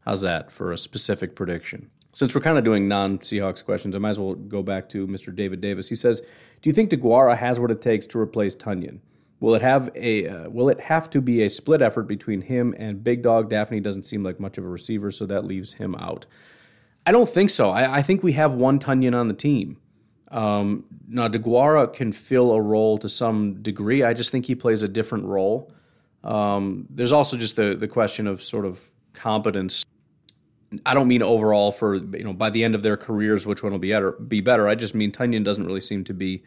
How's 0.00 0.22
that 0.22 0.50
for 0.50 0.72
a 0.72 0.78
specific 0.78 1.36
prediction? 1.36 1.90
Since 2.12 2.34
we're 2.34 2.40
kind 2.40 2.58
of 2.58 2.64
doing 2.64 2.88
non 2.88 3.18
Seahawks 3.18 3.64
questions, 3.64 3.94
I 3.94 3.98
might 3.98 4.10
as 4.10 4.18
well 4.18 4.34
go 4.34 4.62
back 4.62 4.88
to 4.90 5.06
Mr. 5.06 5.34
David 5.34 5.60
Davis. 5.60 5.88
He 5.88 5.94
says, 5.94 6.22
"Do 6.62 6.70
you 6.70 6.72
think 6.72 6.90
DeGuara 6.90 7.36
has 7.36 7.60
what 7.60 7.70
it 7.70 7.80
takes 7.80 8.06
to 8.08 8.18
replace 8.18 8.56
Tonyan? 8.56 8.98
Will 9.40 9.54
it 9.54 9.62
have 9.62 9.90
a 9.96 10.28
uh, 10.28 10.50
Will 10.50 10.68
it 10.68 10.80
have 10.80 11.08
to 11.10 11.20
be 11.20 11.42
a 11.42 11.50
split 11.50 11.80
effort 11.82 12.06
between 12.06 12.42
him 12.42 12.74
and 12.78 13.02
Big 13.02 13.22
Dog? 13.22 13.50
Dafney 13.50 13.82
doesn't 13.82 14.04
seem 14.04 14.22
like 14.22 14.38
much 14.38 14.58
of 14.58 14.64
a 14.64 14.68
receiver, 14.68 15.10
so 15.10 15.26
that 15.26 15.46
leaves 15.46 15.72
him 15.74 15.94
out. 15.94 16.26
I 17.06 17.12
don't 17.12 17.28
think 17.28 17.48
so. 17.50 17.70
I, 17.70 17.98
I 17.98 18.02
think 18.02 18.22
we 18.22 18.32
have 18.32 18.52
one 18.52 18.78
Tonyan 18.78 19.14
on 19.14 19.28
the 19.28 19.34
team. 19.34 19.78
Um, 20.30 20.84
now, 21.08 21.26
DeGuara 21.26 21.92
can 21.92 22.12
fill 22.12 22.52
a 22.52 22.60
role 22.60 22.98
to 22.98 23.08
some 23.08 23.62
degree. 23.62 24.04
I 24.04 24.12
just 24.12 24.30
think 24.30 24.46
he 24.46 24.54
plays 24.54 24.82
a 24.82 24.88
different 24.88 25.24
role. 25.24 25.72
Um, 26.22 26.86
there's 26.90 27.12
also 27.12 27.36
just 27.36 27.56
the 27.56 27.74
the 27.74 27.88
question 27.88 28.26
of 28.26 28.42
sort 28.42 28.66
of 28.66 28.90
competence. 29.14 29.84
I 30.86 30.94
don't 30.94 31.08
mean 31.08 31.22
overall 31.22 31.72
for 31.72 31.96
you 31.96 32.24
know 32.24 32.34
by 32.34 32.50
the 32.50 32.62
end 32.62 32.74
of 32.74 32.82
their 32.82 32.96
careers 32.96 33.46
which 33.46 33.62
one 33.62 33.72
will 33.72 33.78
be 33.78 33.90
better. 33.90 34.12
Be 34.12 34.42
better. 34.42 34.68
I 34.68 34.74
just 34.74 34.94
mean 34.94 35.10
Tonyan 35.10 35.44
doesn't 35.44 35.66
really 35.66 35.80
seem 35.80 36.04
to 36.04 36.14
be 36.14 36.44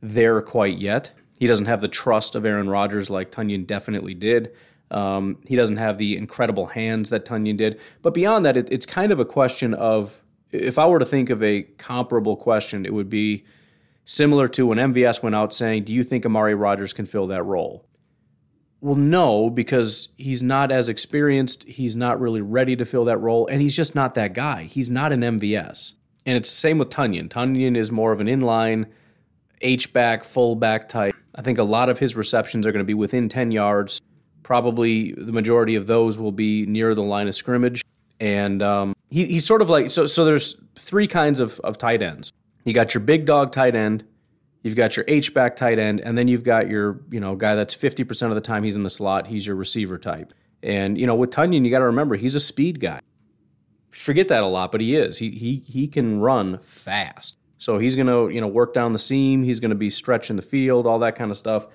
there 0.00 0.40
quite 0.40 0.78
yet. 0.78 1.12
He 1.38 1.46
doesn't 1.46 1.66
have 1.66 1.80
the 1.80 1.88
trust 1.88 2.34
of 2.34 2.44
Aaron 2.44 2.68
Rodgers 2.68 3.10
like 3.10 3.30
Tonyan 3.30 3.66
definitely 3.66 4.14
did. 4.14 4.52
Um, 4.90 5.38
he 5.46 5.56
doesn't 5.56 5.78
have 5.78 5.98
the 5.98 6.16
incredible 6.16 6.66
hands 6.66 7.10
that 7.10 7.24
Tonyan 7.24 7.56
did. 7.56 7.80
But 8.02 8.14
beyond 8.14 8.44
that, 8.44 8.56
it, 8.56 8.70
it's 8.70 8.86
kind 8.86 9.10
of 9.12 9.18
a 9.18 9.24
question 9.24 9.74
of 9.74 10.22
if 10.52 10.78
I 10.78 10.86
were 10.86 10.98
to 10.98 11.06
think 11.06 11.30
of 11.30 11.42
a 11.42 11.62
comparable 11.62 12.36
question, 12.36 12.86
it 12.86 12.94
would 12.94 13.10
be 13.10 13.44
similar 14.04 14.46
to 14.48 14.66
when 14.66 14.78
MVS 14.78 15.22
went 15.22 15.34
out 15.34 15.54
saying, 15.54 15.84
Do 15.84 15.92
you 15.92 16.04
think 16.04 16.24
Amari 16.24 16.54
Rodgers 16.54 16.92
can 16.92 17.06
fill 17.06 17.26
that 17.28 17.42
role? 17.42 17.86
Well, 18.80 18.96
no, 18.96 19.48
because 19.48 20.08
he's 20.16 20.42
not 20.42 20.70
as 20.70 20.90
experienced. 20.90 21.64
He's 21.64 21.96
not 21.96 22.20
really 22.20 22.42
ready 22.42 22.76
to 22.76 22.84
fill 22.84 23.06
that 23.06 23.16
role, 23.16 23.46
and 23.46 23.62
he's 23.62 23.74
just 23.74 23.94
not 23.94 24.14
that 24.14 24.34
guy. 24.34 24.64
He's 24.64 24.90
not 24.90 25.10
an 25.10 25.22
MVS. 25.22 25.94
And 26.26 26.36
it's 26.36 26.50
the 26.50 26.56
same 26.56 26.78
with 26.78 26.90
Tonyan. 26.90 27.28
Tonyan 27.28 27.76
is 27.76 27.90
more 27.90 28.12
of 28.12 28.20
an 28.20 28.26
inline, 28.26 28.86
H 29.62 29.92
back, 29.94 30.22
full 30.22 30.54
back 30.54 30.88
type. 30.88 31.14
I 31.34 31.42
think 31.42 31.58
a 31.58 31.64
lot 31.64 31.88
of 31.88 31.98
his 31.98 32.16
receptions 32.16 32.66
are 32.66 32.72
going 32.72 32.82
to 32.82 32.86
be 32.86 32.94
within 32.94 33.28
10 33.28 33.50
yards. 33.50 34.00
Probably 34.42 35.12
the 35.12 35.32
majority 35.32 35.74
of 35.74 35.86
those 35.86 36.18
will 36.18 36.32
be 36.32 36.66
near 36.66 36.94
the 36.94 37.02
line 37.02 37.28
of 37.28 37.34
scrimmage. 37.34 37.82
And 38.20 38.62
um, 38.62 38.94
he, 39.10 39.26
he's 39.26 39.46
sort 39.46 39.62
of 39.62 39.70
like 39.70 39.90
so. 39.90 40.06
So 40.06 40.24
there's 40.24 40.56
three 40.76 41.06
kinds 41.06 41.40
of, 41.40 41.60
of 41.60 41.78
tight 41.78 42.02
ends. 42.02 42.32
You 42.64 42.72
got 42.72 42.94
your 42.94 43.02
big 43.02 43.26
dog 43.26 43.52
tight 43.52 43.74
end, 43.74 44.04
you've 44.62 44.76
got 44.76 44.96
your 44.96 45.04
H 45.08 45.34
back 45.34 45.56
tight 45.56 45.78
end, 45.78 46.00
and 46.00 46.16
then 46.16 46.28
you've 46.28 46.44
got 46.44 46.68
your 46.68 47.00
you 47.10 47.20
know 47.20 47.34
guy 47.34 47.54
that's 47.54 47.74
fifty 47.74 48.04
percent 48.04 48.32
of 48.32 48.36
the 48.36 48.40
time 48.40 48.62
he's 48.62 48.76
in 48.76 48.82
the 48.82 48.90
slot. 48.90 49.26
He's 49.26 49.46
your 49.46 49.56
receiver 49.56 49.98
type. 49.98 50.32
And 50.62 50.96
you 50.96 51.06
know 51.06 51.14
with 51.14 51.30
Tonyan, 51.30 51.64
you 51.64 51.70
got 51.70 51.80
to 51.80 51.86
remember 51.86 52.16
he's 52.16 52.34
a 52.34 52.40
speed 52.40 52.80
guy. 52.80 53.00
Forget 53.90 54.28
that 54.28 54.42
a 54.42 54.46
lot, 54.46 54.72
but 54.72 54.80
he 54.80 54.96
is. 54.96 55.18
He 55.18 55.30
he 55.30 55.62
he 55.66 55.88
can 55.88 56.20
run 56.20 56.58
fast. 56.58 57.36
So 57.64 57.78
he's 57.78 57.96
gonna 57.96 58.28
you 58.28 58.42
know 58.42 58.46
work 58.46 58.74
down 58.74 58.92
the 58.92 58.98
seam. 58.98 59.42
He's 59.42 59.58
gonna 59.58 59.74
be 59.74 59.88
stretching 59.88 60.36
the 60.36 60.42
field, 60.42 60.86
all 60.86 60.98
that 60.98 61.16
kind 61.16 61.30
of 61.30 61.38
stuff. 61.38 61.66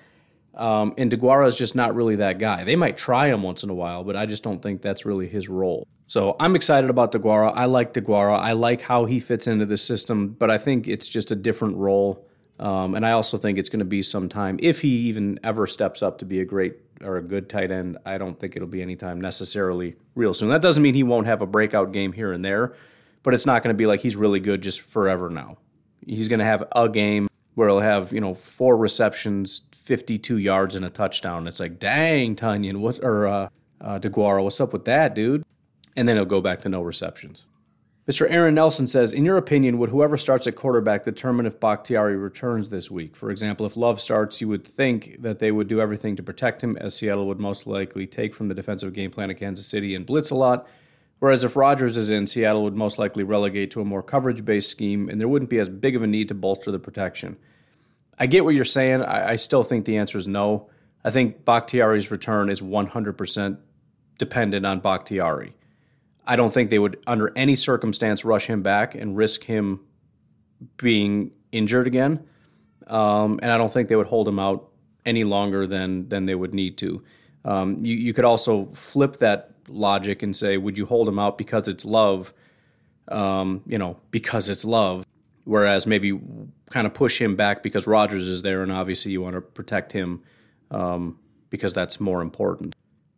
Um, 0.54 0.94
and 0.96 1.10
DeGuara 1.10 1.48
is 1.48 1.58
just 1.58 1.74
not 1.74 1.96
really 1.96 2.16
that 2.16 2.38
guy. 2.38 2.62
They 2.62 2.76
might 2.76 2.96
try 2.96 3.26
him 3.26 3.42
once 3.42 3.64
in 3.64 3.70
a 3.70 3.74
while, 3.74 4.04
but 4.04 4.14
I 4.14 4.26
just 4.26 4.44
don't 4.44 4.62
think 4.62 4.82
that's 4.82 5.04
really 5.04 5.26
his 5.26 5.48
role. 5.48 5.88
So 6.06 6.36
I'm 6.38 6.54
excited 6.54 6.90
about 6.90 7.10
DeGuara. 7.10 7.52
I 7.56 7.64
like 7.64 7.92
DeGuara. 7.92 8.38
I 8.38 8.52
like 8.52 8.82
how 8.82 9.04
he 9.04 9.18
fits 9.18 9.48
into 9.48 9.66
the 9.66 9.76
system, 9.76 10.36
but 10.38 10.48
I 10.50 10.58
think 10.58 10.86
it's 10.86 11.08
just 11.08 11.32
a 11.32 11.36
different 11.36 11.76
role. 11.76 12.24
Um, 12.60 12.94
and 12.94 13.04
I 13.04 13.12
also 13.12 13.36
think 13.36 13.58
it's 13.58 13.68
going 13.68 13.80
to 13.80 13.84
be 13.84 14.02
some 14.02 14.28
time 14.28 14.58
if 14.62 14.82
he 14.82 14.88
even 15.08 15.40
ever 15.42 15.66
steps 15.66 16.02
up 16.02 16.18
to 16.18 16.24
be 16.24 16.40
a 16.40 16.44
great 16.44 16.74
or 17.00 17.16
a 17.16 17.22
good 17.22 17.48
tight 17.48 17.70
end. 17.70 17.98
I 18.04 18.18
don't 18.18 18.38
think 18.38 18.54
it'll 18.54 18.68
be 18.68 18.82
anytime 18.82 19.20
necessarily 19.20 19.96
real 20.14 20.34
soon. 20.34 20.50
That 20.50 20.62
doesn't 20.62 20.82
mean 20.82 20.94
he 20.94 21.04
won't 21.04 21.26
have 21.26 21.42
a 21.42 21.46
breakout 21.46 21.92
game 21.92 22.12
here 22.12 22.32
and 22.32 22.44
there, 22.44 22.74
but 23.22 23.34
it's 23.34 23.46
not 23.46 23.62
going 23.62 23.74
to 23.74 23.78
be 23.78 23.86
like 23.86 24.00
he's 24.00 24.16
really 24.16 24.40
good 24.40 24.62
just 24.62 24.80
forever 24.80 25.30
now. 25.30 25.56
He's 26.06 26.28
going 26.28 26.40
to 26.40 26.44
have 26.44 26.64
a 26.74 26.88
game 26.88 27.28
where 27.54 27.68
he'll 27.68 27.80
have 27.80 28.12
you 28.12 28.20
know 28.20 28.34
four 28.34 28.76
receptions, 28.76 29.62
52 29.72 30.38
yards 30.38 30.74
and 30.74 30.84
a 30.84 30.90
touchdown. 30.90 31.46
It's 31.46 31.60
like, 31.60 31.78
dang, 31.78 32.36
Tonyan, 32.36 32.76
what 32.78 33.00
or 33.02 33.26
uh, 33.26 33.48
uh, 33.80 33.98
DeGuara, 33.98 34.42
what's 34.42 34.60
up 34.60 34.72
with 34.72 34.84
that, 34.84 35.14
dude? 35.14 35.44
And 35.96 36.08
then 36.08 36.16
he'll 36.16 36.24
go 36.24 36.40
back 36.40 36.60
to 36.60 36.68
no 36.68 36.82
receptions. 36.82 37.44
Mr. 38.10 38.26
Aaron 38.28 38.54
Nelson 38.54 38.88
says, 38.88 39.12
in 39.12 39.24
your 39.24 39.36
opinion, 39.36 39.78
would 39.78 39.90
whoever 39.90 40.16
starts 40.16 40.46
at 40.46 40.56
quarterback 40.56 41.04
determine 41.04 41.46
if 41.46 41.60
Bakhtiari 41.60 42.16
returns 42.16 42.68
this 42.68 42.90
week? 42.90 43.14
For 43.14 43.30
example, 43.30 43.66
if 43.66 43.76
Love 43.76 44.00
starts, 44.00 44.40
you 44.40 44.48
would 44.48 44.66
think 44.66 45.22
that 45.22 45.38
they 45.38 45.52
would 45.52 45.68
do 45.68 45.80
everything 45.80 46.16
to 46.16 46.22
protect 46.22 46.60
him, 46.60 46.76
as 46.78 46.96
Seattle 46.96 47.28
would 47.28 47.38
most 47.38 47.68
likely 47.68 48.08
take 48.08 48.34
from 48.34 48.48
the 48.48 48.54
defensive 48.54 48.94
game 48.94 49.12
plan 49.12 49.30
of 49.30 49.36
Kansas 49.36 49.66
City 49.66 49.94
and 49.94 50.06
blitz 50.06 50.30
a 50.30 50.34
lot. 50.34 50.66
Whereas 51.20 51.44
if 51.44 51.54
Rodgers 51.54 51.96
is 51.96 52.10
in, 52.10 52.26
Seattle 52.26 52.64
would 52.64 52.74
most 52.74 52.98
likely 52.98 53.22
relegate 53.22 53.70
to 53.72 53.80
a 53.80 53.84
more 53.84 54.02
coverage 54.02 54.44
based 54.44 54.70
scheme, 54.70 55.08
and 55.08 55.20
there 55.20 55.28
wouldn't 55.28 55.50
be 55.50 55.58
as 55.58 55.68
big 55.68 55.94
of 55.94 56.02
a 56.02 56.06
need 56.06 56.28
to 56.28 56.34
bolster 56.34 56.70
the 56.70 56.78
protection. 56.78 57.36
I 58.18 58.26
get 58.26 58.44
what 58.44 58.54
you're 58.54 58.64
saying. 58.64 59.02
I, 59.02 59.30
I 59.30 59.36
still 59.36 59.62
think 59.62 59.84
the 59.84 59.98
answer 59.98 60.18
is 60.18 60.26
no. 60.26 60.68
I 61.04 61.10
think 61.10 61.44
Bakhtiari's 61.44 62.10
return 62.10 62.50
is 62.50 62.60
100% 62.60 63.58
dependent 64.18 64.66
on 64.66 64.80
Bakhtiari. 64.80 65.54
I 66.26 66.36
don't 66.36 66.52
think 66.52 66.70
they 66.70 66.78
would, 66.78 66.98
under 67.06 67.32
any 67.36 67.56
circumstance, 67.56 68.24
rush 68.24 68.46
him 68.46 68.62
back 68.62 68.94
and 68.94 69.16
risk 69.16 69.44
him 69.44 69.80
being 70.76 71.32
injured 71.52 71.86
again. 71.86 72.26
Um, 72.86 73.40
and 73.42 73.50
I 73.50 73.58
don't 73.58 73.72
think 73.72 73.88
they 73.88 73.96
would 73.96 74.06
hold 74.06 74.26
him 74.26 74.38
out 74.38 74.68
any 75.06 75.24
longer 75.24 75.66
than 75.66 76.08
than 76.08 76.26
they 76.26 76.34
would 76.34 76.52
need 76.52 76.76
to. 76.78 77.02
Um, 77.44 77.84
you, 77.84 77.94
you 77.94 78.12
could 78.12 78.24
also 78.24 78.66
flip 78.72 79.18
that 79.18 79.49
logic 79.70 80.22
and 80.22 80.36
say, 80.36 80.56
would 80.56 80.76
you 80.76 80.86
hold 80.86 81.08
him 81.08 81.18
out 81.18 81.38
because 81.38 81.68
it's 81.68 81.84
love? 81.84 82.32
Um, 83.08 83.62
you 83.66 83.78
know, 83.78 83.98
because 84.10 84.48
it's 84.48 84.64
love. 84.64 85.06
Whereas 85.44 85.86
maybe 85.86 86.20
kind 86.70 86.86
of 86.86 86.94
push 86.94 87.20
him 87.20 87.34
back 87.34 87.62
because 87.62 87.86
Rodgers 87.86 88.28
is 88.28 88.42
there, 88.42 88.62
and 88.62 88.70
obviously 88.70 89.10
you 89.12 89.22
want 89.22 89.34
to 89.34 89.40
protect 89.40 89.92
him 89.92 90.22
um, 90.70 91.18
because 91.48 91.74
that's 91.74 91.98
more 91.98 92.22
important. 92.22 92.74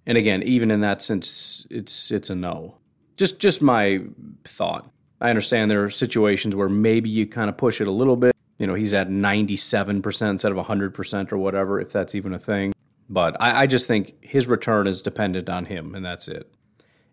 And 0.06 0.16
again, 0.16 0.42
even 0.42 0.70
in 0.70 0.80
that 0.80 1.02
sense, 1.02 1.66
it's 1.70 2.10
it's 2.10 2.30
a 2.30 2.34
no. 2.34 2.78
Just 3.16 3.38
just 3.38 3.60
my 3.60 4.02
thought. 4.44 4.88
I 5.20 5.30
understand 5.30 5.70
there 5.70 5.84
are 5.84 5.90
situations 5.90 6.56
where 6.56 6.68
maybe 6.68 7.08
you 7.08 7.26
kind 7.26 7.48
of 7.48 7.56
push 7.56 7.80
it 7.80 7.86
a 7.86 7.92
little 7.92 8.16
bit. 8.16 8.34
You 8.58 8.66
know, 8.66 8.74
he's 8.74 8.92
at 8.92 9.08
97% 9.08 10.30
instead 10.30 10.52
of 10.52 10.58
100% 10.58 11.32
or 11.32 11.38
whatever, 11.38 11.80
if 11.80 11.92
that's 11.92 12.14
even 12.14 12.34
a 12.34 12.38
thing. 12.38 12.72
But 13.12 13.36
I, 13.40 13.62
I 13.62 13.66
just 13.66 13.86
think 13.86 14.14
his 14.22 14.46
return 14.46 14.86
is 14.86 15.02
dependent 15.02 15.50
on 15.50 15.66
him, 15.66 15.94
and 15.94 16.02
that's 16.02 16.28
it. 16.28 16.50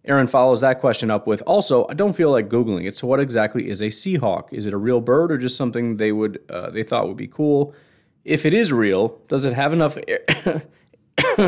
Aaron 0.05 0.27
follows 0.27 0.61
that 0.61 0.79
question 0.79 1.11
up 1.11 1.27
with 1.27 1.43
also, 1.45 1.85
I 1.89 1.93
don't 1.93 2.15
feel 2.15 2.31
like 2.31 2.47
Googling 2.47 2.87
it. 2.87 2.97
So, 2.97 3.05
what 3.05 3.19
exactly 3.19 3.69
is 3.69 3.81
a 3.81 3.87
Seahawk? 3.87 4.53
Is 4.53 4.65
it 4.65 4.71
a 4.71 4.77
real 4.77 5.01
bird 5.01 5.29
or 5.29 5.37
just 5.37 5.57
something 5.57 5.97
they 5.97 6.13
would 6.13 6.39
uh, 6.49 6.69
they 6.69 6.83
thought 6.83 7.09
would 7.09 7.17
be 7.17 7.27
cool? 7.27 7.75
If 8.23 8.45
it 8.45 8.53
is 8.53 8.71
real, 8.71 9.19
does 9.27 9.43
it 9.43 9.53
have 9.53 9.73
enough 9.73 9.97
air, 10.07 10.63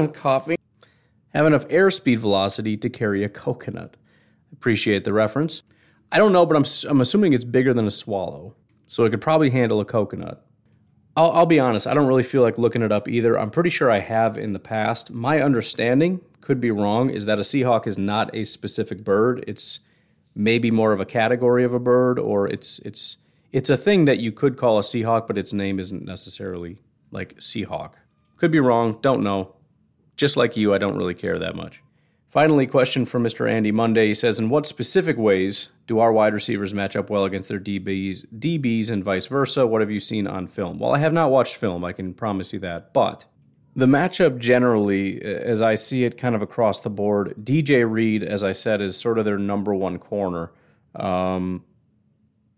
coughing? 0.14 0.58
Have 1.30 1.46
enough 1.46 1.66
airspeed 1.70 2.18
velocity 2.18 2.76
to 2.76 2.90
carry 2.90 3.24
a 3.24 3.30
coconut? 3.30 3.96
Appreciate 4.52 5.06
the 5.06 5.14
reference. 5.14 5.64
I 6.12 6.18
don't 6.18 6.34
know, 6.34 6.46
but 6.46 6.58
I'm, 6.58 6.66
I'm 6.90 7.00
assuming 7.00 7.32
it's 7.32 7.46
bigger 7.46 7.74
than 7.74 7.88
a 7.88 7.92
swallow, 7.92 8.56
so 8.90 9.06
it 9.06 9.12
could 9.12 9.22
probably 9.22 9.52
handle 9.52 9.80
a 9.80 9.86
coconut. 9.86 10.46
I'll, 11.16 11.32
I'll, 11.32 11.46
be 11.46 11.60
honest, 11.60 11.88
I 11.88 11.94
don't 11.94 12.08
really 12.08 12.24
feel 12.24 12.42
like 12.42 12.58
looking 12.58 12.82
it 12.82 12.92
up 12.92 13.08
either. 13.08 13.38
I'm 13.38 13.52
pretty 13.52 13.70
sure 13.70 13.92
I 13.92 14.00
have 14.00 14.38
in 14.38 14.54
the 14.54 14.60
past. 14.60 15.12
My 15.12 15.42
understanding, 15.42 16.22
could 16.42 16.60
be 16.60 16.72
wrong, 16.72 17.10
is 17.10 17.26
that 17.26 17.38
a 17.38 17.44
Seahawk 17.44 17.88
is 17.88 17.98
not 17.98 18.34
a 18.36 18.44
specific 18.44 19.04
bird. 19.04 19.44
It's 19.48 19.80
maybe 20.36 20.72
more 20.72 20.92
of 20.92 21.00
a 21.00 21.06
category 21.06 21.64
of 21.64 21.74
a 21.74 21.80
bird, 21.80 22.18
or 22.20 22.48
it's 22.48 22.80
it's 22.80 23.18
it's 23.52 23.70
a 23.70 23.78
thing 23.78 24.06
that 24.06 24.20
you 24.20 24.32
could 24.32 24.58
call 24.58 24.80
a 24.80 24.82
Seahawk, 24.82 25.28
but 25.28 25.38
its 25.38 25.54
name 25.54 25.80
isn't 25.80 26.06
necessarily 26.06 26.78
like 27.12 27.38
Seahawk. 27.38 27.94
Could 28.38 28.52
be 28.52 28.60
wrong, 28.60 28.98
don't 29.02 29.24
know. 29.24 29.56
Just 30.18 30.38
like 30.38 30.58
you, 30.58 30.74
I 30.74 30.78
don't 30.78 30.98
really 30.98 31.14
care 31.14 31.38
that 31.38 31.56
much. 31.56 31.82
Finally, 32.28 32.66
question 32.66 33.06
from 33.06 33.24
Mr. 33.24 33.50
Andy 33.50 33.72
Monday. 33.72 34.08
He 34.08 34.14
says, 34.14 34.40
In 34.40 34.50
what 34.50 34.66
specific 34.66 35.18
ways 35.18 35.70
do 35.92 36.00
our 36.00 36.14
wide 36.14 36.34
receivers 36.34 36.74
match 36.74 36.96
up 36.96 37.10
well 37.10 37.26
against 37.26 37.50
their 37.50 37.60
DBs, 37.60 38.26
DBs 38.40 38.90
and 38.90 39.04
vice 39.04 39.28
versa? 39.28 39.68
What 39.68 39.82
have 39.82 39.92
you 39.92 40.00
seen 40.00 40.26
on 40.26 40.48
film? 40.48 40.80
Well, 40.80 40.96
I 40.96 41.00
have 41.00 41.12
not 41.12 41.32
watched 41.32 41.58
film, 41.58 41.84
I 41.84 41.92
can 41.92 42.14
promise 42.14 42.54
you 42.54 42.60
that. 42.60 42.94
But 42.94 43.26
the 43.76 43.88
matchup 43.88 44.40
generally, 44.40 45.22
as 45.22 45.62
I 45.62 45.76
see 45.76 46.06
it 46.06 46.18
kind 46.18 46.34
of 46.34 46.42
across 46.42 46.80
the 46.80 46.90
board, 46.90 47.36
DJ 47.44 47.90
Reed, 47.90 48.24
as 48.24 48.42
I 48.42 48.54
said, 48.54 48.80
is 48.80 48.96
sort 48.96 49.20
of 49.20 49.26
their 49.26 49.38
number 49.38 49.76
one 49.76 50.00
corner. 50.00 50.54
Um, 50.96 51.66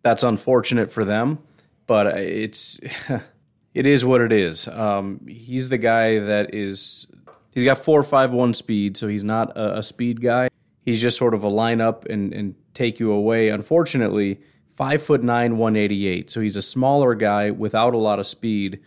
that's 0.04 0.22
unfortunate 0.22 0.92
for 0.92 1.04
them, 1.04 1.40
but 1.88 2.06
it's. 2.18 2.80
it 3.74 3.88
is 3.88 4.06
what 4.06 4.22
it 4.22 4.32
is. 4.32 4.68
Um, 4.68 5.26
he's 5.28 5.70
the 5.70 5.80
guy 5.80 6.20
that 6.20 6.54
is 6.54 7.08
He's 7.56 7.64
got 7.64 7.80
four 7.80 8.04
five 8.04 8.32
one 8.32 8.54
speed, 8.54 8.98
so 8.98 9.08
he's 9.08 9.24
not 9.24 9.56
a, 9.58 9.80
a 9.80 9.84
speed 9.84 10.22
guy. 10.22 10.50
He's 10.84 11.02
just 11.02 11.18
sort 11.18 11.34
of 11.34 11.44
a 11.44 11.50
lineup 11.50 12.06
and, 12.06 12.34
and 12.34 12.56
take 12.74 13.00
you 13.00 13.12
away. 13.12 13.50
Unfortunately, 13.50 14.40
five 14.76 15.02
foot 15.02 15.24
nine, 15.24 15.58
188. 15.58 16.30
So 16.30 16.42
he's 16.42 16.58
a 16.58 16.62
smaller 16.62 17.16
guy 17.16 17.52
without 17.52 17.94
a 17.94 17.98
lot 17.98 18.20
of 18.20 18.28
speed 18.28 18.80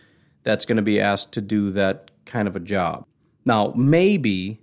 that's 0.43 0.65
going 0.65 0.77
to 0.77 0.81
be 0.81 0.99
asked 0.99 1.33
to 1.33 1.41
do 1.41 1.71
that 1.71 2.11
kind 2.25 2.47
of 2.47 2.55
a 2.55 2.59
job. 2.59 3.05
Now, 3.45 3.73
maybe 3.75 4.61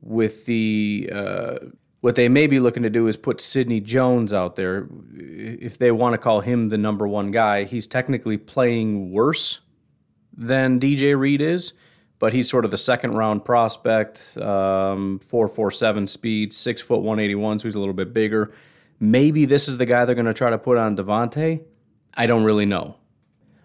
with 0.00 0.46
the 0.46 1.10
uh, 1.12 1.54
what 2.00 2.14
they 2.14 2.28
may 2.28 2.46
be 2.46 2.60
looking 2.60 2.84
to 2.84 2.90
do 2.90 3.08
is 3.08 3.16
put 3.16 3.40
Sidney 3.40 3.80
Jones 3.80 4.32
out 4.32 4.56
there. 4.56 4.88
If 5.14 5.78
they 5.78 5.90
want 5.90 6.14
to 6.14 6.18
call 6.18 6.40
him 6.40 6.68
the 6.68 6.78
number 6.78 7.08
one 7.08 7.30
guy, 7.30 7.64
he's 7.64 7.86
technically 7.86 8.36
playing 8.36 9.10
worse 9.10 9.60
than 10.36 10.78
DJ 10.78 11.18
Reed 11.18 11.40
is 11.40 11.72
but 12.18 12.32
he's 12.32 12.48
sort 12.48 12.64
of 12.64 12.70
the 12.70 12.76
second 12.76 13.12
round 13.12 13.44
prospect, 13.44 14.36
um, 14.38 15.20
447 15.20 16.06
speed, 16.06 16.52
six 16.52 16.80
foot 16.80 17.00
181, 17.00 17.60
so 17.60 17.64
he's 17.64 17.74
a 17.74 17.78
little 17.78 17.94
bit 17.94 18.12
bigger. 18.12 18.52
Maybe 19.00 19.44
this 19.44 19.68
is 19.68 19.76
the 19.76 19.86
guy 19.86 20.04
they're 20.04 20.14
going 20.14 20.26
to 20.26 20.34
try 20.34 20.50
to 20.50 20.58
put 20.58 20.76
on 20.76 20.96
Davante. 20.96 21.62
I 22.14 22.26
don't 22.26 22.44
really 22.44 22.66
know. 22.66 22.96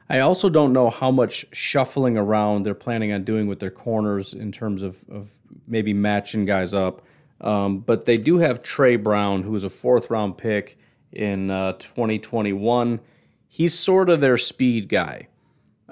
I 0.10 0.20
also 0.20 0.49
don't 0.49 0.74
know 0.74 0.89
how 0.89 1.10
much 1.10 1.45
shuffling 1.54 2.18
around 2.18 2.64
they're 2.64 2.76
planning 2.76 3.12
on 3.12 3.24
doing 3.24 3.47
with 3.47 3.60
their 3.60 3.72
corners 3.72 4.34
in 4.34 4.51
terms 4.51 4.84
of, 4.84 5.04
of 5.10 5.34
maybe 5.68 5.93
matching 5.93 6.45
guys 6.45 6.74
up. 6.74 7.04
Um, 7.41 7.80
but 7.80 8.06
they 8.06 8.18
do 8.18 8.38
have 8.38 8.62
Tre 8.62 8.95
Brown, 8.95 9.43
who 9.43 9.51
was 9.51 9.64
a 9.64 9.70
fourth 9.70 10.10
round 10.10 10.38
pick 10.38 10.78
in 11.12 11.49
uh, 11.49 11.74
2021. 11.74 12.99
He's 13.47 13.78
sort 13.78 14.10
of 14.10 14.22
their 14.22 14.38
speed 14.38 14.88
guy. 14.88 15.30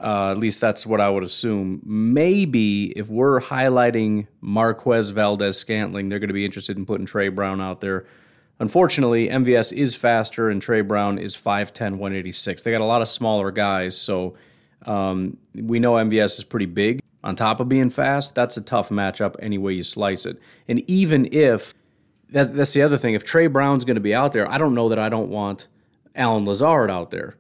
Uh, 0.02 0.32
at 0.32 0.38
least 0.38 0.60
that's 0.60 0.86
what 0.86 1.00
I 1.00 1.10
would 1.10 1.24
assume. 1.24 1.80
Maybe 1.86 2.86
if 2.98 3.08
we're 3.08 3.40
highlighting 3.40 4.28
Marquez 4.42 5.12
Valdes-Scantling, 5.12 6.10
they're 6.10 6.18
going 6.18 6.30
to 6.30 6.34
be 6.34 6.46
interested 6.46 6.76
in 6.78 6.88
putting 6.88 7.06
Tre 7.06 7.30
Brown 7.30 7.62
out 7.62 7.82
there. 7.82 8.06
Unfortunately, 8.60 9.28
MVS 9.28 9.72
is 9.74 9.96
faster 9.96 10.50
and 10.50 10.62
Tre 10.62 10.82
Brown 10.82 11.20
is 11.20 11.36
5'10, 11.38 11.92
186. 11.92 12.64
They 12.64 12.72
got 12.72 12.82
a 12.82 12.86
lot 12.86 13.04
of 13.04 13.10
smaller 13.10 13.52
guys, 13.52 13.96
so 13.96 14.36
um, 14.88 15.38
we 15.54 15.80
know 15.80 15.94
MVS 15.94 16.40
is 16.40 16.44
pretty 16.44 16.66
big. 16.66 17.00
On 17.24 17.36
top 17.36 17.60
of 17.60 17.70
being 17.70 17.92
fast, 17.92 18.34
that's 18.34 18.58
a 18.58 18.62
tough 18.62 18.90
matchup 18.90 19.36
any 19.40 19.60
way 19.60 19.74
you 19.74 19.84
slice 19.84 20.26
it. 20.26 20.40
And 20.68 20.80
even 20.90 21.30
if 21.32 21.76
that, 22.30 22.56
that's 22.56 22.74
the 22.74 22.82
other 22.82 22.98
thing, 22.98 23.14
if 23.14 23.24
Tre 23.24 23.46
Brown's 23.46 23.86
going 23.86 23.96
to 23.96 24.02
be 24.02 24.16
out 24.16 24.32
there, 24.32 24.50
I 24.50 24.58
don't 24.58 24.74
know 24.74 24.90
that 24.90 24.98
I 24.98 25.10
don't 25.10 25.30
want 25.30 25.68
Allen 26.16 26.46
Lazard 26.46 26.90
out 26.90 27.12
there 27.12 27.36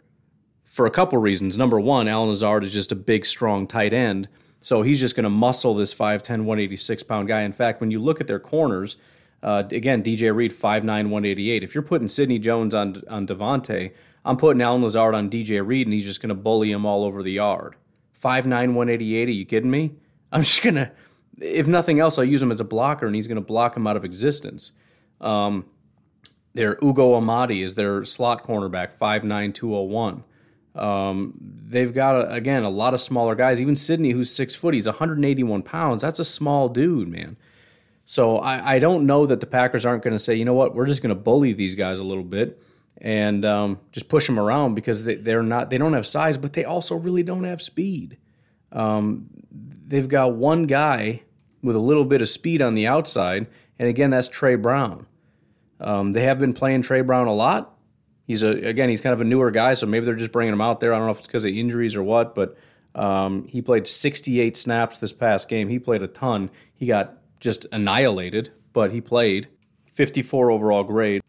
for 0.71 0.85
a 0.85 0.89
couple 0.89 1.17
reasons. 1.17 1.57
Number 1.57 1.81
one, 1.81 2.07
Allen 2.07 2.29
Lazard 2.29 2.63
is 2.63 2.73
just 2.73 2.93
a 2.93 2.95
big, 2.95 3.25
strong 3.25 3.67
tight 3.67 3.91
end. 3.91 4.29
So 4.61 4.83
he's 4.83 5.01
just 5.01 5.17
going 5.17 5.25
to 5.25 5.29
muscle 5.29 5.75
this 5.75 5.93
5'10, 5.93 6.45
186 6.45 7.03
pound 7.03 7.27
guy. 7.27 7.41
In 7.41 7.51
fact, 7.51 7.81
when 7.81 7.91
you 7.91 7.99
look 7.99 8.21
at 8.21 8.27
their 8.27 8.39
corners, 8.39 8.95
uh, 9.43 9.63
again, 9.69 10.01
DJ 10.01 10.33
Reed, 10.33 10.53
5'9, 10.53 10.85
188. 10.85 11.63
If 11.63 11.75
you're 11.75 11.81
putting 11.81 12.07
Sidney 12.07 12.39
Jones 12.39 12.73
on, 12.73 13.03
on 13.09 13.27
Davante, 13.27 13.91
I'm 14.23 14.37
putting 14.37 14.61
Allen 14.61 14.81
Lazard 14.81 15.13
on 15.13 15.29
DJ 15.29 15.65
Reed, 15.65 15.87
and 15.87 15.93
he's 15.93 16.05
just 16.05 16.21
going 16.21 16.29
to 16.29 16.35
bully 16.35 16.71
him 16.71 16.85
all 16.85 17.03
over 17.03 17.21
the 17.21 17.33
yard. 17.33 17.75
5'9, 18.17 18.47
188, 18.47 19.27
are 19.27 19.31
you 19.31 19.45
kidding 19.45 19.71
me? 19.71 19.95
I'm 20.31 20.43
just 20.43 20.63
going 20.63 20.75
to, 20.75 20.89
if 21.41 21.67
nothing 21.67 21.99
else, 21.99 22.17
I'll 22.17 22.23
use 22.23 22.41
him 22.41 22.51
as 22.51 22.61
a 22.61 22.65
blocker, 22.65 23.07
and 23.07 23.15
he's 23.15 23.27
going 23.27 23.35
to 23.35 23.41
block 23.41 23.75
him 23.75 23.87
out 23.87 23.97
of 23.97 24.05
existence. 24.05 24.71
Um, 25.19 25.65
their 26.53 26.77
Ugo 26.81 27.19
Amadi 27.19 27.61
is 27.61 27.75
their 27.75 28.05
slot 28.05 28.45
cornerback, 28.45 28.97
5'9, 28.97 29.53
201. 29.53 30.23
Um, 30.75 31.33
they've 31.41 31.93
got 31.93 32.31
again 32.31 32.63
a 32.63 32.69
lot 32.69 32.93
of 32.93 33.01
smaller 33.01 33.35
guys. 33.35 33.61
Even 33.61 33.75
Sidney, 33.75 34.11
who's 34.11 34.33
six 34.33 34.55
foot, 34.55 34.73
he's 34.73 34.87
181 34.87 35.63
pounds. 35.63 36.01
That's 36.01 36.19
a 36.19 36.25
small 36.25 36.69
dude, 36.69 37.09
man. 37.09 37.37
So 38.05 38.37
I, 38.37 38.75
I 38.75 38.79
don't 38.79 39.05
know 39.05 39.25
that 39.25 39.39
the 39.39 39.45
Packers 39.45 39.85
aren't 39.85 40.03
going 40.03 40.13
to 40.13 40.19
say, 40.19 40.35
you 40.35 40.45
know 40.45 40.53
what, 40.53 40.75
we're 40.75 40.85
just 40.85 41.01
going 41.01 41.15
to 41.15 41.21
bully 41.21 41.53
these 41.53 41.75
guys 41.75 41.99
a 41.99 42.03
little 42.03 42.23
bit 42.23 42.61
and 43.01 43.45
um, 43.45 43.79
just 43.91 44.09
push 44.09 44.27
them 44.27 44.39
around 44.39 44.75
because 44.75 45.03
they, 45.03 45.15
they're 45.15 45.43
not 45.43 45.69
they 45.69 45.77
don't 45.77 45.93
have 45.93 46.07
size, 46.07 46.37
but 46.37 46.53
they 46.53 46.63
also 46.63 46.95
really 46.95 47.23
don't 47.23 47.43
have 47.43 47.61
speed. 47.61 48.17
Um, 48.71 49.29
they've 49.87 50.07
got 50.07 50.33
one 50.33 50.63
guy 50.63 51.23
with 51.61 51.75
a 51.75 51.79
little 51.79 52.05
bit 52.05 52.21
of 52.21 52.29
speed 52.29 52.61
on 52.61 52.75
the 52.75 52.87
outside, 52.87 53.47
and 53.77 53.89
again, 53.89 54.11
that's 54.11 54.27
Tre 54.27 54.55
Brown. 54.55 55.07
Um, 55.79 56.11
they 56.11 56.23
have 56.23 56.39
been 56.39 56.53
playing 56.53 56.83
Tre 56.83 57.01
Brown 57.01 57.27
a 57.27 57.33
lot 57.33 57.75
he's 58.31 58.43
a 58.43 58.51
again 58.73 58.89
he's 58.89 59.01
kind 59.01 59.13
of 59.13 59.21
a 59.21 59.25
newer 59.25 59.51
guy, 59.51 59.73
so 59.75 59.85
maybe 59.85 60.05
they're 60.05 60.15
just 60.15 60.31
bringing 60.31 60.53
him 60.53 60.61
out 60.61 60.79
there. 60.79 60.93
I 60.93 60.97
don't 60.97 61.07
know 61.07 61.11
if 61.11 61.19
it's 61.19 61.27
because 61.27 61.45
of 61.45 61.51
injuries 61.51 61.95
or 61.95 62.03
what, 62.03 62.33
but 62.35 62.57
Um, 62.93 63.47
he 63.47 63.61
played 63.61 63.87
68 63.87 64.57
snaps 64.57 64.97
this 64.97 65.13
past 65.13 65.47
game. 65.47 65.69
He 65.69 65.79
played 65.79 66.01
a 66.03 66.07
ton. 66.07 66.49
He 66.75 66.85
got 66.85 67.17
just 67.39 67.65
annihilated, 67.71 68.49
but 68.73 68.91
he 68.91 68.99
played 68.99 69.47
54 69.93 70.51
overall 70.51 70.83
grade, 70.83 71.21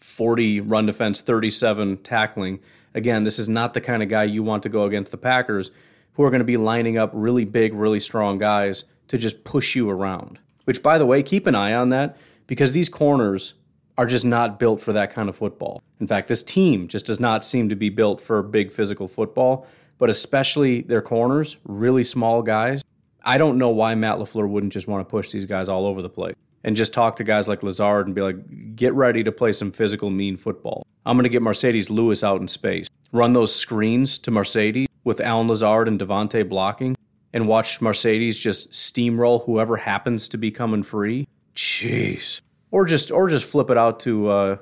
40 0.00 0.60
run 0.60 0.86
defense, 0.86 1.20
37 1.20 1.98
tackling. 1.98 2.60
Again, 2.94 3.24
this 3.24 3.38
is 3.38 3.48
not 3.50 3.74
the 3.74 3.82
kind 3.82 4.02
of 4.02 4.08
guy 4.08 4.24
you 4.24 4.42
want 4.42 4.62
to 4.62 4.70
go 4.70 4.84
against 4.84 5.10
the 5.10 5.18
Packers, 5.18 5.70
who 6.14 6.22
are 6.24 6.30
going 6.30 6.40
to 6.40 6.44
be 6.44 6.56
lining 6.56 6.96
up 6.96 7.10
really 7.12 7.44
big, 7.44 7.74
really 7.74 8.00
strong 8.00 8.38
guys 8.38 8.84
to 9.08 9.18
just 9.18 9.44
push 9.44 9.76
you 9.76 9.90
around. 9.90 10.38
Which, 10.64 10.82
by 10.82 10.96
the 10.96 11.06
way, 11.06 11.22
keep 11.22 11.46
an 11.46 11.54
eye 11.54 11.74
on 11.74 11.90
that 11.90 12.16
because 12.46 12.72
these 12.72 12.88
corners 12.88 13.54
are 14.00 14.06
just 14.06 14.24
not 14.24 14.58
built 14.58 14.80
for 14.80 14.94
that 14.94 15.12
kind 15.12 15.28
of 15.28 15.36
football. 15.36 15.82
In 16.00 16.06
fact, 16.06 16.28
this 16.28 16.42
team 16.42 16.88
just 16.88 17.04
does 17.04 17.20
not 17.20 17.44
seem 17.44 17.68
to 17.68 17.76
be 17.76 17.90
built 17.90 18.18
for 18.18 18.42
big 18.42 18.72
physical 18.72 19.06
football, 19.06 19.66
but 19.98 20.08
especially 20.08 20.80
their 20.80 21.02
corners, 21.02 21.58
really 21.64 22.02
small 22.02 22.40
guys. 22.40 22.82
I 23.22 23.36
don't 23.36 23.58
know 23.58 23.68
why 23.68 23.94
Matt 23.94 24.16
LaFleur 24.16 24.48
wouldn't 24.48 24.72
just 24.72 24.88
want 24.88 25.06
to 25.06 25.10
push 25.10 25.32
these 25.32 25.44
guys 25.44 25.68
all 25.68 25.84
over 25.84 26.00
the 26.00 26.08
place 26.08 26.34
and 26.64 26.76
just 26.76 26.94
talk 26.94 27.16
to 27.16 27.24
guys 27.24 27.46
like 27.46 27.62
Lazard 27.62 28.06
and 28.06 28.14
be 28.14 28.22
like, 28.22 28.74
get 28.74 28.94
ready 28.94 29.22
to 29.22 29.30
play 29.30 29.52
some 29.52 29.70
physical, 29.70 30.08
mean 30.08 30.38
football. 30.38 30.86
I'm 31.04 31.18
going 31.18 31.24
to 31.24 31.28
get 31.28 31.42
Marcedes 31.42 31.90
Lewis 31.90 32.24
out 32.24 32.40
in 32.40 32.48
space. 32.48 32.88
Run 33.12 33.34
those 33.34 33.54
screens 33.54 34.18
to 34.20 34.30
Marcedes 34.30 34.86
with 35.04 35.20
Allen 35.20 35.46
Lazard 35.46 35.88
and 35.88 36.00
Davante 36.00 36.48
blocking 36.48 36.96
and 37.34 37.46
watch 37.46 37.80
Marcedes 37.80 38.40
just 38.40 38.70
steamroll 38.70 39.44
whoever 39.44 39.76
happens 39.76 40.26
to 40.28 40.38
be 40.38 40.50
coming 40.50 40.82
free. 40.82 41.28
Jeez 41.54 42.40
or 42.70 42.84
just 42.84 43.10
or 43.10 43.28
just 43.28 43.44
flip 43.44 43.70
it 43.70 43.78
out 43.78 44.00
to 44.00 44.28
uh, 44.28 44.56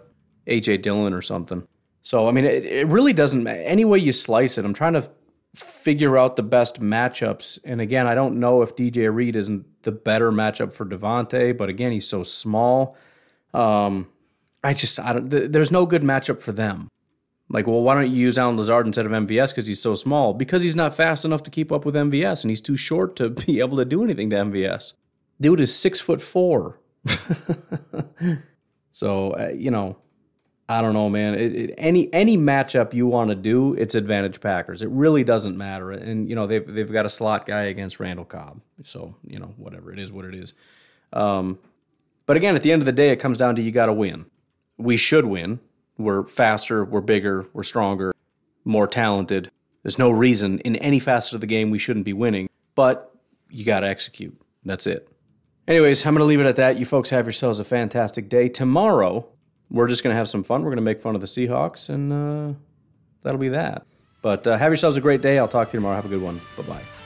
AJ 0.47 0.83
Dillon 0.83 1.13
or 1.13 1.23
something. 1.23 1.67
So 2.03 2.29
I 2.29 2.33
mean, 2.33 2.45
it, 2.45 2.65
it 2.65 2.87
really 2.89 3.13
doesn't. 3.13 3.47
Any 3.47 3.85
way 3.85 3.99
you 3.99 4.13
slice 4.13 4.59
it, 4.59 4.65
I'm 4.65 4.75
trying 4.75 4.95
to 4.95 5.09
figure 5.55 6.17
out 6.17 6.37
the 6.37 6.43
best 6.43 6.81
matchups. 6.81 7.59
And 7.65 7.81
again, 7.81 8.07
I 8.07 8.15
don't 8.15 8.39
know 8.39 8.63
if 8.63 8.77
DJ 8.77 9.13
Reed 9.13 9.37
isn't 9.37 9.67
the 9.83 9.93
better 9.93 10.31
matchup 10.31 10.73
for 10.73 10.87
Davante, 10.87 11.57
but 11.57 11.69
again, 11.69 11.93
he's 11.93 12.07
so 12.07 12.23
small. 12.23 12.97
Um, 13.55 14.09
I 14.63 14.75
just 14.75 14.99
I 15.01 15.13
don't. 15.13 15.31
Th- 15.31 15.51
there's 15.51 15.73
no 15.73 15.87
good 15.87 16.03
matchup 16.03 16.41
for 16.41 16.53
them. 16.53 16.89
Like, 17.51 17.67
well, 17.67 17.83
why 17.83 17.95
don't 17.95 18.11
you 18.11 18.19
use 18.19 18.37
Allen 18.37 18.59
Lazard 18.59 18.87
instead 18.87 19.07
of 19.07 19.13
MVS 19.13 19.51
because 19.51 19.67
he's 19.67 19.81
so 19.81 19.95
small? 19.95 20.35
Because 20.35 20.63
he's 20.63 20.77
not 20.77 20.95
fast 20.95 21.25
enough 21.25 21.43
to 21.45 21.51
keep 21.51 21.73
up 21.73 21.87
with 21.87 21.95
MVS, 21.95 22.45
and 22.45 22.51
he's 22.51 22.61
too 22.61 22.77
short 22.77 23.17
to 23.17 23.31
be 23.47 23.61
able 23.61 23.79
to 23.79 23.85
do 23.85 24.05
anything 24.05 24.29
to 24.31 24.37
MVS. 24.37 24.93
Dude 25.41 25.61
is 25.61 25.75
six 25.75 26.01
foot 26.01 26.21
four. 26.21 26.79
so 28.91 29.33
uh, 29.33 29.49
you 29.49 29.71
know, 29.71 29.97
I 30.69 30.83
don't 30.83 30.93
know, 30.93 31.09
man. 31.09 31.35
It, 31.35 31.55
it, 31.55 31.75
any 31.79 32.13
any 32.13 32.37
matchup 32.37 32.93
you 32.93 33.07
want 33.07 33.31
to 33.31 33.35
do, 33.35 33.75
it's 33.75 33.95
advantage 33.95 34.41
Packers. 34.41 34.83
It 34.83 34.91
really 34.91 35.25
doesn't 35.25 35.57
matter. 35.57 35.91
And 35.91 36.29
you 36.29 36.37
know 36.37 36.47
they've 36.47 36.67
they've 36.67 36.93
got 36.93 37.07
a 37.07 37.11
slot 37.11 37.47
guy 37.47 37.63
against 37.63 38.01
Randall 38.01 38.25
Cobb, 38.25 38.61
so 38.83 39.15
you 39.27 39.39
know 39.39 39.55
whatever 39.57 39.93
it 39.93 39.99
is, 39.99 40.13
what 40.13 40.25
it 40.25 40.35
is. 40.35 40.55
Um, 41.13 41.59
but 42.27 42.37
again, 42.37 42.55
at 42.55 42.63
the 42.63 42.73
end 42.73 42.83
of 42.83 42.87
the 42.87 42.93
day, 42.93 43.11
it 43.11 43.17
comes 43.17 43.39
down 43.39 43.57
to 43.57 43.63
you 43.63 43.71
got 43.71 43.87
to 43.87 43.93
win. 43.93 44.27
We 44.77 44.99
should 44.99 45.25
win. 45.25 45.61
We're 45.97 46.25
faster, 46.27 46.85
we're 46.85 47.01
bigger, 47.01 47.47
we're 47.53 47.65
stronger, 47.65 48.15
more 48.65 48.87
talented. 48.87 49.51
There's 49.83 49.99
no 49.99 50.11
reason 50.11 50.61
in 50.61 50.77
any 50.77 51.01
facet 51.01 51.35
of 51.35 51.41
the 51.41 51.47
game 51.47 51.71
we 51.71 51.79
shouldn't 51.79 52.05
be 52.05 52.13
winning, 52.13 52.49
but 52.75 53.13
you 53.51 53.65
got 53.65 53.81
to 53.81 53.89
execute. 53.89 54.39
That's 54.65 54.87
it. 54.87 55.09
Anyways, 55.69 56.07
I'm 56.07 56.15
going 56.15 56.21
to 56.21 56.25
leave 56.25 56.41
it 56.41 56.47
at 56.47 56.57
that. 56.57 56.79
You 56.79 56.87
folks 56.87 57.11
have 57.11 57.27
yourselves 57.27 57.61
a 57.61 57.65
fantastic 57.65 58.31
day. 58.31 58.49
Tomorrow, 58.49 59.27
we're 59.71 59.87
just 59.87 60.03
going 60.03 60.15
to 60.15 60.17
have 60.17 60.29
some 60.29 60.43
fun. 60.43 60.63
We're 60.63 60.71
going 60.71 60.77
to 60.77 60.83
make 60.83 60.99
fun 60.99 61.15
of 61.15 61.21
the 61.21 61.27
Seahawks, 61.27 61.91
and 61.91 62.11
uh, 62.11 62.59
that'll 63.23 63.39
be 63.39 63.51
that. 63.51 63.87
But 64.23 64.47
uh, 64.47 64.57
have 64.57 64.71
yourselves 64.71 64.97
a 64.97 65.03
great 65.03 65.21
day. 65.21 65.39
I'll 65.39 65.47
talk 65.47 65.69
to 65.69 65.75
you 65.75 65.81
tomorrow. 65.81 65.97
Have 65.97 66.07
a 66.07 66.09
good 66.09 66.23
one. 66.23 66.41
Bye 66.57 66.63
bye. 66.63 66.98